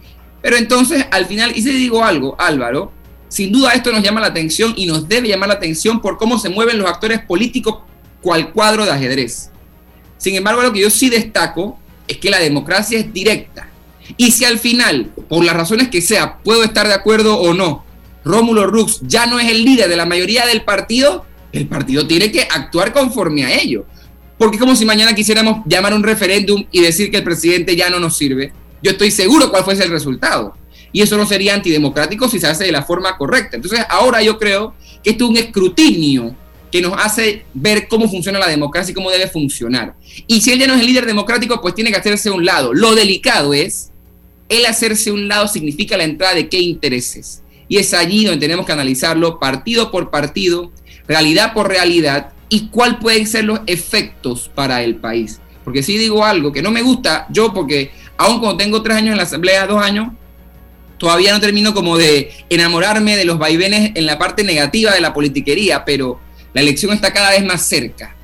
Pero 0.42 0.58
entonces, 0.58 1.06
al 1.12 1.28
final, 1.28 1.54
y 1.56 1.62
si 1.62 1.72
digo 1.72 2.04
algo, 2.04 2.36
Álvaro, 2.39 2.92
sin 3.28 3.52
duda 3.52 3.74
esto 3.74 3.92
nos 3.92 4.04
llama 4.04 4.20
la 4.20 4.28
atención 4.28 4.74
y 4.76 4.88
nos 4.88 5.08
debe 5.08 5.28
llamar 5.28 5.50
la 5.50 5.56
atención 5.56 6.02
por 6.02 6.18
cómo 6.18 6.39
se 6.39 6.50
mueven 6.50 6.80
los 6.80 6.89
actores 6.89 7.22
políticos 7.22 7.78
cual 8.22 8.52
cuadro 8.52 8.86
de 8.86 8.92
ajedrez. 8.92 9.52
Sin 10.18 10.36
embargo, 10.36 10.62
lo 10.64 10.74
que 10.74 10.82
yo 10.82 10.89
sí 10.89 11.10
destaco 11.10 11.80
es 12.12 12.18
que 12.18 12.30
la 12.30 12.39
democracia 12.39 12.99
es 12.99 13.14
directa. 13.14 13.70
Y 14.18 14.32
si 14.32 14.45
al 14.45 14.59
final, 14.59 15.12
por 15.30 15.43
las 15.43 15.55
razones 15.55 15.89
que 15.89 16.01
sea, 16.01 16.38
puedo 16.39 16.64
estar 16.64 16.88
de 16.88 16.93
acuerdo 16.93 17.39
o 17.39 17.53
no 17.53 17.86
Rómulo 18.24 18.68
Rux 18.68 18.99
ya 19.01 19.26
no 19.26 19.39
es 19.39 19.49
el 19.49 19.64
líder 19.64 19.89
de 19.89 19.95
la 19.95 20.05
mayoría 20.05 20.45
del 20.45 20.64
partido, 20.64 21.26
el 21.51 21.68
partido 21.68 22.05
tiene 22.07 22.32
que 22.32 22.41
actuar 22.41 22.93
conforme 22.93 23.45
a 23.45 23.59
ello. 23.59 23.86
Porque 24.38 24.57
como 24.57 24.76
si 24.76 24.86
mañana 24.86 25.14
quisiéramos 25.14 25.62
llamar 25.66 25.93
un 25.93 26.03
referéndum 26.03 26.66
y 26.72 26.82
decir 26.82 27.12
que 27.12 27.18
el 27.18 27.24
presidente 27.24 27.76
ya 27.76 27.89
no 27.89 27.99
nos 27.99 28.18
sirve. 28.18 28.53
Yo 28.82 28.91
estoy 28.91 29.12
seguro 29.12 29.51
cuál 29.51 29.64
fuese 29.64 29.84
el 29.84 29.91
resultado. 29.91 30.55
Y 30.91 31.01
eso 31.01 31.16
no 31.16 31.26
sería 31.26 31.53
antidemocrático 31.53 32.28
si 32.28 32.39
se 32.39 32.47
hace 32.47 32.66
de 32.66 32.72
la 32.72 32.84
forma 32.84 33.18
correcta. 33.18 33.55
Entonces 33.55 33.86
ahora 33.89 34.22
yo 34.22 34.38
creo 34.38 34.74
que 35.03 35.12
esto 35.12 35.26
es 35.26 35.30
un 35.30 35.38
escrutinio 35.38 36.36
que 36.72 36.82
nos 36.82 36.93
hace 36.97 37.43
ver 37.53 37.88
cómo 37.88 38.09
funciona 38.09 38.39
la 38.39 38.47
democracia 38.47 38.91
y 38.91 38.95
cómo 38.95 39.11
debe 39.11 39.28
funcionar. 39.28 39.95
Y 40.28 40.41
si 40.41 40.51
él 40.51 40.59
ya 40.59 40.67
no 40.67 40.74
es 40.74 40.82
el 40.82 40.88
líder 40.88 41.05
democrático, 41.05 41.61
pues 41.61 41.76
tiene 41.76 41.91
que 41.91 41.97
hacerse 41.97 42.32
un 42.32 42.45
lado. 42.45 42.74
Lo 42.74 42.95
delicado 42.95 43.53
es, 43.53 43.91
el 44.49 44.65
hacerse 44.65 45.11
un 45.11 45.28
lado 45.28 45.47
significa 45.47 45.97
la 45.97 46.05
entrada 46.05 46.36
de 46.36 46.47
qué 46.47 46.59
intereses. 46.59 47.43
Y 47.67 47.78
es 47.78 47.93
allí 47.93 48.26
donde 48.26 48.39
tenemos 48.39 48.65
que 48.65 48.72
analizarlo 48.72 49.39
partido 49.39 49.91
por 49.91 50.11
partido, 50.11 50.72
realidad 51.07 51.53
por 51.53 51.67
realidad, 51.67 52.32
y 52.49 52.67
cuál 52.67 52.99
pueden 52.99 53.28
ser 53.28 53.45
los 53.45 53.61
efectos 53.65 54.49
para 54.53 54.84
el 54.84 54.95
país. 54.95 55.39
Porque 55.63 55.84
si 55.84 55.97
digo 55.97 56.26
algo 56.26 56.51
que 56.51 56.61
no 56.61 56.72
me 56.72 56.82
gusta, 56.82 57.28
yo 57.30 57.53
porque 57.53 57.91
aún 58.17 58.39
cuando 58.39 58.57
tengo 58.57 58.82
tres 58.82 58.97
años 58.97 59.11
en 59.11 59.17
la 59.17 59.24
asamblea, 59.24 59.67
dos 59.67 59.82
años, 59.82 60.09
todavía 60.97 61.34
no 61.34 61.39
termino 61.39 61.74
como 61.74 61.97
de 61.97 62.32
enamorarme 62.49 63.15
de 63.15 63.26
los 63.26 63.39
vaivenes 63.39 63.91
en 63.95 64.05
la 64.05 64.19
parte 64.19 64.43
negativa 64.43 64.93
de 64.93 65.01
la 65.01 65.13
politiquería, 65.13 65.86
pero 65.86 66.19
la 66.54 66.62
elección 66.62 66.93
está 66.93 67.14
cada 67.14 67.32
vez 67.32 67.45
más 67.45 67.62
cerca 67.64 68.16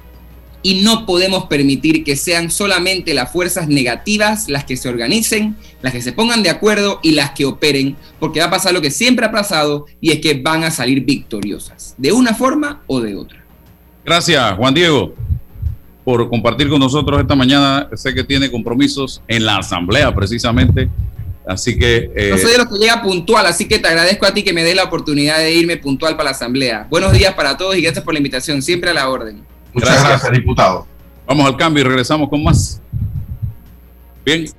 y 0.63 0.81
no 0.81 1.05
podemos 1.05 1.45
permitir 1.45 2.03
que 2.03 2.15
sean 2.15 2.51
solamente 2.51 3.13
las 3.13 3.31
fuerzas 3.31 3.67
negativas 3.67 4.49
las 4.49 4.65
que 4.65 4.75
se 4.75 4.89
organicen, 4.89 5.55
las 5.81 5.93
que 5.93 6.01
se 6.01 6.11
pongan 6.11 6.43
de 6.43 6.49
acuerdo 6.49 6.99
y 7.03 7.11
las 7.11 7.31
que 7.31 7.45
operen, 7.45 7.95
porque 8.19 8.39
va 8.39 8.47
a 8.47 8.51
pasar 8.51 8.73
lo 8.73 8.81
que 8.81 8.91
siempre 8.91 9.25
ha 9.25 9.31
pasado 9.31 9.85
y 10.01 10.11
es 10.11 10.19
que 10.19 10.41
van 10.41 10.63
a 10.63 10.71
salir 10.71 11.05
victoriosas, 11.05 11.95
de 11.97 12.11
una 12.11 12.33
forma 12.33 12.81
o 12.87 12.99
de 12.99 13.15
otra. 13.15 13.43
Gracias, 14.03 14.55
Juan 14.57 14.73
Diego, 14.73 15.13
por 16.03 16.29
compartir 16.29 16.69
con 16.69 16.79
nosotros 16.79 17.19
esta 17.19 17.35
mañana. 17.35 17.89
Sé 17.93 18.13
que 18.13 18.23
tiene 18.23 18.49
compromisos 18.49 19.21
en 19.27 19.45
la 19.45 19.57
asamblea 19.57 20.13
precisamente. 20.13 20.89
Así 21.47 21.79
que... 21.79 22.11
Eh, 22.15 22.29
no 22.31 22.37
soy 22.37 22.51
de 22.51 22.57
los 22.57 22.67
que 22.67 22.77
llega 22.77 23.01
puntual, 23.01 23.45
así 23.45 23.67
que 23.67 23.79
te 23.79 23.87
agradezco 23.87 24.25
a 24.25 24.33
ti 24.33 24.43
que 24.43 24.53
me 24.53 24.63
dé 24.63 24.75
la 24.75 24.83
oportunidad 24.83 25.37
de 25.37 25.53
irme 25.53 25.77
puntual 25.77 26.17
para 26.17 26.25
la 26.25 26.31
asamblea. 26.31 26.87
Buenos 26.89 27.13
días 27.13 27.33
para 27.35 27.55
todos 27.55 27.77
y 27.77 27.81
gracias 27.81 28.03
por 28.03 28.13
la 28.13 28.19
invitación, 28.19 28.61
siempre 28.61 28.89
a 28.89 28.93
la 28.93 29.09
orden. 29.09 29.45
Muchas 29.73 30.03
gracias, 30.03 30.31
diputado. 30.31 30.85
Vamos 31.25 31.45
al 31.45 31.55
cambio 31.55 31.81
y 31.81 31.87
regresamos 31.87 32.29
con 32.29 32.43
más. 32.43 32.81
Bien. 34.25 34.49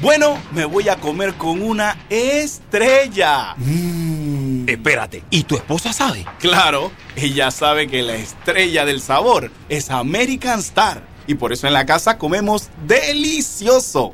Bueno, 0.00 0.38
me 0.52 0.64
voy 0.64 0.88
a 0.88 0.96
comer 0.96 1.34
con 1.34 1.62
una 1.62 1.96
estrella. 2.10 3.54
Mm. 3.56 4.68
Espérate, 4.68 5.22
¿y 5.30 5.44
tu 5.44 5.56
esposa 5.56 5.92
sabe? 5.92 6.24
Claro, 6.40 6.90
ella 7.14 7.50
sabe 7.50 7.86
que 7.86 8.02
la 8.02 8.14
estrella 8.14 8.84
del 8.84 9.00
sabor 9.00 9.50
es 9.68 9.90
American 9.90 10.60
Star. 10.60 11.02
Y 11.26 11.34
por 11.34 11.52
eso 11.52 11.68
en 11.68 11.72
la 11.72 11.86
casa 11.86 12.18
comemos 12.18 12.68
delicioso. 12.86 14.12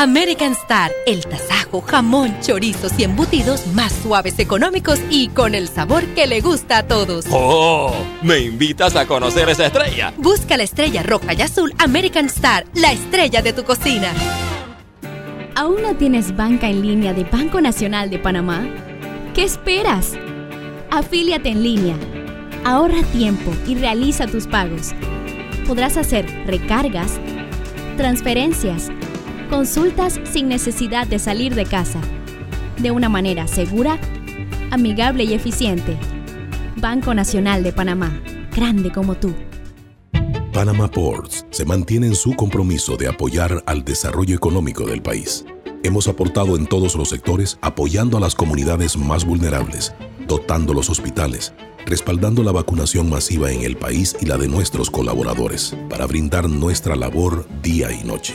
American 0.00 0.52
Star, 0.52 0.90
el 1.04 1.26
tasajo, 1.26 1.82
jamón, 1.82 2.34
chorizos 2.40 2.98
y 2.98 3.04
embutidos 3.04 3.66
más 3.74 3.92
suaves, 3.92 4.38
económicos 4.38 4.98
y 5.10 5.28
con 5.28 5.54
el 5.54 5.68
sabor 5.68 6.06
que 6.14 6.26
le 6.26 6.40
gusta 6.40 6.78
a 6.78 6.82
todos. 6.84 7.26
¡Oh! 7.30 7.92
¿Me 8.22 8.38
invitas 8.38 8.96
a 8.96 9.04
conocer 9.04 9.50
esa 9.50 9.66
estrella? 9.66 10.14
Busca 10.16 10.56
la 10.56 10.62
estrella 10.62 11.02
roja 11.02 11.34
y 11.34 11.42
azul 11.42 11.74
American 11.76 12.24
Star, 12.24 12.64
la 12.72 12.92
estrella 12.92 13.42
de 13.42 13.52
tu 13.52 13.64
cocina. 13.64 14.10
¿Aún 15.54 15.82
no 15.82 15.94
tienes 15.94 16.34
banca 16.34 16.70
en 16.70 16.80
línea 16.80 17.12
de 17.12 17.24
Banco 17.24 17.60
Nacional 17.60 18.08
de 18.08 18.18
Panamá? 18.18 18.66
¿Qué 19.34 19.44
esperas? 19.44 20.12
Afíliate 20.90 21.50
en 21.50 21.62
línea. 21.62 21.96
Ahorra 22.64 23.02
tiempo 23.12 23.52
y 23.66 23.74
realiza 23.74 24.26
tus 24.26 24.46
pagos. 24.46 24.94
Podrás 25.66 25.98
hacer 25.98 26.24
recargas, 26.46 27.20
transferencias, 27.98 28.90
Consultas 29.50 30.20
sin 30.32 30.46
necesidad 30.48 31.08
de 31.08 31.18
salir 31.18 31.56
de 31.56 31.66
casa. 31.66 32.00
De 32.78 32.92
una 32.92 33.08
manera 33.08 33.48
segura, 33.48 33.98
amigable 34.70 35.24
y 35.24 35.34
eficiente. 35.34 35.98
Banco 36.76 37.14
Nacional 37.14 37.64
de 37.64 37.72
Panamá. 37.72 38.22
Grande 38.54 38.92
como 38.92 39.16
tú. 39.16 39.34
Panama 40.52 40.88
Ports 40.88 41.44
se 41.50 41.64
mantiene 41.64 42.06
en 42.06 42.14
su 42.14 42.36
compromiso 42.36 42.96
de 42.96 43.08
apoyar 43.08 43.64
al 43.66 43.84
desarrollo 43.84 44.36
económico 44.36 44.86
del 44.86 45.02
país. 45.02 45.44
Hemos 45.82 46.06
aportado 46.06 46.56
en 46.56 46.66
todos 46.66 46.94
los 46.94 47.08
sectores 47.08 47.58
apoyando 47.60 48.18
a 48.18 48.20
las 48.20 48.36
comunidades 48.36 48.96
más 48.96 49.24
vulnerables, 49.24 49.92
dotando 50.28 50.74
los 50.74 50.88
hospitales, 50.90 51.54
respaldando 51.86 52.44
la 52.44 52.52
vacunación 52.52 53.10
masiva 53.10 53.50
en 53.50 53.62
el 53.62 53.76
país 53.76 54.16
y 54.20 54.26
la 54.26 54.36
de 54.36 54.46
nuestros 54.46 54.90
colaboradores, 54.90 55.76
para 55.88 56.06
brindar 56.06 56.48
nuestra 56.48 56.94
labor 56.94 57.48
día 57.62 57.90
y 57.90 58.04
noche. 58.04 58.34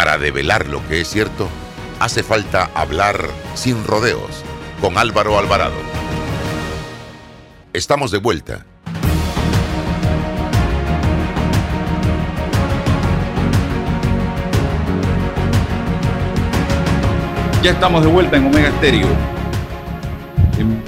Para 0.00 0.16
develar 0.16 0.66
lo 0.66 0.80
que 0.88 1.02
es 1.02 1.08
cierto, 1.08 1.46
hace 1.98 2.22
falta 2.22 2.70
hablar 2.74 3.22
sin 3.52 3.84
rodeos 3.84 4.42
con 4.80 4.96
Álvaro 4.96 5.38
Alvarado. 5.38 5.74
Estamos 7.74 8.10
de 8.10 8.16
vuelta. 8.16 8.64
Ya 17.62 17.72
estamos 17.72 18.02
de 18.02 18.10
vuelta 18.10 18.38
en 18.38 18.46
Omega 18.46 18.68
Estéreo, 18.68 19.08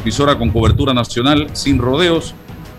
emisora 0.00 0.38
con 0.38 0.48
cobertura 0.48 0.94
nacional 0.94 1.50
sin 1.52 1.76
rodeos. 1.76 2.34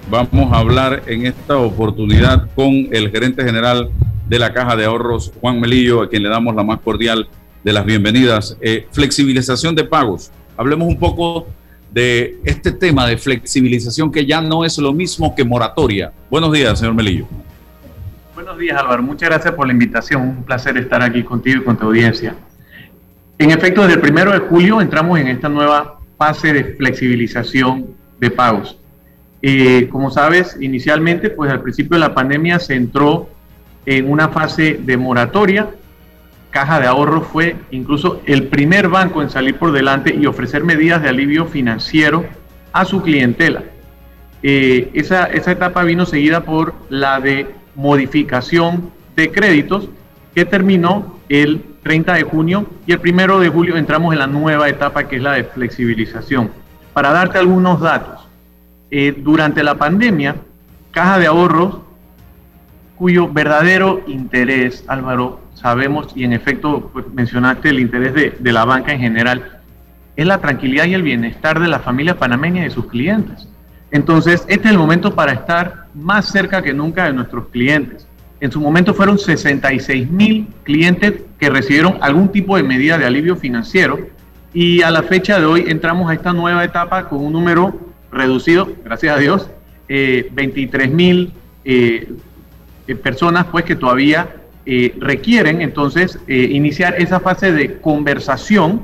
Vamos 0.10 0.52
a 0.52 0.58
hablar 0.58 1.04
en 1.06 1.28
esta 1.28 1.58
oportunidad 1.58 2.48
con 2.56 2.88
el 2.92 3.12
gerente 3.12 3.44
general 3.44 3.92
de 4.28 4.40
la 4.40 4.54
Caja 4.54 4.76
de 4.76 4.86
Ahorros, 4.86 5.32
Juan 5.42 5.60
Melillo, 5.60 6.02
a 6.02 6.10
quien 6.10 6.24
le 6.24 6.30
damos 6.30 6.56
la 6.56 6.64
más 6.64 6.80
cordial 6.80 7.28
de 7.64 7.74
las 7.74 7.86
bienvenidas. 7.86 8.58
Eh, 8.62 8.88
flexibilización 8.92 9.76
de 9.76 9.84
pagos. 9.84 10.32
Hablemos 10.58 10.88
un 10.88 10.98
poco 10.98 11.48
de 11.92 12.40
este 12.44 12.72
tema 12.72 13.06
de 13.06 13.18
flexibilización 13.18 14.12
que 14.12 14.26
ya 14.26 14.42
no 14.42 14.66
es 14.66 14.78
lo 14.78 14.94
mismo 14.94 15.36
que 15.36 15.44
moratoria. 15.44 16.12
Buenos 16.30 16.52
días, 16.52 16.80
señor 16.80 16.96
Melillo. 16.96 17.28
Buenos 18.34 18.58
días, 18.58 18.78
Álvaro. 18.78 19.04
Muchas 19.04 19.30
gracias 19.30 19.54
por 19.54 19.68
la 19.68 19.74
invitación. 19.74 20.22
Un 20.22 20.44
placer 20.44 20.78
estar 20.78 21.02
aquí 21.02 21.24
contigo 21.24 21.62
y 21.62 21.64
con 21.64 21.78
tu 21.78 21.86
audiencia. 21.86 22.36
En 23.38 23.52
efecto, 23.52 23.82
desde 23.82 23.96
el 23.96 24.02
primero 24.02 24.32
de 24.32 24.40
julio 24.40 24.82
entramos 24.82 25.20
en 25.20 25.28
esta 25.28 25.50
nueva 25.50 26.00
fase 26.18 26.54
de 26.54 26.64
flexibilización 26.76 27.88
de 28.20 28.32
pagos. 28.32 28.78
Eh, 29.42 29.90
como 29.92 30.10
sabes, 30.10 30.58
inicialmente, 30.62 31.30
pues 31.30 31.52
al 31.52 31.62
principio 31.62 31.96
de 31.96 32.00
la 32.00 32.14
pandemia 32.14 32.60
se 32.60 32.76
entró 32.76 33.30
en 33.86 34.10
una 34.10 34.30
fase 34.30 34.80
de 34.82 34.98
moratoria. 34.98 35.70
Caja 36.50 36.80
de 36.80 36.88
Ahorro 36.88 37.22
fue 37.22 37.56
incluso 37.72 38.22
el 38.26 38.48
primer 38.48 38.88
banco 38.88 39.22
en 39.22 39.30
salir 39.30 39.58
por 39.58 39.72
delante 39.72 40.16
y 40.16 40.26
ofrecer 40.26 40.64
medidas 40.64 41.02
de 41.02 41.10
alivio 41.10 41.46
financiero 41.46 42.26
a 42.72 42.86
su 42.86 43.02
clientela. 43.02 43.64
Eh, 44.44 44.92
esa, 44.94 45.26
esa 45.26 45.52
etapa 45.52 45.84
vino 45.84 46.06
seguida 46.06 46.42
por 46.42 46.76
la 46.90 47.20
de 47.20 47.48
modificación 47.76 48.92
de 49.16 49.32
créditos 49.32 49.90
que 50.36 50.46
terminó 50.46 51.20
el 51.30 51.64
30 51.84 52.14
de 52.14 52.24
junio 52.24 52.66
y 52.86 52.92
el 52.92 53.00
1 53.00 53.40
de 53.40 53.50
julio 53.50 53.78
entramos 53.78 54.14
en 54.14 54.20
la 54.20 54.28
nueva 54.28 54.70
etapa 54.70 55.08
que 55.08 55.18
es 55.18 55.22
la 55.22 55.34
de 55.34 55.44
flexibilización. 55.44 56.52
Para 56.94 57.12
darte 57.12 57.40
algunos 57.40 57.80
datos, 57.80 58.28
eh, 58.92 59.14
durante 59.18 59.64
la 59.64 59.76
pandemia, 59.76 60.36
Caja 60.92 61.18
de 61.18 61.26
Ahorros, 61.26 61.78
cuyo 63.04 63.28
verdadero 63.28 64.02
interés, 64.08 64.86
Álvaro, 64.88 65.42
sabemos 65.56 66.14
y 66.16 66.24
en 66.24 66.32
efecto 66.32 66.90
pues, 66.94 67.06
mencionaste 67.14 67.68
el 67.68 67.82
interés 67.82 68.14
de, 68.14 68.34
de 68.40 68.54
la 68.54 68.64
banca 68.64 68.94
en 68.94 69.02
general, 69.02 69.60
es 70.16 70.26
la 70.26 70.38
tranquilidad 70.38 70.86
y 70.86 70.94
el 70.94 71.04
bienestar 71.04 71.60
de 71.60 71.68
la 71.68 71.80
familia 71.80 72.18
panameña 72.18 72.62
y 72.62 72.64
de 72.64 72.70
sus 72.70 72.86
clientes. 72.86 73.50
Entonces, 73.92 74.46
este 74.48 74.70
es 74.70 74.72
el 74.72 74.78
momento 74.78 75.14
para 75.16 75.34
estar 75.34 75.88
más 75.94 76.28
cerca 76.32 76.62
que 76.62 76.74
nunca 76.74 77.04
de 77.04 77.12
nuestros 77.12 77.50
clientes. 77.50 78.08
En 78.40 78.54
su 78.54 78.62
momento 78.62 78.94
fueron 78.94 79.20
66 79.20 80.10
mil 80.10 80.48
clientes 80.64 81.24
que 81.38 81.50
recibieron 81.50 81.98
algún 82.00 82.30
tipo 82.30 82.56
de 82.56 82.64
medida 82.64 82.98
de 82.98 83.06
alivio 83.06 83.36
financiero 83.36 84.00
y 84.54 84.82
a 84.82 84.90
la 84.90 85.04
fecha 85.04 85.42
de 85.42 85.46
hoy 85.46 85.66
entramos 85.68 86.10
a 86.10 86.14
esta 86.14 86.32
nueva 86.32 86.64
etapa 86.64 87.10
con 87.10 87.20
un 87.20 87.34
número 87.34 87.78
reducido, 88.14 88.72
gracias 88.86 89.14
a 89.14 89.20
Dios, 89.20 89.50
23 89.90 90.88
eh, 90.88 90.90
mil 90.90 91.34
eh, 91.66 92.08
eh, 92.88 92.96
personas 92.96 93.46
pues 93.52 93.66
que 93.66 93.76
todavía 93.76 94.38
requieren 94.66 95.62
entonces 95.62 96.18
iniciar 96.26 96.96
esa 96.98 97.20
fase 97.20 97.52
de 97.52 97.82
conversación 97.82 98.80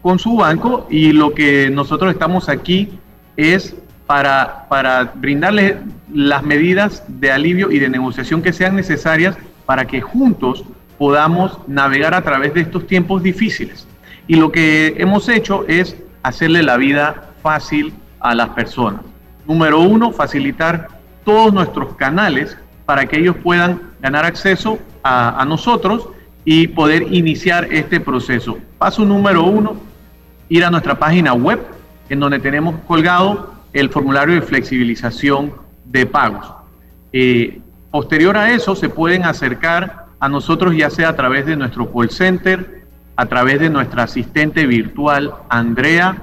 con 0.00 0.20
su 0.20 0.36
banco 0.36 0.86
y 0.88 1.10
lo 1.10 1.34
que 1.34 1.70
nosotros 1.70 2.12
estamos 2.12 2.48
aquí 2.48 3.00
es 3.36 3.74
para, 4.06 4.66
para 4.68 5.12
brindarles 5.14 5.76
las 6.12 6.42
medidas 6.42 7.02
de 7.08 7.32
alivio 7.32 7.70
y 7.72 7.78
de 7.78 7.88
negociación 7.88 8.42
que 8.42 8.52
sean 8.52 8.76
necesarias 8.76 9.36
para 9.66 9.86
que 9.86 10.00
juntos 10.00 10.64
podamos 10.98 11.58
navegar 11.66 12.14
a 12.14 12.22
través 12.22 12.54
de 12.54 12.60
estos 12.60 12.86
tiempos 12.86 13.22
difíciles. 13.22 13.86
Y 14.26 14.36
lo 14.36 14.52
que 14.52 14.94
hemos 14.98 15.28
hecho 15.28 15.64
es 15.68 15.96
hacerle 16.22 16.62
la 16.62 16.76
vida 16.76 17.30
fácil 17.42 17.92
a 18.20 18.34
las 18.34 18.50
personas. 18.50 19.02
Número 19.46 19.80
uno, 19.80 20.12
facilitar 20.12 20.88
todos 21.24 21.52
nuestros 21.52 21.94
canales 21.96 22.56
para 22.86 23.06
que 23.06 23.18
ellos 23.18 23.36
puedan 23.42 23.80
ganar 24.00 24.24
acceso 24.24 24.78
a, 25.02 25.44
nosotros 25.46 26.08
y 26.44 26.68
poder 26.68 27.12
iniciar 27.12 27.68
este 27.70 28.00
proceso. 28.00 28.58
Paso 28.78 29.04
número 29.04 29.44
uno, 29.44 29.76
ir 30.48 30.64
a 30.64 30.70
nuestra 30.70 30.98
página 30.98 31.32
web 31.32 31.60
en 32.08 32.20
donde 32.20 32.38
tenemos 32.38 32.76
colgado 32.86 33.54
el 33.72 33.90
formulario 33.90 34.34
de 34.34 34.42
flexibilización 34.42 35.52
de 35.84 36.06
pagos. 36.06 36.46
Eh, 37.12 37.60
posterior 37.90 38.36
a 38.36 38.52
eso, 38.52 38.74
se 38.74 38.88
pueden 38.88 39.24
acercar 39.24 40.06
a 40.20 40.28
nosotros 40.28 40.74
ya 40.76 40.90
sea 40.90 41.10
a 41.10 41.16
través 41.16 41.46
de 41.46 41.56
nuestro 41.56 41.90
call 41.92 42.10
center, 42.10 42.84
a 43.16 43.26
través 43.26 43.60
de 43.60 43.70
nuestra 43.70 44.04
asistente 44.04 44.66
virtual 44.66 45.34
Andrea, 45.48 46.16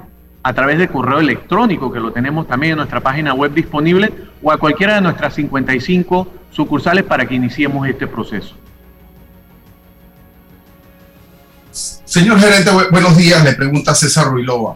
a 0.43 0.53
través 0.53 0.79
de 0.79 0.87
correo 0.87 1.19
electrónico, 1.19 1.91
que 1.91 1.99
lo 1.99 2.11
tenemos 2.11 2.47
también 2.47 2.71
en 2.71 2.77
nuestra 2.77 2.99
página 2.99 3.33
web 3.33 3.53
disponible, 3.53 4.11
o 4.41 4.51
a 4.51 4.57
cualquiera 4.57 4.95
de 4.95 5.01
nuestras 5.01 5.35
55 5.35 6.27
sucursales 6.51 7.03
para 7.03 7.27
que 7.27 7.35
iniciemos 7.35 7.87
este 7.87 8.07
proceso. 8.07 8.55
Señor 11.71 12.39
gerente, 12.39 12.71
buenos 12.91 13.15
días, 13.15 13.43
le 13.43 13.53
pregunta 13.53 13.95
César 13.95 14.27
Ruilova. 14.27 14.75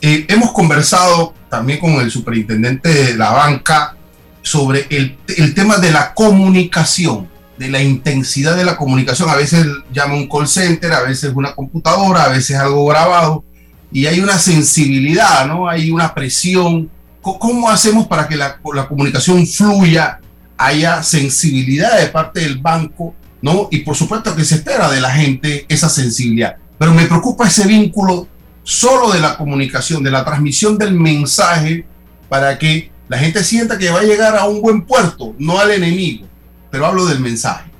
Eh, 0.00 0.24
hemos 0.28 0.52
conversado 0.52 1.34
también 1.50 1.78
con 1.78 1.92
el 1.94 2.10
superintendente 2.10 2.88
de 2.88 3.16
la 3.16 3.32
banca 3.32 3.96
sobre 4.40 4.86
el, 4.88 5.18
el, 5.36 5.52
tema 5.52 5.76
de 5.76 5.90
la 5.90 6.14
comunicación, 6.14 7.28
de 7.58 7.68
la 7.68 7.82
intensidad 7.82 8.56
de 8.56 8.64
la 8.64 8.78
comunicación. 8.78 9.28
A 9.28 9.36
veces 9.36 9.66
llama 9.92 10.14
un 10.14 10.26
call 10.26 10.48
center, 10.48 10.92
a 10.92 11.02
veces 11.02 11.32
una 11.34 11.54
computadora, 11.54 12.24
a 12.24 12.28
veces 12.28 12.56
algo 12.56 12.86
grabado, 12.86 13.44
y 13.92 14.06
hay 14.06 14.20
una 14.20 14.38
sensibilidad, 14.38 15.46
¿no? 15.46 15.68
Hay 15.68 15.90
una 15.90 16.14
presión. 16.14 16.90
¿Cómo 17.20 17.68
hacemos 17.68 18.06
para 18.06 18.26
que 18.26 18.36
la, 18.36 18.58
la 18.74 18.88
comunicación 18.88 19.46
fluya, 19.46 20.20
haya 20.56 21.02
sensibilidad 21.02 21.98
de 21.98 22.06
parte 22.06 22.40
del 22.40 22.58
banco, 22.58 23.14
¿no? 23.42 23.68
Y 23.70 23.78
por 23.78 23.96
supuesto 23.96 24.34
que 24.36 24.44
se 24.44 24.56
espera 24.56 24.90
de 24.90 25.00
la 25.00 25.10
gente 25.10 25.64
esa 25.68 25.88
sensibilidad. 25.88 26.56
Pero 26.78 26.94
me 26.94 27.06
preocupa 27.06 27.46
ese 27.46 27.66
vínculo 27.66 28.28
solo 28.62 29.10
de 29.10 29.20
la 29.20 29.36
comunicación, 29.36 30.02
de 30.02 30.10
la 30.10 30.24
transmisión 30.24 30.78
del 30.78 30.94
mensaje 30.94 31.86
para 32.28 32.58
que 32.58 32.90
la 33.08 33.18
gente 33.18 33.42
sienta 33.42 33.76
que 33.76 33.90
va 33.90 34.00
a 34.00 34.04
llegar 34.04 34.36
a 34.36 34.46
un 34.46 34.62
buen 34.62 34.82
puerto, 34.82 35.34
no 35.38 35.58
al 35.58 35.72
enemigo, 35.72 36.26
pero 36.70 36.86
hablo 36.86 37.06
del 37.06 37.20
mensaje. 37.20 37.70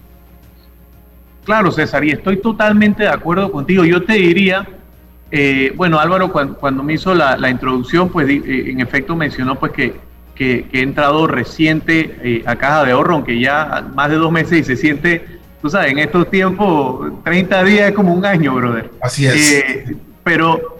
Claro, 1.44 1.70
César, 1.70 2.04
y 2.04 2.11
estoy 2.11 2.40
totalmente 2.40 3.04
de 3.04 3.11
acuerdo 3.11 3.52
contigo. 3.52 3.84
Yo 3.84 4.04
te 4.04 4.14
diría, 4.14 4.66
eh, 5.30 5.72
bueno, 5.76 6.00
Álvaro, 6.00 6.32
cuando, 6.32 6.82
me 6.82 6.94
hizo 6.94 7.14
la, 7.14 7.50
introducción, 7.50 8.08
pues 8.08 8.28
eh, 8.28 8.70
en 8.70 8.80
efecto 8.80 9.14
mencionó 9.14 9.56
pues 9.58 9.72
que, 9.72 9.94
que, 10.34 10.66
he 10.72 10.80
entrado 10.80 11.26
reciente 11.26 12.18
eh, 12.22 12.42
a 12.46 12.56
Caja 12.56 12.84
de 12.84 12.92
Ahorro, 12.92 13.14
aunque 13.14 13.38
ya 13.38 13.86
más 13.94 14.10
de 14.10 14.16
dos 14.16 14.32
meses 14.32 14.60
y 14.60 14.64
se 14.64 14.76
siente, 14.76 15.24
tú 15.62 15.70
sabes, 15.70 15.92
en 15.92 16.00
estos 16.00 16.28
tiempos, 16.30 17.12
30 17.24 17.64
días 17.64 17.90
es 17.90 17.94
como 17.94 18.12
un 18.12 18.24
año, 18.24 18.54
brother. 18.54 18.90
Así 19.00 19.26
es 19.26 19.64
pero 20.22 20.78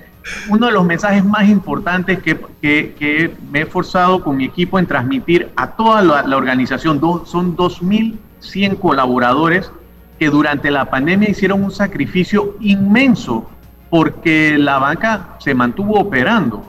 uno 0.49 0.67
de 0.67 0.73
los 0.73 0.85
mensajes 0.85 1.25
más 1.25 1.49
importantes 1.49 2.19
que, 2.23 3.35
me 3.51 3.63
he 3.63 3.67
forzado 3.67 4.23
con 4.23 4.37
mi 4.37 4.45
equipo 4.45 4.79
en 4.79 4.87
transmitir 4.87 5.51
a 5.57 5.69
toda 5.69 6.03
la, 6.03 6.37
organización, 6.37 7.01
son 7.25 7.57
2.100 7.57 8.79
colaboradores 8.79 9.73
que 10.19 10.29
durante 10.29 10.71
la 10.71 10.91
pandemia 10.91 11.31
hicieron 11.31 11.65
un 11.65 11.71
sacrificio 11.71 12.57
inmenso 12.61 13.49
porque 13.91 14.57
la 14.57 14.79
banca 14.79 15.37
se 15.39 15.55
mantuvo 15.55 15.99
operando. 16.01 16.65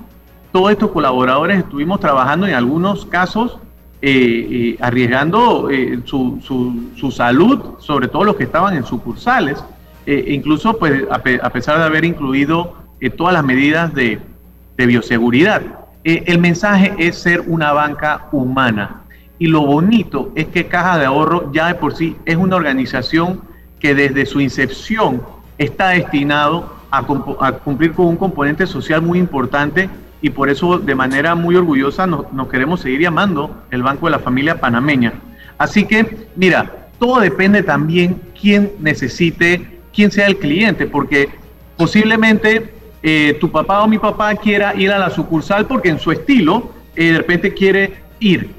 Todos 0.51 0.71
estos 0.71 0.91
colaboradores 0.91 1.59
estuvimos 1.59 1.99
trabajando 1.99 2.47
en 2.47 2.55
algunos 2.55 3.05
casos 3.05 3.57
eh, 4.01 4.47
eh, 4.51 4.77
arriesgando 4.81 5.69
eh, 5.69 6.01
su, 6.03 7.13
salud, 7.15 7.75
sobre 7.79 8.07
todo 8.07 8.23
los 8.23 8.35
que 8.35 8.43
estaban 8.43 8.75
en 8.75 8.83
sucursales 8.83 9.63
incluso 10.03 10.77
pues, 10.79 11.03
a, 11.11 11.49
pesar 11.51 11.77
de 11.77 11.83
haber 11.85 12.03
incluido 12.03 12.75
todas 13.15 13.33
las 13.33 13.45
medidas 13.45 13.93
de, 13.93 14.19
bioseguridad. 14.75 15.61
Eh, 16.03 16.23
el 16.25 16.39
mensaje 16.39 16.95
es 16.97 17.19
ser 17.19 17.41
una 17.45 17.71
banca 17.73 18.27
humana. 18.31 19.01
Y 19.37 19.47
lo 19.47 19.65
bonito 19.65 20.31
es 20.35 20.47
que 20.47 20.67
Caja 20.67 20.97
de 20.97 21.05
Ahorro 21.05 21.51
ya 21.51 21.67
de 21.67 21.75
por 21.75 21.95
sí 21.95 22.15
es 22.25 22.35
una 22.35 22.55
organización 22.55 23.41
que 23.79 23.95
desde 23.95 24.25
su 24.25 24.39
incepción 24.39 25.21
está 25.57 25.89
destinado 25.89 26.80
a, 26.91 27.03
cumplir 27.63 27.93
con 27.93 28.07
un 28.07 28.17
componente 28.17 28.67
social 28.67 29.01
muy 29.01 29.17
importante 29.17 29.89
y 30.21 30.29
por 30.29 30.49
eso 30.49 30.77
de 30.77 30.93
manera 30.93 31.33
muy 31.35 31.55
orgullosa 31.55 32.05
nos, 32.05 32.25
queremos 32.49 32.81
seguir 32.81 33.01
llamando 33.01 33.55
el 33.71 33.81
Banco 33.81 34.05
de 34.05 34.11
la 34.11 34.19
Familia 34.19 34.59
Panameña. 34.59 35.13
Así 35.57 35.85
que, 35.85 36.27
mira, 36.35 36.89
todo 36.99 37.21
depende 37.21 37.63
también 37.63 38.21
quién 38.39 38.73
necesite, 38.79 39.79
quién 39.93 40.11
sea 40.11 40.27
el 40.27 40.37
cliente, 40.37 40.85
porque 40.85 41.29
posiblemente 41.77 42.73
eh, 43.01 43.37
tu 43.39 43.49
papá 43.49 43.81
o 43.81 43.87
mi 43.87 43.97
papá 43.97 44.35
quiera 44.35 44.75
ir 44.75 44.91
a 44.91 44.99
la 44.99 45.09
sucursal 45.09 45.65
porque 45.65 45.89
en 45.89 45.99
su 45.99 46.11
estilo 46.11 46.71
eh, 46.95 47.13
de 47.13 47.17
repente 47.17 47.53
quiere 47.53 47.93
ir, 48.19 48.51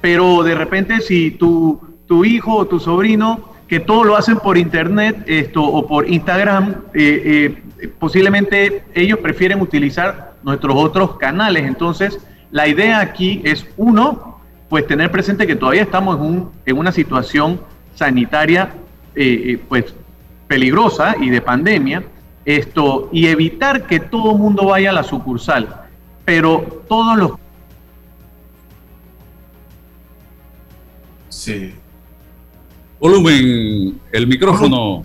pero 0.00 0.42
de 0.42 0.54
repente 0.54 1.00
si 1.00 1.30
tu, 1.30 1.80
tu 2.06 2.24
hijo 2.24 2.56
o 2.56 2.66
tu 2.66 2.80
sobrino 2.80 3.52
que 3.68 3.78
todo 3.80 4.04
lo 4.04 4.16
hacen 4.16 4.38
por 4.38 4.58
internet 4.58 5.16
esto, 5.26 5.62
o 5.62 5.86
por 5.86 6.10
Instagram, 6.10 6.74
eh, 6.92 7.62
posiblemente 7.98 8.84
ellos 8.94 9.18
prefieren 9.18 9.60
utilizar 9.60 10.34
nuestros 10.42 10.74
otros 10.76 11.16
canales. 11.16 11.64
Entonces, 11.64 12.18
la 12.50 12.68
idea 12.68 13.00
aquí 13.00 13.40
es, 13.44 13.66
uno, 13.76 14.40
pues 14.68 14.86
tener 14.86 15.10
presente 15.10 15.46
que 15.46 15.56
todavía 15.56 15.82
estamos 15.82 16.16
en, 16.16 16.22
un, 16.22 16.50
en 16.64 16.78
una 16.78 16.92
situación 16.92 17.60
sanitaria 17.94 18.74
pues 19.68 19.94
peligrosa 20.48 21.14
y 21.20 21.30
de 21.30 21.40
pandemia, 21.40 22.02
esto, 22.44 23.08
y 23.12 23.26
evitar 23.26 23.86
que 23.86 24.00
todo 24.00 24.32
el 24.32 24.38
mundo 24.38 24.66
vaya 24.66 24.90
a 24.90 24.92
la 24.92 25.02
sucursal. 25.02 25.82
Pero 26.24 26.82
todos 26.88 27.16
los... 27.16 27.32
Sí. 31.28 31.74
Volumen, 33.00 34.00
el 34.12 34.26
micrófono. 34.26 35.04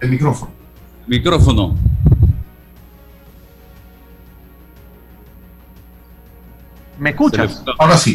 El 0.00 0.10
micrófono. 0.10 0.59
Micrófono. 1.10 1.74
¿Me 7.00 7.10
escuchas? 7.10 7.64
Ahora 7.80 7.96
sí. 7.96 8.14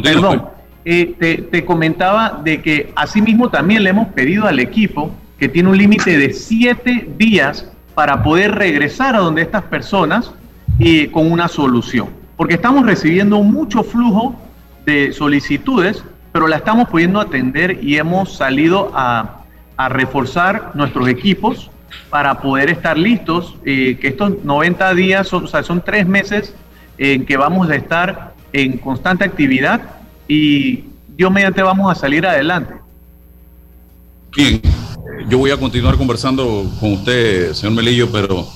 Perdón, 0.00 0.44
eh, 0.84 1.16
te, 1.18 1.38
te, 1.38 1.64
comentaba 1.64 2.40
de 2.44 2.62
que 2.62 2.92
asimismo 2.94 3.50
también 3.50 3.82
le 3.82 3.90
hemos 3.90 4.06
pedido 4.08 4.46
al 4.46 4.60
equipo 4.60 5.10
que 5.36 5.48
tiene 5.48 5.70
un 5.70 5.76
límite 5.76 6.16
de 6.16 6.32
siete 6.32 7.08
días 7.18 7.68
para 7.96 8.22
poder 8.22 8.52
regresar 8.54 9.16
a 9.16 9.18
donde 9.18 9.42
estas 9.42 9.64
personas 9.64 10.30
y 10.78 11.08
con 11.08 11.30
una 11.30 11.48
solución. 11.48 12.10
Porque 12.36 12.54
estamos 12.54 12.86
recibiendo 12.86 13.42
mucho 13.42 13.82
flujo 13.82 14.36
de 14.86 15.12
solicitudes, 15.12 16.04
pero 16.30 16.46
la 16.46 16.58
estamos 16.58 16.88
pudiendo 16.88 17.20
atender 17.20 17.82
y 17.82 17.96
hemos 17.96 18.36
salido 18.36 18.92
a, 18.94 19.38
reforzar 19.88 20.70
nuestros 20.74 21.08
equipos 21.08 21.71
para 22.10 22.40
poder 22.40 22.70
estar 22.70 22.98
listos, 22.98 23.56
eh, 23.64 23.96
que 24.00 24.08
estos 24.08 24.44
90 24.44 24.94
días, 24.94 25.28
son, 25.28 25.44
o 25.44 25.46
sea, 25.46 25.62
son 25.62 25.82
tres 25.84 26.06
meses 26.06 26.54
en 26.98 27.24
que 27.24 27.36
vamos 27.36 27.70
a 27.70 27.74
estar 27.74 28.34
en 28.52 28.78
constante 28.78 29.24
actividad 29.24 29.80
y 30.28 30.84
Dios 31.16 31.30
mediante 31.30 31.62
vamos 31.62 31.90
a 31.90 31.94
salir 31.94 32.26
adelante. 32.26 32.74
Bien, 34.36 34.60
yo 35.28 35.38
voy 35.38 35.50
a 35.50 35.56
continuar 35.56 35.96
conversando 35.96 36.64
con 36.80 36.92
usted, 36.94 37.52
señor 37.52 37.74
Melillo, 37.74 38.10
pero 38.10 38.46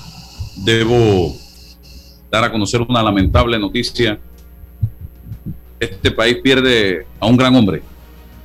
debo 0.64 1.34
dar 2.30 2.44
a 2.44 2.52
conocer 2.52 2.80
una 2.80 3.02
lamentable 3.02 3.58
noticia. 3.58 4.18
Este 5.78 6.10
país 6.10 6.38
pierde 6.42 7.06
a 7.20 7.26
un 7.26 7.36
gran 7.36 7.54
hombre, 7.54 7.82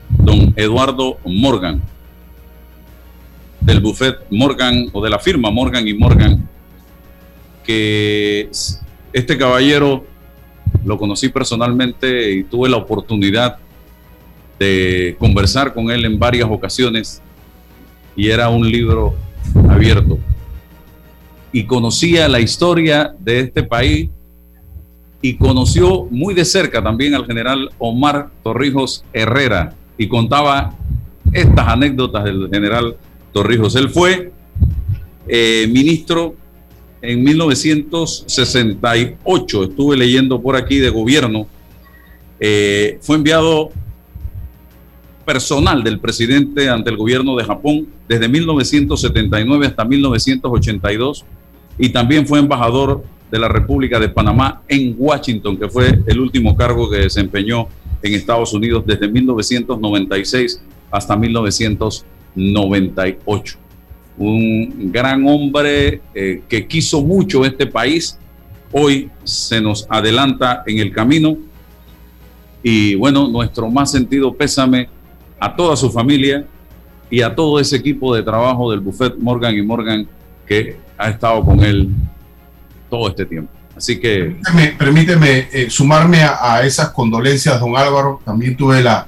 don 0.09 0.53
Eduardo 0.57 1.17
Morgan, 1.25 1.81
del 3.61 3.79
buffet 3.79 4.15
Morgan 4.29 4.87
o 4.91 5.03
de 5.03 5.09
la 5.09 5.19
firma 5.19 5.51
Morgan 5.51 5.87
y 5.87 5.93
Morgan, 5.93 6.47
que 7.63 8.49
este 9.13 9.37
caballero 9.37 10.05
lo 10.83 10.97
conocí 10.97 11.29
personalmente 11.29 12.31
y 12.31 12.43
tuve 12.43 12.69
la 12.69 12.77
oportunidad 12.77 13.57
de 14.59 15.15
conversar 15.19 15.73
con 15.73 15.89
él 15.91 16.05
en 16.05 16.19
varias 16.19 16.47
ocasiones 16.49 17.21
y 18.15 18.29
era 18.29 18.49
un 18.49 18.69
libro 18.69 19.15
abierto. 19.69 20.19
Y 21.51 21.65
conocía 21.65 22.27
la 22.27 22.39
historia 22.39 23.13
de 23.19 23.41
este 23.41 23.63
país 23.63 24.09
y 25.21 25.35
conoció 25.35 26.07
muy 26.09 26.33
de 26.33 26.45
cerca 26.45 26.81
también 26.81 27.13
al 27.13 27.25
general 27.25 27.69
Omar 27.77 28.29
Torrijos 28.43 29.03
Herrera 29.13 29.75
y 29.97 30.07
contaba 30.07 30.73
estas 31.31 31.67
anécdotas 31.67 32.23
del 32.23 32.49
general 32.51 32.95
Torrijos. 33.31 33.75
Él 33.75 33.89
fue 33.89 34.31
eh, 35.27 35.67
ministro 35.69 36.35
en 37.01 37.23
1968, 37.23 39.63
estuve 39.63 39.97
leyendo 39.97 40.41
por 40.41 40.55
aquí 40.55 40.77
de 40.77 40.89
gobierno, 40.89 41.47
eh, 42.39 42.97
fue 43.01 43.17
enviado 43.17 43.71
personal 45.25 45.83
del 45.83 45.99
presidente 45.99 46.69
ante 46.69 46.89
el 46.89 46.97
gobierno 46.97 47.35
de 47.35 47.43
Japón 47.43 47.87
desde 48.07 48.27
1979 48.27 49.67
hasta 49.67 49.85
1982 49.85 51.23
y 51.77 51.89
también 51.89 52.25
fue 52.27 52.39
embajador 52.39 53.03
de 53.31 53.39
la 53.39 53.47
República 53.47 53.99
de 53.99 54.09
Panamá 54.09 54.61
en 54.67 54.95
Washington, 54.97 55.57
que 55.57 55.69
fue 55.69 55.99
el 56.05 56.19
último 56.19 56.55
cargo 56.55 56.89
que 56.89 56.97
desempeñó 56.97 57.67
en 58.01 58.13
Estados 58.13 58.53
Unidos 58.53 58.83
desde 58.85 59.07
1996 59.07 60.61
hasta 60.91 61.15
1998. 62.35 63.57
Un 64.17 64.91
gran 64.91 65.25
hombre 65.27 66.01
eh, 66.13 66.41
que 66.47 66.67
quiso 66.67 67.01
mucho 67.01 67.45
este 67.45 67.65
país, 67.65 68.17
hoy 68.71 69.09
se 69.23 69.61
nos 69.61 69.87
adelanta 69.89 70.63
en 70.65 70.79
el 70.79 70.91
camino 70.91 71.37
y 72.63 72.95
bueno, 72.95 73.27
nuestro 73.27 73.69
más 73.69 73.91
sentido 73.91 74.33
pésame 74.33 74.89
a 75.39 75.55
toda 75.55 75.75
su 75.75 75.89
familia 75.91 76.45
y 77.09 77.21
a 77.21 77.33
todo 77.33 77.59
ese 77.59 77.75
equipo 77.75 78.15
de 78.15 78.23
trabajo 78.23 78.71
del 78.71 78.79
Buffet 78.79 79.17
Morgan 79.17 79.55
y 79.55 79.61
Morgan 79.61 80.07
que 80.45 80.77
ha 80.97 81.09
estado 81.09 81.43
con 81.43 81.59
él 81.61 81.89
todo 82.89 83.09
este 83.09 83.25
tiempo. 83.25 83.51
Así 83.75 83.99
que... 83.99 84.35
Permíteme, 84.77 85.47
eh, 85.51 85.69
sumarme 85.69 86.21
a, 86.23 86.61
esas 86.63 86.89
condolencias, 86.91 87.59
don 87.59 87.75
Álvaro. 87.75 88.21
También 88.23 88.55
tuve 88.55 88.83
la, 88.83 89.07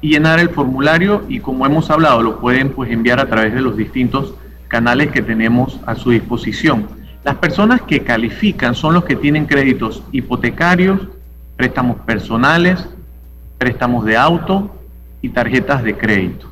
y 0.00 0.12
llenar 0.12 0.40
el 0.40 0.48
formulario 0.48 1.22
y 1.28 1.40
como 1.40 1.66
hemos 1.66 1.90
hablado 1.90 2.22
lo 2.22 2.40
pueden 2.40 2.70
pues 2.70 2.90
enviar 2.90 3.20
a 3.20 3.26
través 3.26 3.52
de 3.52 3.60
los 3.60 3.76
distintos 3.76 4.32
canales 4.68 5.10
que 5.10 5.20
tenemos 5.20 5.78
a 5.84 5.94
su 5.96 6.08
disposición. 6.10 6.99
Las 7.24 7.36
personas 7.36 7.82
que 7.82 8.02
califican 8.02 8.74
son 8.74 8.94
los 8.94 9.04
que 9.04 9.16
tienen 9.16 9.46
créditos 9.46 10.02
hipotecarios, 10.12 11.00
préstamos 11.56 11.98
personales, 12.00 12.88
préstamos 13.58 14.04
de 14.04 14.16
auto 14.16 14.74
y 15.20 15.28
tarjetas 15.28 15.82
de 15.82 15.96
crédito 15.96 16.50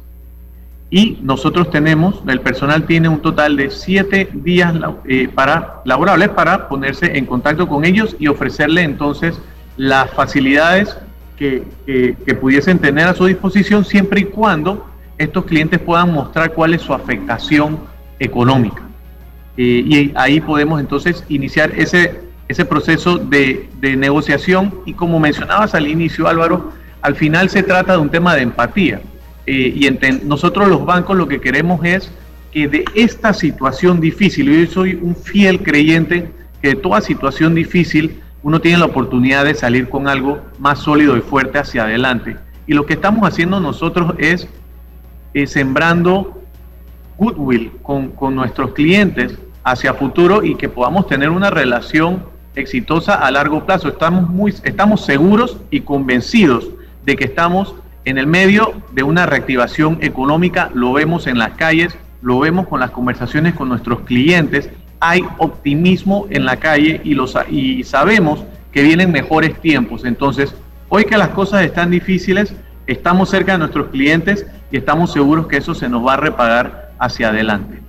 y 0.91 1.19
nosotros 1.23 1.71
tenemos, 1.71 2.23
el 2.27 2.41
personal 2.41 2.85
tiene 2.85 3.09
un 3.09 3.21
total 3.21 3.57
de 3.57 3.71
siete 3.71 4.29
días 4.33 4.75
eh, 5.07 5.29
para, 5.29 5.83
laborables 5.85 6.31
para 6.31 6.69
ponerse 6.69 7.19
en 7.19 7.27
contacto 7.27 7.69
con 7.69 7.85
ellos 7.85 8.17
y 8.19 8.29
ofrecerle 8.29 8.83
entonces 8.83 9.39
las 9.77 10.11
facilidades 10.11 10.97
que, 11.37 11.63
pudiesen 12.41 12.79
tener 12.79 13.07
a 13.07 13.15
su 13.15 13.27
disposición 13.27 13.85
siempre 13.85 14.23
y 14.23 14.25
cuando 14.25 14.89
estos 15.19 15.45
clientes 15.45 15.79
puedan 15.79 16.13
mostrar 16.13 16.53
cuál 16.53 16.75
es 16.75 16.83
su 16.83 16.93
afectación 16.93 17.79
económica. 18.19 18.88
Eh, 19.61 19.85
y 19.85 20.13
ahí 20.15 20.41
podemos 20.41 20.81
entonces 20.81 21.25
iniciar 21.29 21.73
ese, 21.77 22.21
ese 22.47 22.65
proceso 22.65 23.19
de, 23.19 23.69
de 23.81 23.97
negociación 23.97 24.73
y 24.87 24.95
como 24.95 25.19
mencionabas 25.19 25.75
al 25.75 25.89
inicio 25.89 26.29
Álvaro, 26.29 26.73
al 27.03 27.17
final 27.17 27.51
se 27.51 27.65
trata 27.65 27.95
de 27.95 27.99
un 27.99 28.09
tema 28.09 28.37
de 28.37 28.43
empatía 28.43 29.01
eh, 29.47 29.73
y 29.75 30.27
nosotros 30.27 30.69
los 30.69 30.85
bancos 30.87 31.17
lo 31.17 31.27
que 31.27 31.41
queremos 31.41 31.85
es 31.85 32.13
que 32.53 32.69
de 32.69 32.85
esta 32.95 33.33
situación 33.33 33.99
difícil, 33.99 34.49
yo 34.49 34.71
soy 34.71 34.95
un 34.95 35.17
fiel 35.17 35.63
creyente 35.63 36.31
que 36.63 36.69
de 36.69 36.75
toda 36.77 37.01
situación 37.01 37.57
difícil 37.57 38.21
uno 38.45 38.61
tiene 38.61 38.79
la 38.79 38.85
oportunidad 38.85 39.45
de 39.45 39.55
salir 39.55 39.89
con 39.89 40.07
algo 40.07 40.39
más 40.61 40.79
sólido 40.79 41.17
y 41.17 41.21
fuerte 41.21 41.59
hacia 41.59 41.83
adelante. 41.83 42.37
Y 42.69 42.75
lo 42.75 42.87
que 42.87 42.93
estamos 42.93 43.27
haciendo 43.27 43.59
nosotros 43.59 44.15
es 44.19 44.47
eh, 45.35 45.49
sembrando 45.49 46.43
goodwill 47.17 47.73
con, 47.83 48.11
con 48.11 48.37
nuestros 48.37 48.73
clientes 48.73 49.37
hacia 49.71 49.95
futuro 49.95 50.43
y 50.43 50.55
que 50.55 50.69
podamos 50.69 51.07
tener 51.07 51.31
una 51.31 51.51
relación 51.51 52.25
exitosa 52.55 53.15
a 53.15 53.31
largo 53.31 53.65
plazo. 53.65 53.89
Estamos, 53.89 54.29
muy, 54.29 54.55
estamos 54.65 55.05
seguros 55.05 55.59
y 55.71 55.81
convencidos 55.81 56.69
de 57.05 57.17
que 57.17 57.25
estamos 57.25 57.75
en 58.05 58.19
el 58.19 58.27
medio 58.27 58.73
de 58.93 59.03
una 59.03 59.27
reactivación 59.27 59.99
económica, 60.01 60.71
lo 60.75 60.93
vemos 60.93 61.27
en 61.27 61.39
las 61.39 61.51
calles, 61.53 61.97
lo 62.23 62.39
vemos 62.39 62.67
con 62.67 62.81
las 62.81 62.91
conversaciones 62.91 63.55
con 63.55 63.69
nuestros 63.69 64.01
clientes, 64.01 64.71
hay 65.01 65.23
optimismo 65.39 66.27
en 66.31 66.45
la 66.45 66.57
calle 66.57 67.01
y, 67.05 67.15
los, 67.15 67.37
y 67.51 67.85
sabemos 67.85 68.45
que 68.73 68.83
vienen 68.83 69.13
mejores 69.13 69.61
tiempos. 69.61 70.05
Entonces, 70.05 70.55
hoy 70.89 71.05
que 71.05 71.17
las 71.17 71.29
cosas 71.29 71.65
están 71.65 71.91
difíciles, 71.91 72.55
estamos 72.87 73.31
cerca 73.31 73.53
de 73.53 73.59
nuestros 73.59 73.89
clientes 73.89 74.47
y 74.71 74.79
estamos 74.79 75.13
seguros 75.13 75.47
que 75.47 75.59
eso 75.59 75.75
se 75.75 75.89
nos 75.89 76.05
va 76.05 76.15
a 76.15 76.17
repagar 76.17 76.93
hacia 76.99 77.29
adelante. 77.29 77.88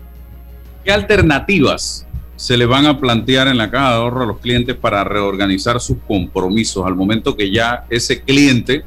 ¿Qué 0.89 0.93
alternativas 0.93 2.07
se 2.35 2.57
le 2.57 2.65
van 2.65 2.87
a 2.87 2.99
plantear 2.99 3.47
en 3.47 3.59
la 3.59 3.69
caja 3.69 3.89
de 3.89 3.95
ahorro 3.97 4.23
a 4.23 4.25
los 4.25 4.39
clientes 4.39 4.75
para 4.75 5.03
reorganizar 5.03 5.79
sus 5.79 5.97
compromisos 6.07 6.83
al 6.83 6.95
momento 6.95 7.37
que 7.37 7.51
ya 7.51 7.85
ese 7.91 8.23
cliente 8.23 8.83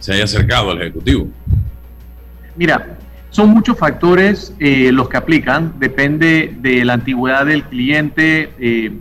se 0.00 0.12
haya 0.12 0.24
acercado 0.24 0.72
al 0.72 0.82
Ejecutivo? 0.82 1.28
Mira, 2.56 2.98
son 3.30 3.48
muchos 3.48 3.78
factores 3.78 4.52
eh, 4.58 4.92
los 4.92 5.08
que 5.08 5.16
aplican, 5.16 5.72
depende 5.78 6.54
de 6.60 6.84
la 6.84 6.92
antigüedad 6.92 7.46
del 7.46 7.64
cliente, 7.64 8.50
eh, 8.60 8.92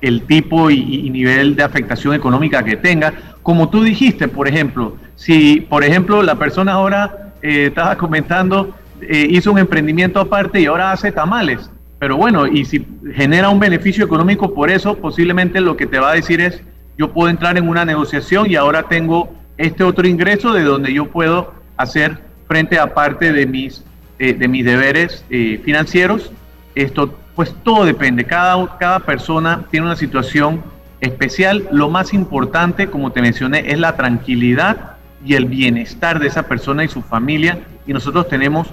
el 0.00 0.22
tipo 0.22 0.70
y, 0.70 1.10
nivel 1.10 1.56
de 1.56 1.62
afectación 1.62 2.14
económica 2.14 2.64
que 2.64 2.78
tenga. 2.78 3.12
Como 3.42 3.68
tú 3.68 3.82
dijiste, 3.82 4.28
por 4.28 4.48
ejemplo, 4.48 4.96
si 5.14 5.60
por 5.60 5.84
ejemplo 5.84 6.22
la 6.22 6.36
persona 6.36 6.72
ahora 6.72 7.34
eh, 7.42 7.66
estaba 7.66 7.98
comentando, 7.98 8.74
hizo 9.08 9.52
un 9.52 9.58
emprendimiento 9.58 10.20
aparte 10.20 10.60
y 10.60 10.66
ahora 10.66 10.92
hace 10.92 11.12
tamales, 11.12 11.70
pero 12.00 12.16
bueno, 12.16 12.46
y 12.46 12.64
si 12.64 12.86
genera 13.14 13.50
un 13.50 13.60
beneficio 13.60 14.06
económico 14.06 14.54
por 14.54 14.70
eso, 14.70 14.96
posiblemente 14.96 15.60
lo 15.60 15.76
que 15.76 15.86
te 15.86 15.98
va 15.98 16.10
a 16.10 16.14
decir 16.14 16.40
es, 16.40 16.62
yo 16.96 17.12
puedo 17.12 17.28
entrar 17.28 17.58
en 17.58 17.68
una 17.68 17.84
negociación 17.84 18.50
y 18.50 18.56
ahora 18.56 18.84
tengo 18.84 19.30
este 19.58 19.84
otro 19.84 20.08
ingreso 20.08 20.54
de 20.54 20.62
donde 20.62 20.94
yo 20.94 21.10
puedo 21.10 21.52
hacer 21.76 22.18
frente 22.48 22.78
a 22.78 22.94
parte 22.94 23.34
de 23.34 23.44
mis, 23.44 23.84
eh, 24.18 24.32
de 24.32 24.48
mis 24.48 24.64
deberes 24.64 25.26
eh, 25.28 25.60
financieros. 25.62 26.32
Esto, 26.74 27.14
pues 27.36 27.54
todo 27.62 27.84
depende, 27.84 28.24
cada, 28.24 28.78
cada 28.78 29.00
persona 29.00 29.66
tiene 29.70 29.84
una 29.84 29.96
situación 29.96 30.62
especial. 31.02 31.68
Lo 31.70 31.90
más 31.90 32.14
importante, 32.14 32.88
como 32.88 33.12
te 33.12 33.20
mencioné, 33.20 33.70
es 33.70 33.78
la 33.78 33.96
tranquilidad 33.96 34.92
y 35.22 35.34
el 35.34 35.44
bienestar 35.44 36.18
de 36.18 36.28
esa 36.28 36.44
persona 36.44 36.82
y 36.82 36.88
su 36.88 37.02
familia. 37.02 37.58
Y 37.86 37.92
nosotros 37.92 38.26
tenemos 38.28 38.68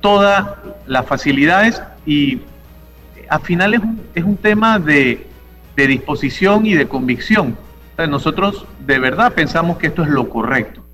todas 0.00 0.46
las 0.86 1.06
facilidades 1.06 1.82
y 2.06 2.40
al 3.28 3.40
final 3.40 3.74
es 3.74 3.80
un, 3.80 4.00
es 4.14 4.24
un 4.24 4.36
tema 4.36 4.78
de, 4.78 5.26
de 5.76 5.86
disposición 5.86 6.66
y 6.66 6.74
de 6.74 6.88
convicción 6.88 7.56
nosotros 8.06 8.66
de 8.86 8.98
verdad 8.98 9.32
pensamos 9.32 9.78
que 9.78 9.88
esto 9.88 10.02
es 10.02 10.08
lo 10.08 10.28
correcto. 10.28 10.84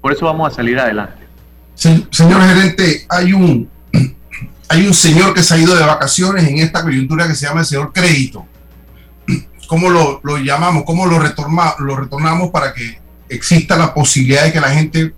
Por 0.00 0.12
eso 0.12 0.26
vamos 0.26 0.52
a 0.52 0.54
salir 0.54 0.78
adelante. 0.78 1.26
señor 1.74 2.42
gerente, 2.42 3.06
hay 3.08 3.32
un, 3.32 3.68
hay 4.68 4.86
un 4.86 4.94
señor 4.94 5.32
que 5.32 5.42
se 5.42 5.54
ha 5.54 5.58
ido 5.58 5.74
de 5.74 5.84
vacaciones 5.84 6.46
en 6.46 6.58
esta 6.58 6.82
coyuntura 6.82 7.26
que 7.26 7.34
se 7.34 7.46
llama 7.46 7.60
el 7.60 7.66
señor 7.66 7.92
crédito. 7.92 8.44
¿Cómo 9.66 9.88
lo, 9.88 10.20
llamamos? 10.38 10.84
¿Cómo 10.84 11.06
lo, 11.06 11.18
lo 11.18 11.96
retornamos 11.96 12.50
para 12.50 12.74
que 12.74 13.00
exista 13.28 13.76
la 13.76 13.94
posibilidad 13.94 14.44
de 14.44 14.52
que 14.52 14.60
la 14.60 14.70
gente 14.70 15.14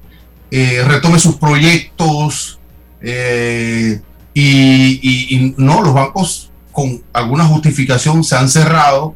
eh, 0.51 0.85
retome 0.87 1.19
sus 1.19 1.37
proyectos? 1.37 2.58
Eh, 3.01 4.01
y, 4.35 5.37
y 5.37 5.55
no, 5.57 5.83
los 5.83 5.95
bancos 5.95 6.51
con 6.73 7.03
alguna 7.13 7.45
justificación 7.45 8.25
se 8.25 8.37
han 8.37 8.49
cerrado 8.49 9.15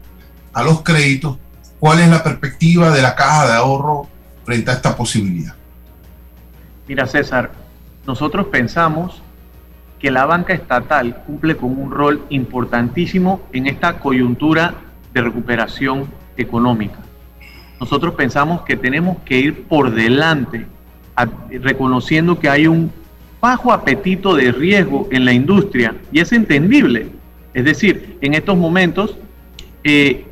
a 0.52 0.62
los 0.62 0.82
créditos 0.82 1.38
¿Cuál 1.82 1.98
es 1.98 2.08
la 2.08 2.22
perspectiva 2.22 2.92
de 2.92 3.02
la 3.02 3.16
caja 3.16 3.48
de 3.48 3.54
ahorro 3.54 4.06
frente 4.44 4.70
a 4.70 4.74
esta 4.74 4.96
posibilidad? 4.96 5.56
Mira, 6.86 7.08
César, 7.08 7.50
nosotros 8.06 8.46
pensamos 8.52 9.20
que 9.98 10.12
la 10.12 10.24
banca 10.24 10.52
estatal 10.52 11.24
cumple 11.26 11.56
con 11.56 11.76
un 11.76 11.90
rol 11.90 12.24
importantísimo 12.28 13.40
en 13.52 13.66
esta 13.66 13.98
coyuntura 13.98 14.74
de 15.12 15.22
recuperación 15.22 16.06
económica. 16.36 16.98
Nosotros 17.80 18.14
pensamos 18.14 18.62
que 18.62 18.76
tenemos 18.76 19.16
que 19.24 19.40
ir 19.40 19.64
por 19.64 19.90
delante, 19.90 20.68
reconociendo 21.50 22.38
que 22.38 22.48
hay 22.48 22.68
un 22.68 22.92
bajo 23.42 23.72
apetito 23.72 24.36
de 24.36 24.52
riesgo 24.52 25.08
en 25.10 25.26
la 25.26 25.32
industria 25.32 25.96
y 26.12 26.20
es 26.20 26.32
entendible. 26.32 27.08
Es 27.52 27.64
decir, 27.64 28.16
en 28.22 28.32
estos 28.34 28.56
momentos 28.56 29.18
eh, 29.84 30.24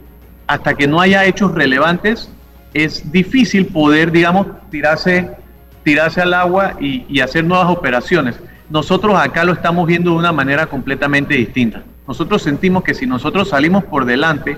hasta 0.46 0.74
que 0.74 0.88
no 0.88 1.00
haya 1.00 1.24
hechos 1.26 1.52
relevantes, 1.52 2.30
es 2.74 3.12
difícil 3.12 3.66
poder, 3.66 4.10
digamos, 4.10 4.46
tirarse, 4.70 5.30
tirarse 5.84 6.20
al 6.20 6.34
agua 6.34 6.76
y, 6.80 7.20
hacer 7.20 7.44
nuevas 7.44 7.68
operaciones. 7.68 8.36
Nosotros 8.68 9.16
acá 9.16 9.44
lo 9.44 9.52
estamos 9.52 9.86
viendo 9.86 10.10
de 10.10 10.16
una 10.16 10.32
manera 10.32 10.66
completamente 10.66 11.34
distinta. 11.34 11.82
Nosotros 12.08 12.42
sentimos 12.42 12.82
que 12.82 12.94
si 12.94 13.06
nosotros 13.06 13.48
salimos 13.48 13.84
por 13.84 14.04
delante 14.04 14.56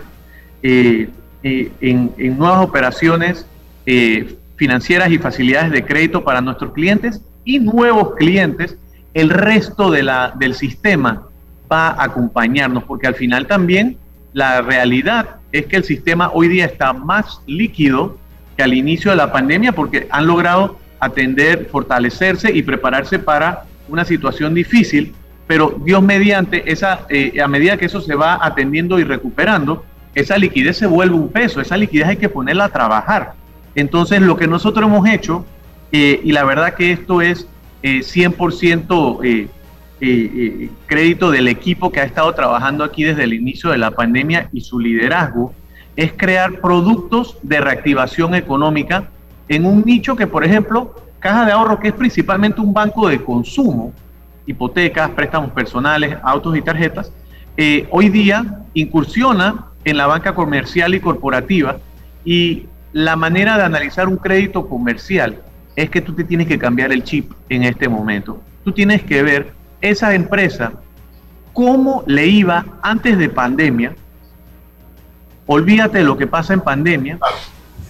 eh, 0.62 1.10
eh, 1.42 1.72
en, 1.80 2.38
nuevas 2.38 2.60
operaciones 2.60 3.46
eh, 3.84 4.36
financieras 4.56 5.10
y 5.10 5.18
facilidades 5.18 5.72
de 5.72 5.84
crédito 5.84 6.24
para 6.24 6.40
nuestros 6.40 6.72
clientes 6.72 7.20
y 7.44 7.58
nuevos 7.58 8.14
clientes, 8.16 8.76
el 9.14 9.30
resto 9.30 9.90
de 9.90 10.02
la, 10.02 10.32
del 10.36 10.54
sistema 10.54 11.26
va 11.70 11.88
a 11.88 12.04
acompañarnos, 12.04 12.84
porque 12.84 13.06
al 13.06 13.14
final 13.14 13.46
también 13.46 13.96
la 14.32 14.62
realidad 14.62 15.36
es 15.52 15.66
que 15.66 15.76
el 15.76 15.84
sistema 15.84 16.30
hoy 16.32 16.48
día 16.48 16.64
está 16.64 16.92
más 16.92 17.40
líquido 17.46 18.18
que 18.56 18.62
al 18.62 18.74
inicio 18.74 19.10
de 19.10 19.16
la 19.16 19.32
pandemia 19.32 19.72
porque 19.72 20.06
han 20.10 20.26
logrado 20.26 20.78
atender, 21.00 21.68
fortalecerse 21.70 22.52
y 22.52 22.62
prepararse 22.62 23.18
para 23.18 23.64
una 23.88 24.04
situación 24.04 24.54
difícil, 24.54 25.14
pero 25.46 25.74
Dios 25.84 26.02
mediante, 26.02 26.70
esa, 26.70 27.06
eh, 27.08 27.40
a 27.42 27.48
medida 27.48 27.76
que 27.76 27.86
eso 27.86 28.00
se 28.00 28.14
va 28.14 28.38
atendiendo 28.40 28.98
y 28.98 29.04
recuperando, 29.04 29.84
esa 30.14 30.38
liquidez 30.38 30.78
se 30.78 30.86
vuelve 30.86 31.14
un 31.14 31.30
peso, 31.30 31.60
esa 31.60 31.76
liquidez 31.76 32.08
hay 32.08 32.16
que 32.16 32.28
ponerla 32.28 32.66
a 32.66 32.68
trabajar. 32.68 33.34
Entonces, 33.74 34.20
lo 34.20 34.36
que 34.36 34.46
nosotros 34.46 34.86
hemos 34.86 35.06
hecho, 35.08 35.44
eh, 35.92 36.20
y 36.24 36.32
la 36.32 36.44
verdad 36.44 36.74
que 36.74 36.90
esto 36.90 37.20
es 37.20 37.46
100% 37.82 39.18
eh, 39.24 39.48
eh, 40.00 40.70
crédito 40.86 41.30
del 41.30 41.48
equipo 41.48 41.92
que 41.92 42.00
ha 42.00 42.04
estado 42.04 42.32
trabajando 42.32 42.82
aquí 42.82 43.04
desde 43.04 43.24
el 43.24 43.34
inicio 43.34 43.70
de 43.70 43.78
la 43.78 43.90
pandemia 43.90 44.48
y 44.52 44.62
su 44.62 44.80
liderazgo, 44.80 45.54
es 45.94 46.12
crear 46.14 46.60
productos 46.60 47.36
de 47.42 47.60
reactivación 47.60 48.34
económica 48.34 49.10
en 49.48 49.66
un 49.66 49.82
nicho 49.82 50.16
que, 50.16 50.26
por 50.26 50.44
ejemplo, 50.44 50.94
Caja 51.18 51.44
de 51.44 51.52
Ahorro, 51.52 51.78
que 51.78 51.88
es 51.88 51.94
principalmente 51.94 52.62
un 52.62 52.72
banco 52.72 53.08
de 53.08 53.22
consumo, 53.22 53.92
hipotecas, 54.46 55.10
préstamos 55.10 55.50
personales, 55.52 56.16
autos 56.22 56.56
y 56.56 56.62
tarjetas, 56.62 57.12
hoy 57.90 58.08
día 58.08 58.62
incursiona 58.72 59.66
en 59.84 59.98
la 59.98 60.06
banca 60.06 60.34
comercial 60.34 60.94
y 60.94 61.00
corporativa 61.00 61.76
y 62.24 62.66
la 62.92 63.14
manera 63.14 63.58
de 63.58 63.64
analizar 63.64 64.08
un 64.08 64.16
crédito 64.16 64.66
comercial 64.66 65.42
es 65.76 65.90
que 65.90 66.00
tú 66.00 66.12
te 66.12 66.24
tienes 66.24 66.46
que 66.46 66.58
cambiar 66.58 66.92
el 66.92 67.02
chip 67.02 67.32
en 67.48 67.64
este 67.64 67.88
momento. 67.88 68.40
Tú 68.64 68.72
tienes 68.72 69.02
que 69.02 69.22
ver 69.22 69.52
esa 69.80 70.14
empresa 70.14 70.72
cómo 71.52 72.04
le 72.06 72.26
iba 72.26 72.64
antes 72.82 73.18
de 73.18 73.28
pandemia. 73.28 73.94
Olvídate 75.46 75.98
de 75.98 76.04
lo 76.04 76.16
que 76.16 76.26
pasa 76.26 76.54
en 76.54 76.60
pandemia 76.60 77.18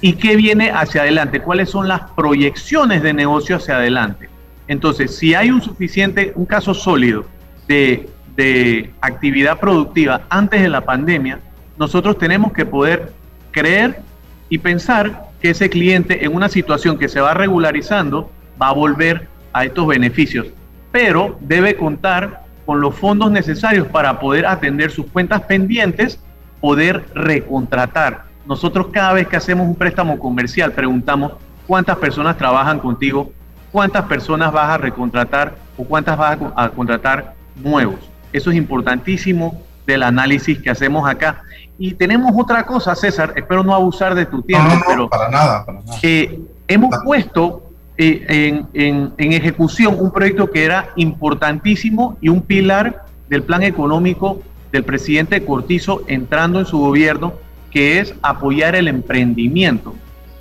y 0.01 0.15
qué 0.15 0.37
viene 0.37 0.71
hacia 0.71 1.03
adelante, 1.03 1.41
cuáles 1.41 1.71
son 1.71 1.87
las 1.87 2.11
proyecciones 2.13 3.03
de 3.03 3.13
negocio 3.13 3.57
hacia 3.57 3.77
adelante. 3.77 4.29
Entonces, 4.69 5.17
si 5.17 5.35
hay 5.35 5.51
un 5.51 5.61
suficiente, 5.61 6.33
un 6.35 6.47
caso 6.47 6.75
sólido 6.75 7.25
de, 7.69 8.09
de 8.37 8.91
actividad 9.01 9.59
productiva 9.61 10.23
antes 10.29 10.63
de 10.63 10.69
la 10.69 10.81
pandemia, 10.81 11.41
nosotros 11.79 12.19
tenemos 12.19 12.53
que 12.53 12.65
poder 12.65 13.13
creer 13.51 14.01
y 14.49 14.59
pensar 14.59 15.32
que 15.43 15.51
ese 15.51 15.69
cliente 15.69 16.25
en 16.25 16.35
una 16.35 16.49
situación 16.49 16.97
que 16.97 17.09
se 17.09 17.21
va 17.21 17.35
regularizando 17.35 18.31
va 18.61 18.69
a 18.69 18.73
volver 18.73 19.27
a 19.53 19.65
estos 19.65 19.89
beneficios, 19.89 20.47
pero 20.93 21.37
debe 21.41 21.77
contar 21.77 22.45
con 22.65 22.81
los 22.81 22.95
fondos 22.95 23.33
necesarios 23.33 23.89
para 23.89 24.21
poder 24.21 24.47
atender 24.47 24.93
sus 24.93 25.07
cuentas 25.07 25.43
pendientes, 25.43 26.21
poder 26.61 27.05
recontratar. 27.15 28.25
Nosotros 28.47 28.87
cada 28.93 29.13
vez 29.15 29.27
que 29.27 29.37
hacemos 29.37 29.67
un 29.67 29.75
préstamo 29.75 30.17
comercial 30.19 30.73
preguntamos 30.73 31.33
cuántas 31.67 31.97
personas 31.97 32.39
trabajan 32.39 32.79
contigo, 32.79 33.33
cuántas 33.73 34.05
personas 34.05 34.53
vas 34.53 34.69
a 34.69 34.79
recontratar 34.79 35.57
o 35.77 35.85
cuántas 35.85 36.17
vas 36.17 36.39
a 36.55 36.69
contratar 36.69 37.35
nuevos. 37.57 37.99
Eso 38.33 38.51
es 38.51 38.57
importantísimo 38.57 39.61
del 39.87 40.03
análisis 40.03 40.59
que 40.61 40.71
hacemos 40.71 41.09
acá. 41.09 41.43
Y 41.79 41.95
tenemos 41.95 42.33
otra 42.37 42.65
cosa, 42.65 42.95
César, 42.95 43.33
espero 43.37 43.65
no 43.65 43.75
abusar 43.75 44.15
de 44.15 44.27
tu 44.27 44.43
tiempo, 44.43 44.71
pero 44.87 45.09
para 45.09 45.29
nada, 45.29 45.65
para 45.65 45.81
nada. 45.81 45.99
Eh, 46.03 46.41
hemos 46.69 46.97
puesto 47.05 47.63
eh, 47.99 48.65
en, 48.73 49.13
ejecución 49.19 49.97
un 49.99 50.11
proyecto 50.11 50.51
que 50.51 50.65
era 50.65 50.89
importantísimo 50.97 52.17
y 52.21 52.29
un 52.29 52.41
pilar 52.41 53.05
del 53.29 53.43
plan 53.43 53.63
económico 53.63 54.41
del 54.73 54.85
presidente 54.85 55.45
Cortizo 55.45 56.03
entrando 56.07 56.59
en 56.59 56.67
su 56.67 56.79
gobierno, 56.79 57.35
que 57.71 57.99
es 58.01 58.15
apoyar 58.23 58.75
el 58.75 58.89
emprendimiento. 58.89 59.95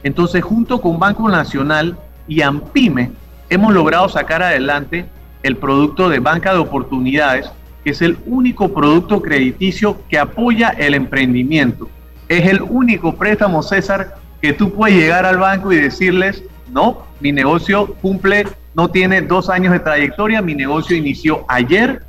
Entonces, 0.04 0.44
junto 0.44 0.82
con 0.82 0.98
Banco 0.98 1.28
Nacional 1.30 1.98
y 2.28 2.42
AMPIME, 2.42 3.12
hemos 3.50 3.74
logrado 3.74 4.08
sacar 4.10 4.42
adelante 4.42 5.06
el 5.44 5.58
producto 5.58 6.08
de 6.08 6.20
banca 6.20 6.54
de 6.54 6.60
oportunidades, 6.60 7.52
que 7.84 7.92
es 7.92 8.02
el 8.02 8.18
único 8.26 8.74
producto 8.74 9.22
crediticio 9.22 9.98
que 10.10 10.20
apoya 10.20 10.70
el 10.70 10.94
emprendimiento. 10.94 11.90
Es 12.28 12.48
el 12.48 12.62
único 12.62 13.16
préstamo, 13.16 13.64
César, 13.64 14.16
que 14.42 14.54
tú 14.54 14.74
puedes 14.74 14.98
llegar 14.98 15.26
al 15.26 15.38
banco 15.38 15.72
y 15.72 15.78
decirles, 15.78 16.44
no, 16.72 17.06
mi 17.20 17.32
negocio 17.32 17.94
cumple, 18.02 18.48
no 18.74 18.90
tiene 18.90 19.22
dos 19.22 19.50
años 19.50 19.74
de 19.74 19.80
trayectoria, 19.80 20.42
mi 20.42 20.56
negocio 20.56 20.96
inició 20.96 21.46
ayer, 21.48 22.04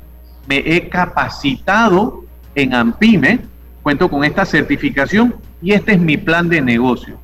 me 0.47 0.57
he 0.57 0.89
capacitado 0.89 2.23
en 2.55 2.73
AMPIME, 2.73 3.39
cuento 3.81 4.09
con 4.09 4.23
esta 4.23 4.45
certificación 4.45 5.35
y 5.61 5.73
este 5.73 5.93
es 5.93 5.99
mi 5.99 6.17
plan 6.17 6.49
de 6.49 6.61
negocio. 6.61 7.17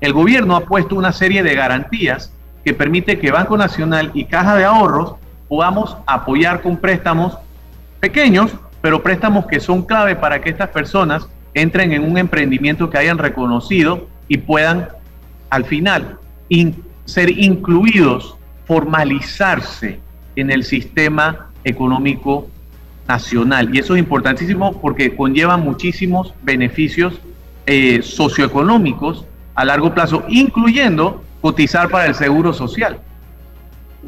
El 0.00 0.12
gobierno 0.12 0.56
ha 0.56 0.62
puesto 0.62 0.96
una 0.96 1.12
serie 1.12 1.42
de 1.42 1.54
garantías 1.54 2.32
que 2.64 2.74
permite 2.74 3.18
que 3.18 3.30
Banco 3.30 3.56
Nacional 3.56 4.10
y 4.14 4.24
Caja 4.24 4.56
de 4.56 4.64
Ahorros 4.64 5.14
podamos 5.48 5.96
apoyar 6.06 6.60
con 6.60 6.76
préstamos 6.76 7.36
pequeños, 8.02 8.50
pero 8.80 9.00
préstamos 9.00 9.46
que 9.46 9.60
son 9.60 9.82
clave 9.82 10.16
para 10.16 10.40
que 10.40 10.50
estas 10.50 10.70
personas 10.70 11.28
entren 11.54 11.92
en 11.92 12.02
un 12.02 12.18
emprendimiento 12.18 12.90
que 12.90 12.98
hayan 12.98 13.16
reconocido 13.16 14.08
y 14.26 14.38
puedan 14.38 14.88
al 15.50 15.64
final 15.64 16.18
ser 17.04 17.30
incluidos, 17.30 18.34
formalizarse 18.66 20.00
en 20.34 20.50
el 20.50 20.64
sistema 20.64 21.50
económico 21.62 22.48
nacional. 23.06 23.72
Y 23.72 23.78
eso 23.78 23.94
es 23.94 24.00
importantísimo 24.00 24.80
porque 24.80 25.14
conlleva 25.14 25.56
muchísimos 25.56 26.34
beneficios 26.42 27.14
eh, 27.66 28.00
socioeconómicos 28.02 29.24
a 29.54 29.64
largo 29.64 29.94
plazo, 29.94 30.24
incluyendo 30.28 31.22
cotizar 31.40 31.88
para 31.88 32.06
el 32.06 32.16
seguro 32.16 32.52
social. 32.52 32.98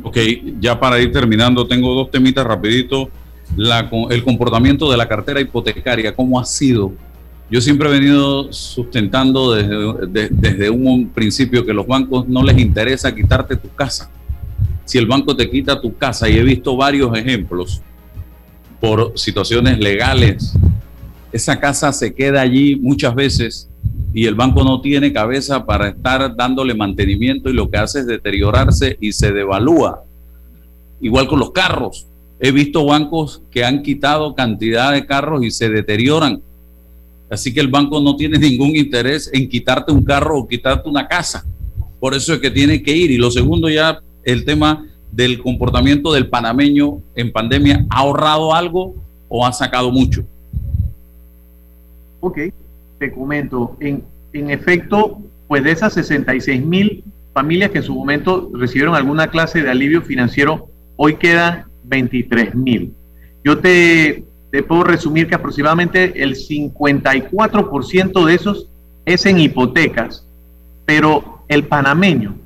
Ok, 0.02 0.18
ya 0.58 0.80
para 0.80 0.98
ir 0.98 1.12
terminando, 1.12 1.68
tengo 1.68 1.94
dos 1.94 2.10
temitas 2.10 2.44
rapidito 2.44 3.08
el 3.56 4.24
comportamiento 4.24 4.90
de 4.90 4.96
la 4.96 5.08
cartera 5.08 5.40
hipotecaria, 5.40 6.14
cómo 6.14 6.40
ha 6.40 6.44
sido. 6.44 6.92
Yo 7.50 7.60
siempre 7.60 7.88
he 7.88 7.92
venido 7.92 8.52
sustentando 8.52 9.52
desde, 9.52 10.28
desde 10.30 10.70
un 10.70 11.10
principio 11.10 11.64
que 11.64 11.74
los 11.74 11.86
bancos 11.86 12.26
no 12.26 12.42
les 12.42 12.58
interesa 12.58 13.14
quitarte 13.14 13.56
tu 13.56 13.68
casa. 13.68 14.10
Si 14.84 14.98
el 14.98 15.06
banco 15.06 15.36
te 15.36 15.50
quita 15.50 15.80
tu 15.80 15.96
casa, 15.96 16.28
y 16.28 16.36
he 16.36 16.42
visto 16.42 16.76
varios 16.76 17.16
ejemplos 17.16 17.82
por 18.80 19.12
situaciones 19.16 19.78
legales, 19.78 20.54
esa 21.32 21.58
casa 21.58 21.92
se 21.92 22.14
queda 22.14 22.40
allí 22.40 22.76
muchas 22.76 23.14
veces 23.14 23.68
y 24.12 24.26
el 24.26 24.36
banco 24.36 24.62
no 24.62 24.80
tiene 24.80 25.12
cabeza 25.12 25.66
para 25.66 25.88
estar 25.88 26.36
dándole 26.36 26.74
mantenimiento 26.74 27.50
y 27.50 27.52
lo 27.52 27.68
que 27.68 27.78
hace 27.78 28.00
es 28.00 28.06
deteriorarse 28.06 28.96
y 29.00 29.12
se 29.12 29.32
devalúa. 29.32 30.04
Igual 31.00 31.26
con 31.26 31.40
los 31.40 31.50
carros 31.50 32.06
He 32.40 32.50
visto 32.50 32.84
bancos 32.84 33.42
que 33.50 33.64
han 33.64 33.82
quitado 33.82 34.34
cantidad 34.34 34.92
de 34.92 35.06
carros 35.06 35.44
y 35.44 35.50
se 35.50 35.68
deterioran. 35.68 36.42
Así 37.30 37.52
que 37.52 37.60
el 37.60 37.68
banco 37.68 38.00
no 38.00 38.16
tiene 38.16 38.38
ningún 38.38 38.76
interés 38.76 39.30
en 39.32 39.48
quitarte 39.48 39.92
un 39.92 40.04
carro 40.04 40.38
o 40.38 40.48
quitarte 40.48 40.88
una 40.88 41.08
casa. 41.08 41.44
Por 42.00 42.14
eso 42.14 42.34
es 42.34 42.40
que 42.40 42.50
tiene 42.50 42.82
que 42.82 42.94
ir. 42.94 43.10
Y 43.10 43.16
lo 43.16 43.30
segundo 43.30 43.68
ya, 43.68 44.00
el 44.24 44.44
tema 44.44 44.86
del 45.10 45.40
comportamiento 45.40 46.12
del 46.12 46.28
panameño 46.28 47.00
en 47.14 47.32
pandemia. 47.32 47.86
¿Ha 47.90 48.00
ahorrado 48.00 48.54
algo 48.54 48.94
o 49.28 49.46
ha 49.46 49.52
sacado 49.52 49.90
mucho? 49.90 50.24
Ok, 52.20 52.38
te 52.98 53.12
comento. 53.12 53.76
En, 53.80 54.02
en 54.32 54.50
efecto, 54.50 55.18
pues 55.46 55.62
de 55.62 55.70
esas 55.70 55.94
66 55.94 56.64
mil 56.64 57.04
familias 57.32 57.70
que 57.70 57.78
en 57.78 57.84
su 57.84 57.94
momento 57.94 58.50
recibieron 58.54 58.94
alguna 58.94 59.28
clase 59.28 59.62
de 59.62 59.70
alivio 59.70 60.02
financiero, 60.02 60.68
hoy 60.96 61.16
quedan 61.16 61.64
23 61.84 62.54
mil. 62.54 62.94
Yo 63.44 63.58
te, 63.58 64.24
puedo 64.66 64.84
resumir 64.84 65.28
que 65.28 65.34
aproximadamente 65.34 66.22
el 66.22 66.34
54% 66.34 68.24
de 68.24 68.34
esos 68.34 68.68
es 69.04 69.26
en 69.26 69.38
hipotecas, 69.38 70.26
pero 70.86 71.44
el 71.48 71.64
panameño, 71.64 72.36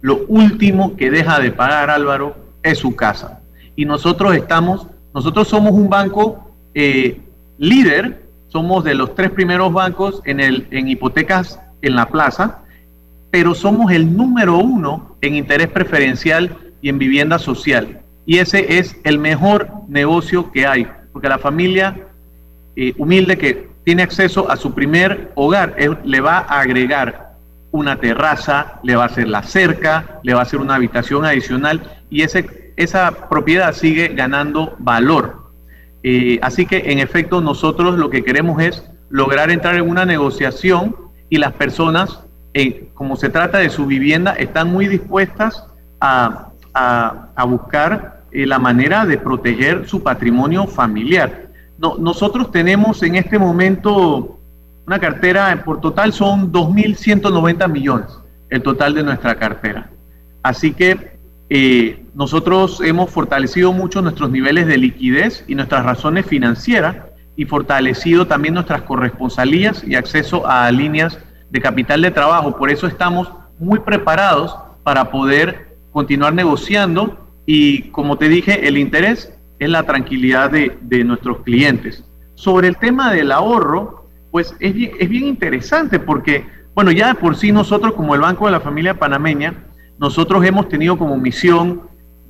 lo 0.00 0.24
último 0.28 0.96
que 0.96 1.10
deja 1.10 1.40
de 1.40 1.50
pagar 1.50 1.90
Álvaro 1.90 2.36
es 2.62 2.78
su 2.78 2.96
casa. 2.96 3.40
Y 3.74 3.84
nosotros 3.84 4.34
estamos, 4.34 4.86
nosotros 5.12 5.48
somos 5.48 5.72
un 5.72 5.88
banco 5.88 6.50
eh, 6.74 7.20
líder, 7.58 8.22
somos 8.48 8.84
de 8.84 8.94
los 8.94 9.14
tres 9.14 9.30
primeros 9.30 9.72
bancos 9.72 10.22
en, 10.24 10.40
el, 10.40 10.66
en 10.70 10.88
hipotecas 10.88 11.60
en 11.82 11.96
la 11.96 12.08
plaza, 12.08 12.60
pero 13.30 13.54
somos 13.54 13.92
el 13.92 14.16
número 14.16 14.58
uno 14.58 15.16
en 15.20 15.34
interés 15.34 15.68
preferencial 15.68 16.56
y 16.80 16.88
en 16.88 16.98
vivienda 16.98 17.38
social. 17.38 18.00
Y 18.26 18.38
ese 18.38 18.78
es 18.78 18.96
el 19.04 19.18
mejor 19.18 19.68
negocio 19.88 20.50
que 20.50 20.66
hay, 20.66 20.86
porque 21.12 21.28
la 21.28 21.38
familia 21.38 21.96
eh, 22.74 22.92
humilde 22.98 23.38
que 23.38 23.68
tiene 23.84 24.02
acceso 24.02 24.50
a 24.50 24.56
su 24.56 24.74
primer 24.74 25.30
hogar 25.36 25.76
le 26.04 26.20
va 26.20 26.38
a 26.38 26.60
agregar 26.60 27.36
una 27.70 28.00
terraza, 28.00 28.80
le 28.82 28.96
va 28.96 29.04
a 29.04 29.06
hacer 29.06 29.28
la 29.28 29.44
cerca, 29.44 30.18
le 30.24 30.34
va 30.34 30.40
a 30.40 30.42
hacer 30.42 30.60
una 30.60 30.74
habitación 30.74 31.24
adicional 31.24 31.80
y 32.10 32.22
ese, 32.22 32.72
esa 32.76 33.28
propiedad 33.28 33.72
sigue 33.72 34.08
ganando 34.08 34.74
valor. 34.78 35.52
Eh, 36.02 36.38
así 36.42 36.66
que 36.66 36.90
en 36.90 36.98
efecto 36.98 37.40
nosotros 37.40 37.96
lo 37.96 38.10
que 38.10 38.24
queremos 38.24 38.60
es 38.60 38.82
lograr 39.08 39.50
entrar 39.50 39.76
en 39.76 39.88
una 39.88 40.04
negociación 40.04 40.96
y 41.28 41.38
las 41.38 41.52
personas, 41.52 42.20
eh, 42.54 42.88
como 42.94 43.16
se 43.16 43.28
trata 43.28 43.58
de 43.58 43.70
su 43.70 43.86
vivienda, 43.86 44.32
están 44.32 44.72
muy 44.72 44.88
dispuestas 44.88 45.64
a, 46.00 46.48
a 46.74 47.44
buscar 47.44 48.15
la 48.44 48.58
manera 48.58 49.06
de 49.06 49.16
proteger 49.16 49.88
su 49.88 50.02
patrimonio 50.02 50.66
familiar. 50.66 51.46
No, 51.78 51.96
nosotros 51.98 52.50
tenemos 52.50 53.02
en 53.02 53.16
este 53.16 53.38
momento 53.38 54.32
Una 54.86 54.98
cartera, 55.00 55.62
por 55.64 55.80
total 55.80 56.12
son 56.12 56.52
2.190 56.52 57.68
millones, 57.68 58.06
el 58.50 58.62
total 58.62 58.94
de 58.94 59.02
nuestra 59.02 59.34
cartera. 59.34 59.90
Así 60.44 60.72
que 60.72 61.18
eh, 61.48 62.04
nosotros 62.14 62.80
hemos 62.80 63.10
fortalecido 63.10 63.72
mucho 63.72 64.00
nuestros 64.00 64.30
niveles 64.30 64.66
de 64.68 64.78
liquidez 64.78 65.44
y 65.48 65.56
nuestras 65.56 65.84
razones 65.84 66.26
financieras 66.26 66.96
y 67.36 67.44
fortalecido 67.46 68.26
también 68.26 68.54
nuestras 68.54 68.82
corresponsalías 68.82 69.82
y 69.84 69.96
acceso 69.96 70.46
a 70.46 70.70
líneas 70.70 71.18
de 71.50 71.60
capital 71.60 72.02
de 72.02 72.10
trabajo. 72.12 72.56
Por 72.56 72.70
eso 72.70 72.86
estamos 72.86 73.28
muy 73.58 73.80
preparados 73.80 74.56
para 74.84 75.10
poder 75.10 75.76
continuar 75.90 76.32
negociando 76.32 77.25
y, 77.46 77.82
como 77.90 78.18
te 78.18 78.28
dije, 78.28 78.66
el 78.66 78.76
interés 78.76 79.32
es 79.58 79.68
la 79.68 79.84
tranquilidad 79.84 80.50
de, 80.50 80.76
de 80.82 81.04
nuestros 81.04 81.40
clientes. 81.42 82.04
Sobre 82.34 82.68
el 82.68 82.76
tema 82.76 83.12
del 83.12 83.32
ahorro, 83.32 84.08
pues 84.30 84.54
es 84.60 84.74
bien, 84.74 84.90
es 84.98 85.08
bien 85.08 85.24
interesante 85.24 85.98
porque, 85.98 86.44
bueno, 86.74 86.90
ya 86.90 87.08
de 87.08 87.14
por 87.14 87.36
sí 87.36 87.52
nosotros 87.52 87.94
como 87.94 88.14
el 88.14 88.20
Banco 88.20 88.46
de 88.46 88.52
la 88.52 88.60
Familia 88.60 88.98
Panameña, 88.98 89.54
nosotros 89.98 90.44
hemos 90.44 90.68
tenido 90.68 90.98
como 90.98 91.16
misión 91.16 91.82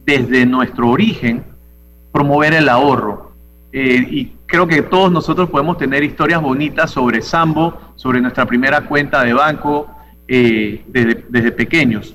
desde 0.05 0.47
nuestro 0.47 0.89
origen 0.89 1.45
promover 2.13 2.55
el 2.55 2.69
ahorro. 2.69 3.33
Eh, 3.73 4.07
y 4.09 4.33
creo 4.47 4.67
que 4.67 4.83
todos 4.83 5.11
nosotros 5.11 5.51
podemos 5.51 5.77
tener 5.77 6.05
historias 6.05 6.41
bonitas 6.41 6.91
sobre 6.91 7.21
Sambo, 7.21 7.79
sobre 7.97 8.21
nuestra 8.21 8.47
primera 8.47 8.83
cuenta 8.83 9.25
de 9.25 9.33
banco 9.35 9.89
eh, 10.29 10.85
desde, 10.87 11.25
desde 11.29 11.53
pequeños. 11.53 12.15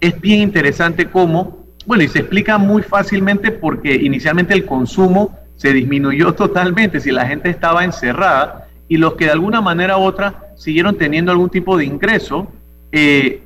Es 0.00 0.20
bien 0.20 0.40
interesante 0.40 1.10
cómo, 1.10 1.63
bueno, 1.86 2.02
y 2.02 2.08
se 2.08 2.20
explica 2.20 2.58
muy 2.58 2.82
fácilmente 2.82 3.50
porque 3.50 3.94
inicialmente 3.94 4.54
el 4.54 4.64
consumo 4.64 5.38
se 5.56 5.72
disminuyó 5.72 6.34
totalmente 6.34 7.00
si 7.00 7.10
la 7.10 7.26
gente 7.26 7.50
estaba 7.50 7.84
encerrada 7.84 8.68
y 8.88 8.96
los 8.96 9.14
que 9.14 9.26
de 9.26 9.32
alguna 9.32 9.60
manera 9.60 9.98
u 9.98 10.02
otra 10.02 10.52
siguieron 10.56 10.96
teniendo 10.96 11.32
algún 11.32 11.50
tipo 11.50 11.76
de 11.76 11.84
ingreso, 11.84 12.48
eh, 12.92 13.42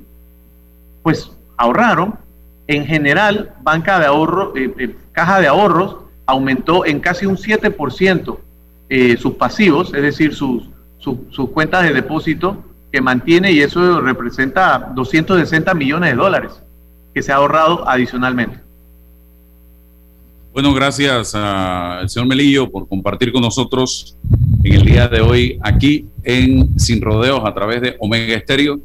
pues 1.03 1.31
ahorraron. 1.57 2.15
En 2.67 2.85
general, 2.85 3.55
banca 3.63 3.99
de 3.99 4.05
ahorro, 4.05 4.55
eh, 4.55 4.71
eh, 4.79 4.95
caja 5.13 5.41
de 5.41 5.47
ahorros 5.47 5.97
aumentó 6.27 6.85
en 6.85 7.01
casi 7.01 7.25
un 7.25 7.37
7% 7.39 8.39
eh, 8.91 9.17
sus 9.17 9.35
pasivos, 9.35 9.95
es 9.95 10.03
decir, 10.03 10.35
sus, 10.35 10.69
sus, 10.99 11.17
sus 11.31 11.49
cuentas 11.51 11.85
de 11.85 11.95
depósito 11.95 12.63
que 12.93 13.01
mantiene 13.01 13.53
y 13.53 13.61
eso 13.61 14.03
representa 14.03 14.93
260 14.95 15.73
millones 15.73 16.11
de 16.11 16.17
dólares 16.17 16.63
que 17.15 17.23
se 17.23 17.33
ha 17.33 17.37
ahorrado 17.37 17.89
adicionalmente. 17.89 18.59
Bueno, 20.53 20.75
gracias 20.75 21.35
al 21.35 22.09
señor 22.09 22.29
Melillo 22.29 22.71
por 22.71 22.89
compartir 22.89 23.33
con 23.33 23.43
nosotros 23.43 24.17
en 24.65 24.75
el 24.75 24.85
día 24.85 25.07
de 25.07 25.21
hoy 25.21 25.59
aquí 25.63 26.07
en 26.25 26.79
Sin 26.79 27.01
Rodeos 27.01 27.43
a 27.45 27.55
través 27.55 27.81
de 27.81 27.97
Omega 28.01 28.35
Estéreo. 28.35 28.81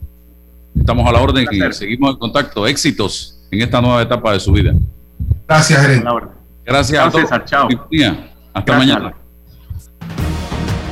Estamos 0.78 1.07
a 1.07 1.11
la 1.11 1.21
orden 1.21 1.47
y 1.51 1.74
seguimos 1.74 2.11
en 2.11 2.17
contacto. 2.17 2.67
Éxitos 2.67 3.39
en 3.49 3.61
esta 3.61 3.82
nueva 3.82 4.01
etapa 4.01 4.34
de 4.34 4.39
su 4.39 4.51
vida. 4.51 4.74
Gracias, 5.47 5.82
gerente. 5.82 6.09
Gracias 6.65 7.07
a 7.07 7.09
todos. 7.09 7.30
Chao. 7.45 7.67
Hasta 8.53 8.78
mañana. 8.78 9.13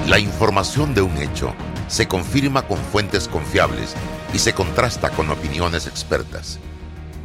La 0.07 0.19
información 0.19 0.93
de 0.93 1.01
un 1.01 1.15
hecho 1.17 1.53
se 1.87 2.07
confirma 2.07 2.63
con 2.63 2.77
fuentes 2.77 3.27
confiables 3.27 3.95
y 4.33 4.39
se 4.39 4.53
contrasta 4.53 5.09
con 5.09 5.29
opiniones 5.29 5.87
expertas. 5.87 6.59